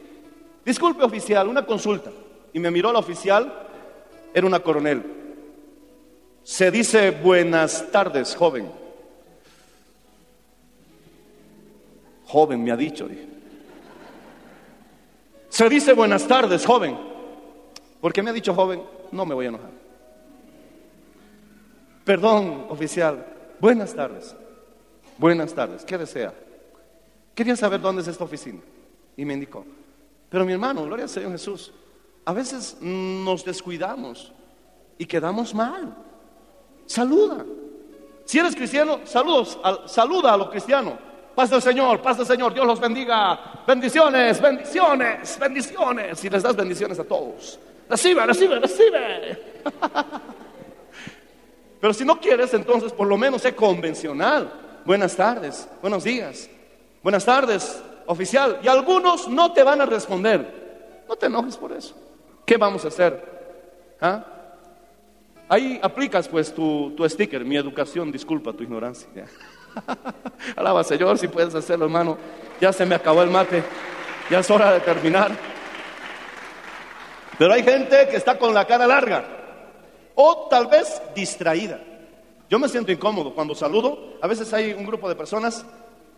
disculpe 0.65 1.03
oficial, 1.03 1.47
una 1.47 1.65
consulta. 1.65 2.11
Y 2.53 2.59
me 2.59 2.71
miró 2.71 2.91
la 2.91 2.99
oficial, 2.99 3.67
era 4.33 4.45
una 4.45 4.59
coronel. 4.59 5.03
Se 6.43 6.71
dice 6.71 7.11
buenas 7.11 7.91
tardes, 7.91 8.35
joven. 8.35 8.71
Joven, 12.25 12.63
me 12.63 12.71
ha 12.71 12.75
dicho, 12.75 13.07
dije. 13.07 13.27
Se 15.49 15.67
dice 15.67 15.93
buenas 15.93 16.27
tardes, 16.27 16.65
joven. 16.65 16.97
Porque 18.01 18.21
me 18.21 18.29
ha 18.29 18.33
dicho 18.33 18.53
joven, 18.53 18.81
no 19.11 19.25
me 19.25 19.35
voy 19.35 19.45
a 19.45 19.49
enojar. 19.49 19.71
Perdón, 22.05 22.65
oficial. 22.69 23.25
Buenas 23.59 23.93
tardes. 23.93 24.35
Buenas 25.17 25.53
tardes. 25.53 25.83
¿Qué 25.83 25.97
desea? 25.97 26.33
Quería 27.35 27.55
saber 27.55 27.81
dónde 27.81 28.01
es 28.01 28.07
esta 28.07 28.23
oficina. 28.23 28.59
Y 29.17 29.25
me 29.25 29.33
indicó. 29.33 29.65
Pero 30.29 30.45
mi 30.45 30.53
hermano, 30.53 30.83
gloria 30.85 31.03
al 31.03 31.09
Señor 31.09 31.31
Jesús, 31.31 31.71
a 32.25 32.33
veces 32.33 32.77
nos 32.81 33.43
descuidamos 33.43 34.31
y 34.97 35.05
quedamos 35.05 35.53
mal. 35.53 35.95
Saluda. 36.85 37.45
Si 38.25 38.37
eres 38.37 38.55
cristiano, 38.55 38.99
saludos, 39.05 39.57
al- 39.63 39.87
saluda 39.89 40.33
a 40.33 40.37
los 40.37 40.49
cristianos. 40.49 40.93
Paz 41.35 41.49
del 41.49 41.61
Señor, 41.61 42.01
paz 42.01 42.17
del 42.17 42.27
Señor, 42.27 42.53
Dios 42.53 42.65
los 42.67 42.79
bendiga. 42.79 43.63
Bendiciones, 43.65 44.41
bendiciones, 44.41 45.39
bendiciones. 45.39 46.23
Y 46.23 46.29
les 46.29 46.43
das 46.43 46.55
bendiciones 46.55 46.99
a 46.99 47.03
todos. 47.03 47.59
Recibe, 47.89 48.25
recibe, 48.25 48.59
recibe. 48.59 49.61
Pero 51.81 51.93
si 51.93 52.03
no 52.03 52.19
quieres, 52.19 52.53
entonces 52.53 52.91
por 52.91 53.07
lo 53.07 53.17
menos 53.17 53.41
sé 53.41 53.55
convencional. 53.55 54.51
Buenas 54.85 55.15
tardes, 55.15 55.67
buenos 55.81 56.03
días. 56.03 56.49
Buenas 57.01 57.23
tardes, 57.23 57.81
oficial. 58.09 58.59
Y 58.63 58.67
algunos 58.67 59.27
no 59.27 59.53
te 59.53 59.63
van 59.63 59.81
a 59.81 59.85
responder. 59.85 61.03
No 61.07 61.15
te 61.15 61.27
enojes 61.27 61.55
por 61.55 61.71
eso. 61.71 61.95
¿Qué 62.45 62.57
vamos 62.57 62.83
a 62.83 62.87
hacer? 62.87 63.97
¿Ah? 64.01 64.25
Ahí 65.47 65.79
aplicas 65.81 66.27
pues 66.27 66.53
tu, 66.53 66.93
tu 66.95 67.07
sticker, 67.07 67.45
mi 67.45 67.55
educación, 67.55 68.11
disculpa 68.11 68.53
tu 68.53 68.63
ignorancia. 68.63 69.25
Alaba 70.55 70.83
Señor 70.83 71.17
si 71.19 71.27
puedes 71.27 71.53
hacerlo, 71.53 71.85
hermano. 71.85 72.17
Ya 72.59 72.73
se 72.73 72.85
me 72.85 72.95
acabó 72.95 73.21
el 73.21 73.29
mate. 73.29 73.63
Ya 74.29 74.39
es 74.39 74.49
hora 74.49 74.73
de 74.73 74.79
terminar. 74.79 75.31
Pero 77.37 77.53
hay 77.53 77.63
gente 77.63 78.07
que 78.09 78.17
está 78.17 78.37
con 78.39 78.53
la 78.53 78.65
cara 78.65 78.87
larga 78.87 79.23
o 80.15 80.47
tal 80.49 80.65
vez 80.67 80.99
distraída. 81.15 81.79
Yo 82.49 82.57
me 82.57 82.67
siento 82.69 82.91
incómodo 82.91 83.35
cuando 83.35 83.53
saludo. 83.53 84.17
A 84.19 84.27
veces 84.27 84.51
hay 84.51 84.73
un 84.73 84.85
grupo 84.85 85.07
de 85.07 85.15
personas 85.15 85.63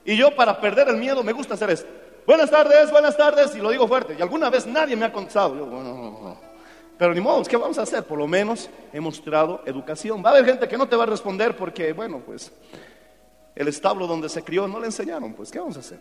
y 0.06 0.16
yo 0.16 0.36
para 0.36 0.60
perder 0.60 0.90
el 0.90 0.98
miedo 0.98 1.24
me 1.24 1.34
gusta 1.34 1.54
hacer 1.54 1.70
esto. 1.70 1.90
Buenas 2.26 2.50
tardes, 2.50 2.92
buenas 2.92 3.18
tardes 3.18 3.56
y 3.56 3.60
lo 3.60 3.70
digo 3.70 3.88
fuerte. 3.88 4.16
Y 4.18 4.22
alguna 4.22 4.50
vez 4.50 4.66
nadie 4.68 4.96
me 4.96 5.06
ha 5.06 5.12
contestado. 5.12 5.56
Yo, 5.56 5.66
bueno, 5.66 5.94
no, 5.94 6.12
no. 6.12 6.38
Pero 6.98 7.16
ni 7.16 7.20
modo, 7.20 7.44
¿qué 7.44 7.58
vamos 7.58 7.80
a 7.80 7.82
hacer? 7.82 8.04
Por 8.04 8.20
lo 8.20 8.28
menos 8.28 8.70
he 8.94 9.00
mostrado 9.00 9.64
educación. 9.66 10.24
Va 10.24 10.30
a 10.30 10.34
haber 10.34 10.46
gente 10.46 10.68
que 10.68 10.78
no 10.78 10.88
te 10.88 10.96
va 10.96 11.04
a 11.04 11.08
responder 11.08 11.58
porque, 11.58 11.94
bueno, 11.94 12.22
pues 12.24 12.52
el 13.56 13.68
establo 13.68 14.06
donde 14.06 14.30
se 14.30 14.44
crió 14.44 14.68
no 14.68 14.80
le 14.80 14.86
enseñaron. 14.86 15.34
Pues, 15.34 15.52
¿qué 15.52 15.60
vamos 15.60 15.78
a 15.78 15.80
hacer? 15.80 16.00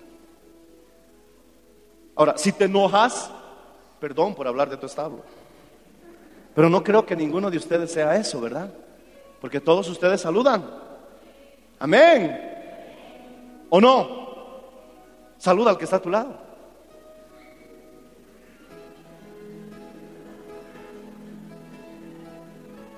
Ahora, 2.16 2.36
si 2.36 2.52
te 2.52 2.64
enojas, 2.64 3.30
perdón 3.98 4.34
por 4.34 4.46
hablar 4.46 4.68
de 4.68 4.76
tu 4.76 4.84
establo. 4.84 5.22
Pero 6.54 6.68
no 6.68 6.84
creo 6.84 7.06
que 7.06 7.16
ninguno 7.16 7.50
de 7.50 7.56
ustedes 7.56 7.90
sea 7.90 8.14
eso, 8.16 8.38
¿verdad? 8.38 8.70
Porque 9.40 9.60
todos 9.60 9.88
ustedes 9.88 10.20
saludan. 10.20 10.68
Amén. 11.78 12.59
¿O 13.70 13.80
no? 13.80 14.20
Saluda 15.38 15.70
al 15.70 15.78
que 15.78 15.84
está 15.84 15.96
a 15.96 16.02
tu 16.02 16.10
lado. 16.10 16.36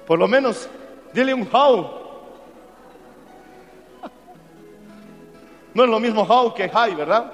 Por 0.06 0.18
lo 0.18 0.26
menos, 0.26 0.68
dile 1.12 1.32
un 1.32 1.48
how. 1.52 2.02
No 5.74 5.84
es 5.84 5.90
lo 5.90 6.00
mismo 6.00 6.22
how 6.22 6.52
que 6.52 6.64
hi, 6.64 6.94
¿verdad? 6.94 7.32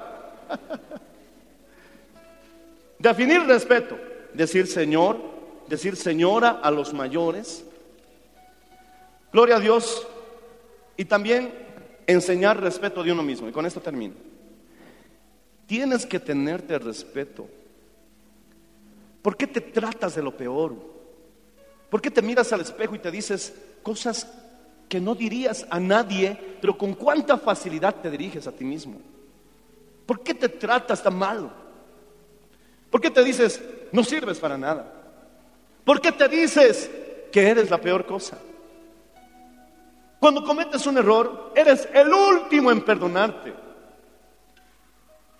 Definir 2.98 3.42
respeto, 3.46 3.96
decir 4.34 4.66
Señor, 4.66 5.16
decir 5.68 5.96
señora 5.96 6.60
a 6.62 6.70
los 6.70 6.92
mayores. 6.92 7.64
Gloria 9.32 9.56
a 9.56 9.60
Dios. 9.60 10.06
Y 10.96 11.04
también 11.04 11.67
enseñar 12.08 12.60
respeto 12.60 13.04
de 13.04 13.12
uno 13.12 13.22
mismo. 13.22 13.48
Y 13.48 13.52
con 13.52 13.66
esto 13.66 13.80
termino. 13.80 14.14
Tienes 15.66 16.06
que 16.06 16.18
tenerte 16.18 16.78
respeto. 16.78 17.46
¿Por 19.22 19.36
qué 19.36 19.46
te 19.46 19.60
tratas 19.60 20.16
de 20.16 20.22
lo 20.22 20.36
peor? 20.36 20.74
¿Por 21.90 22.00
qué 22.00 22.10
te 22.10 22.22
miras 22.22 22.52
al 22.52 22.62
espejo 22.62 22.94
y 22.94 22.98
te 22.98 23.10
dices 23.10 23.54
cosas 23.82 24.26
que 24.88 25.00
no 25.00 25.14
dirías 25.14 25.66
a 25.68 25.78
nadie, 25.78 26.36
pero 26.60 26.76
con 26.76 26.94
cuánta 26.94 27.36
facilidad 27.36 27.94
te 27.96 28.10
diriges 28.10 28.46
a 28.46 28.52
ti 28.52 28.64
mismo? 28.64 28.98
¿Por 30.06 30.22
qué 30.22 30.32
te 30.32 30.48
tratas 30.48 31.02
tan 31.02 31.14
mal? 31.14 31.52
¿Por 32.90 33.02
qué 33.02 33.10
te 33.10 33.22
dices, 33.22 33.60
no 33.92 34.02
sirves 34.02 34.38
para 34.38 34.56
nada? 34.56 34.90
¿Por 35.84 36.00
qué 36.00 36.12
te 36.12 36.26
dices 36.28 36.90
que 37.30 37.48
eres 37.48 37.68
la 37.68 37.78
peor 37.78 38.06
cosa? 38.06 38.38
Cuando 40.18 40.42
cometes 40.42 40.86
un 40.86 40.98
error, 40.98 41.52
eres 41.54 41.88
el 41.92 42.12
último 42.12 42.72
en 42.72 42.82
perdonarte. 42.82 43.54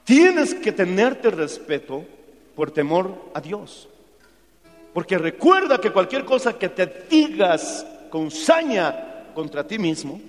Tienes 0.04 0.54
que 0.54 0.72
tenerte 0.72 1.30
respeto 1.30 2.04
por 2.54 2.70
temor 2.70 3.30
a 3.34 3.40
Dios. 3.40 3.88
Porque 4.94 5.18
recuerda 5.18 5.80
que 5.80 5.92
cualquier 5.92 6.24
cosa 6.24 6.58
que 6.58 6.68
te 6.68 7.06
digas 7.10 7.86
con 8.08 8.30
saña 8.30 9.32
contra 9.34 9.66
ti 9.66 9.78
mismo, 9.78 10.20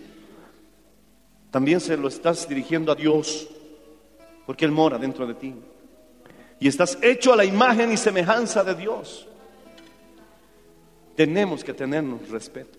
también 1.52 1.80
se 1.80 1.96
lo 1.96 2.08
estás 2.08 2.48
dirigiendo 2.48 2.92
a 2.92 2.96
Dios, 2.96 3.48
porque 4.46 4.66
Él 4.66 4.72
mora 4.72 4.98
dentro 4.98 5.26
de 5.26 5.36
ti. 5.36 5.54
Y 6.60 6.68
estás 6.68 6.98
hecho 7.02 7.34
a 7.34 7.38
la 7.38 7.46
imagen 7.46 7.92
y 7.92 7.98
semejanza 7.98 8.64
de 8.64 8.76
Dios. 8.76 9.28
Tenemos 11.16 11.64
que 11.64 11.74
tenernos 11.74 12.28
respeto. 12.30 12.79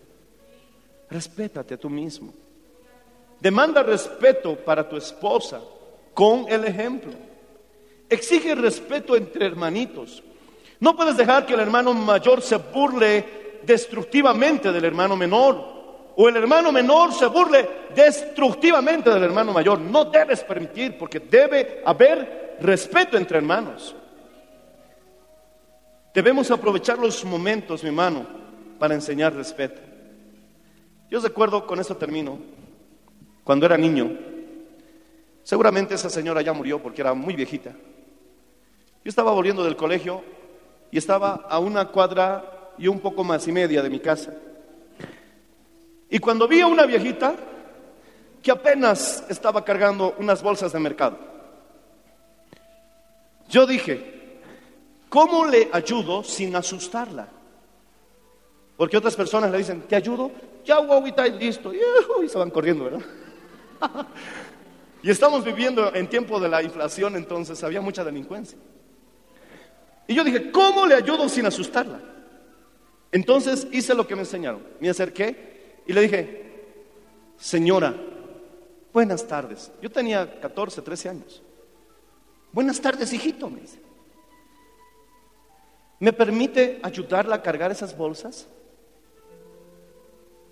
Respétate 1.11 1.73
a 1.73 1.77
tú 1.77 1.89
mismo. 1.89 2.33
Demanda 3.39 3.83
respeto 3.83 4.55
para 4.55 4.87
tu 4.87 4.95
esposa 4.95 5.59
con 6.13 6.45
el 6.47 6.63
ejemplo. 6.63 7.11
Exige 8.09 8.55
respeto 8.55 9.15
entre 9.15 9.45
hermanitos. 9.45 10.23
No 10.79 10.95
puedes 10.95 11.17
dejar 11.17 11.45
que 11.45 11.53
el 11.53 11.59
hermano 11.59 11.93
mayor 11.93 12.41
se 12.41 12.55
burle 12.55 13.59
destructivamente 13.63 14.71
del 14.71 14.85
hermano 14.85 15.15
menor 15.15 15.81
o 16.15 16.29
el 16.29 16.35
hermano 16.35 16.71
menor 16.71 17.13
se 17.13 17.25
burle 17.27 17.67
destructivamente 17.93 19.09
del 19.09 19.23
hermano 19.23 19.51
mayor. 19.53 19.79
No 19.79 20.05
debes 20.05 20.43
permitir 20.43 20.97
porque 20.97 21.19
debe 21.19 21.81
haber 21.85 22.57
respeto 22.61 23.17
entre 23.17 23.37
hermanos. 23.37 23.95
Debemos 26.13 26.51
aprovechar 26.51 26.97
los 26.99 27.23
momentos, 27.25 27.83
mi 27.83 27.89
hermano, 27.89 28.25
para 28.77 28.93
enseñar 28.93 29.33
respeto. 29.33 29.90
Yo 31.11 31.19
recuerdo, 31.19 31.67
con 31.67 31.77
esto 31.77 31.97
termino, 31.97 32.39
cuando 33.43 33.65
era 33.65 33.77
niño, 33.77 34.17
seguramente 35.43 35.95
esa 35.95 36.09
señora 36.09 36.41
ya 36.41 36.53
murió 36.53 36.81
porque 36.81 37.01
era 37.01 37.13
muy 37.13 37.35
viejita. 37.35 37.71
Yo 37.71 39.09
estaba 39.09 39.33
volviendo 39.33 39.65
del 39.65 39.75
colegio 39.75 40.23
y 40.89 40.97
estaba 40.97 41.47
a 41.49 41.59
una 41.59 41.89
cuadra 41.89 42.71
y 42.77 42.87
un 42.87 43.01
poco 43.01 43.25
más 43.25 43.45
y 43.45 43.51
media 43.51 43.81
de 43.81 43.89
mi 43.89 43.99
casa. 43.99 44.33
Y 46.09 46.17
cuando 46.19 46.47
vi 46.47 46.61
a 46.61 46.67
una 46.67 46.85
viejita 46.85 47.35
que 48.41 48.51
apenas 48.51 49.25
estaba 49.27 49.65
cargando 49.65 50.15
unas 50.17 50.41
bolsas 50.41 50.71
de 50.71 50.79
mercado, 50.79 51.19
yo 53.49 53.65
dije, 53.65 54.39
¿cómo 55.09 55.45
le 55.45 55.67
ayudo 55.73 56.23
sin 56.23 56.55
asustarla? 56.55 57.27
Porque 58.77 58.95
otras 58.95 59.17
personas 59.17 59.51
le 59.51 59.57
dicen, 59.57 59.81
¿te 59.81 59.97
ayudo? 59.97 60.31
Ya, 60.65 60.77
guaguita, 60.77 61.27
listo. 61.27 61.71
Y 61.73 62.29
se 62.29 62.37
van 62.37 62.49
corriendo, 62.49 62.85
¿verdad? 62.85 63.01
y 65.03 65.09
estamos 65.09 65.43
viviendo 65.43 65.93
en 65.93 66.07
tiempo 66.07 66.39
de 66.39 66.49
la 66.49 66.61
inflación, 66.61 67.15
entonces 67.15 67.63
había 67.63 67.81
mucha 67.81 68.03
delincuencia. 68.03 68.57
Y 70.07 70.13
yo 70.13 70.23
dije, 70.23 70.51
¿cómo 70.51 70.85
le 70.85 70.95
ayudo 70.95 71.29
sin 71.29 71.45
asustarla? 71.45 71.99
Entonces 73.11 73.67
hice 73.71 73.93
lo 73.93 74.07
que 74.07 74.15
me 74.15 74.21
enseñaron. 74.21 74.61
Me 74.79 74.89
acerqué 74.89 75.81
y 75.85 75.93
le 75.93 76.01
dije, 76.01 76.65
señora, 77.37 77.95
buenas 78.93 79.27
tardes. 79.27 79.71
Yo 79.81 79.89
tenía 79.89 80.39
14, 80.39 80.81
13 80.81 81.09
años. 81.09 81.41
Buenas 82.51 82.79
tardes, 82.81 83.13
hijito, 83.13 83.49
me 83.49 83.61
dice. 83.61 83.79
¿Me 85.99 86.11
permite 86.11 86.79
ayudarla 86.83 87.35
a 87.35 87.41
cargar 87.41 87.71
esas 87.71 87.95
bolsas? 87.95 88.47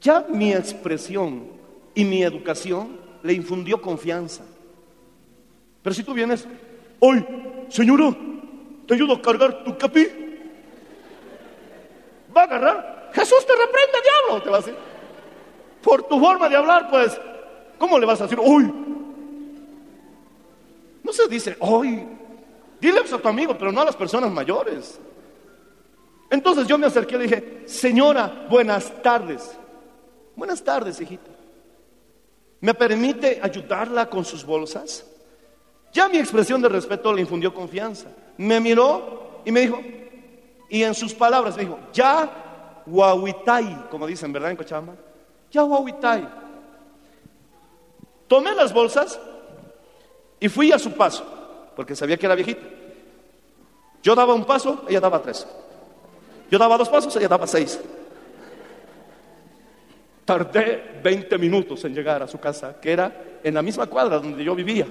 Ya 0.01 0.25
mi 0.29 0.53
expresión 0.53 1.47
y 1.93 2.05
mi 2.05 2.23
educación 2.23 2.99
le 3.23 3.33
infundió 3.33 3.81
confianza. 3.81 4.43
Pero 5.81 5.93
si 5.93 6.03
tú 6.03 6.13
vienes, 6.13 6.47
hoy, 6.99 7.25
señora, 7.69 8.15
te 8.85 8.93
ayudo 8.93 9.13
a 9.13 9.21
cargar 9.21 9.63
tu 9.63 9.77
capi, 9.77 10.07
va 12.35 12.41
a 12.41 12.43
agarrar, 12.45 13.11
Jesús 13.13 13.45
te 13.45 13.53
reprende, 13.53 13.97
diablo, 14.03 14.43
te 14.43 14.49
va 14.49 14.57
a 14.57 14.59
decir. 14.59 14.75
Por 15.81 16.03
tu 16.03 16.19
forma 16.19 16.49
de 16.49 16.55
hablar, 16.55 16.89
pues, 16.89 17.19
¿cómo 17.77 17.97
le 17.97 18.05
vas 18.05 18.19
a 18.21 18.23
decir 18.23 18.39
hoy? 18.41 18.71
No 21.03 21.13
se 21.13 21.27
dice 21.27 21.55
hoy. 21.59 22.05
Dile 22.79 22.99
a 22.99 23.03
tu 23.03 23.27
amigo, 23.27 23.57
pero 23.57 23.71
no 23.71 23.81
a 23.81 23.85
las 23.85 23.95
personas 23.95 24.31
mayores. 24.31 24.99
Entonces 26.29 26.67
yo 26.67 26.77
me 26.77 26.87
acerqué 26.87 27.15
y 27.15 27.17
le 27.17 27.23
dije, 27.23 27.63
señora, 27.65 28.45
buenas 28.49 29.01
tardes. 29.01 29.57
Buenas 30.39 30.63
tardes, 30.63 31.01
hijito. 31.01 31.29
¿Me 32.61 32.73
permite 32.73 33.41
ayudarla 33.43 34.09
con 34.09 34.23
sus 34.23 34.45
bolsas? 34.45 35.05
Ya 35.91 36.07
mi 36.07 36.17
expresión 36.17 36.61
de 36.61 36.69
respeto 36.69 37.11
le 37.11 37.19
infundió 37.19 37.53
confianza. 37.53 38.07
Me 38.37 38.61
miró 38.61 39.41
y 39.43 39.51
me 39.51 39.59
dijo, 39.59 39.81
y 40.69 40.83
en 40.83 40.95
sus 40.95 41.13
palabras 41.13 41.57
me 41.57 41.63
dijo, 41.63 41.77
ya 41.91 42.81
guahuitai, 42.85 43.89
como 43.91 44.07
dicen, 44.07 44.31
¿verdad 44.31 44.51
en 44.51 44.55
Cochabamba? 44.55 44.95
Ya 45.51 45.61
guahuitai. 45.63 46.29
Tomé 48.29 48.55
las 48.55 48.71
bolsas 48.71 49.19
y 50.39 50.47
fui 50.47 50.71
a 50.71 50.79
su 50.79 50.93
paso, 50.93 51.25
porque 51.75 51.97
sabía 51.97 52.15
que 52.15 52.25
era 52.25 52.35
viejita. 52.35 52.65
Yo 54.01 54.15
daba 54.15 54.33
un 54.33 54.45
paso, 54.45 54.85
ella 54.87 55.01
daba 55.01 55.21
tres. 55.21 55.45
Yo 56.49 56.57
daba 56.57 56.77
dos 56.77 56.87
pasos, 56.87 57.13
ella 57.17 57.27
daba 57.27 57.45
seis. 57.45 57.77
Tardé 60.29 60.99
20 61.01 61.39
minutos 61.39 61.83
en 61.85 61.95
llegar 61.95 62.21
a 62.21 62.27
su 62.27 62.39
casa, 62.39 62.79
que 62.79 62.91
era 62.91 63.39
en 63.43 63.51
la 63.51 63.63
misma 63.63 63.87
cuadra 63.87 64.19
donde 64.19 64.43
yo 64.43 64.53
vivía. 64.53 64.85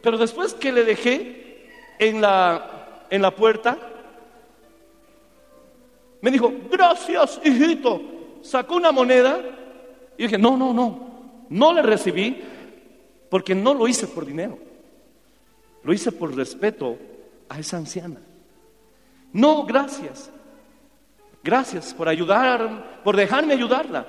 Pero 0.00 0.16
después 0.16 0.54
que 0.54 0.70
le 0.70 0.84
dejé 0.84 1.66
en 1.98 2.20
la, 2.20 3.06
en 3.10 3.20
la 3.20 3.34
puerta, 3.34 3.76
me 6.20 6.30
dijo, 6.30 6.52
gracias, 6.70 7.40
hijito. 7.42 8.00
Sacó 8.40 8.76
una 8.76 8.92
moneda 8.92 9.40
y 10.16 10.22
dije, 10.22 10.38
no, 10.38 10.56
no, 10.56 10.72
no, 10.72 11.46
no 11.48 11.72
le 11.72 11.82
recibí 11.82 12.40
porque 13.28 13.56
no 13.56 13.74
lo 13.74 13.88
hice 13.88 14.06
por 14.06 14.24
dinero. 14.24 14.60
Lo 15.82 15.92
hice 15.92 16.12
por 16.12 16.36
respeto 16.36 16.96
a 17.48 17.58
esa 17.58 17.78
anciana. 17.78 18.20
No, 19.32 19.64
gracias. 19.64 20.30
Gracias 21.42 21.94
por 21.94 22.08
ayudar, 22.08 23.00
por 23.04 23.16
dejarme 23.16 23.54
ayudarla. 23.54 24.06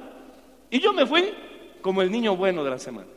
Y 0.69 0.80
yo 0.80 0.93
me 0.93 1.05
fui 1.05 1.34
como 1.82 2.01
el 2.01 2.11
niño 2.11 2.36
bueno 2.36 2.63
de 2.63 2.69
la 2.69 2.80
semana. 2.80 3.07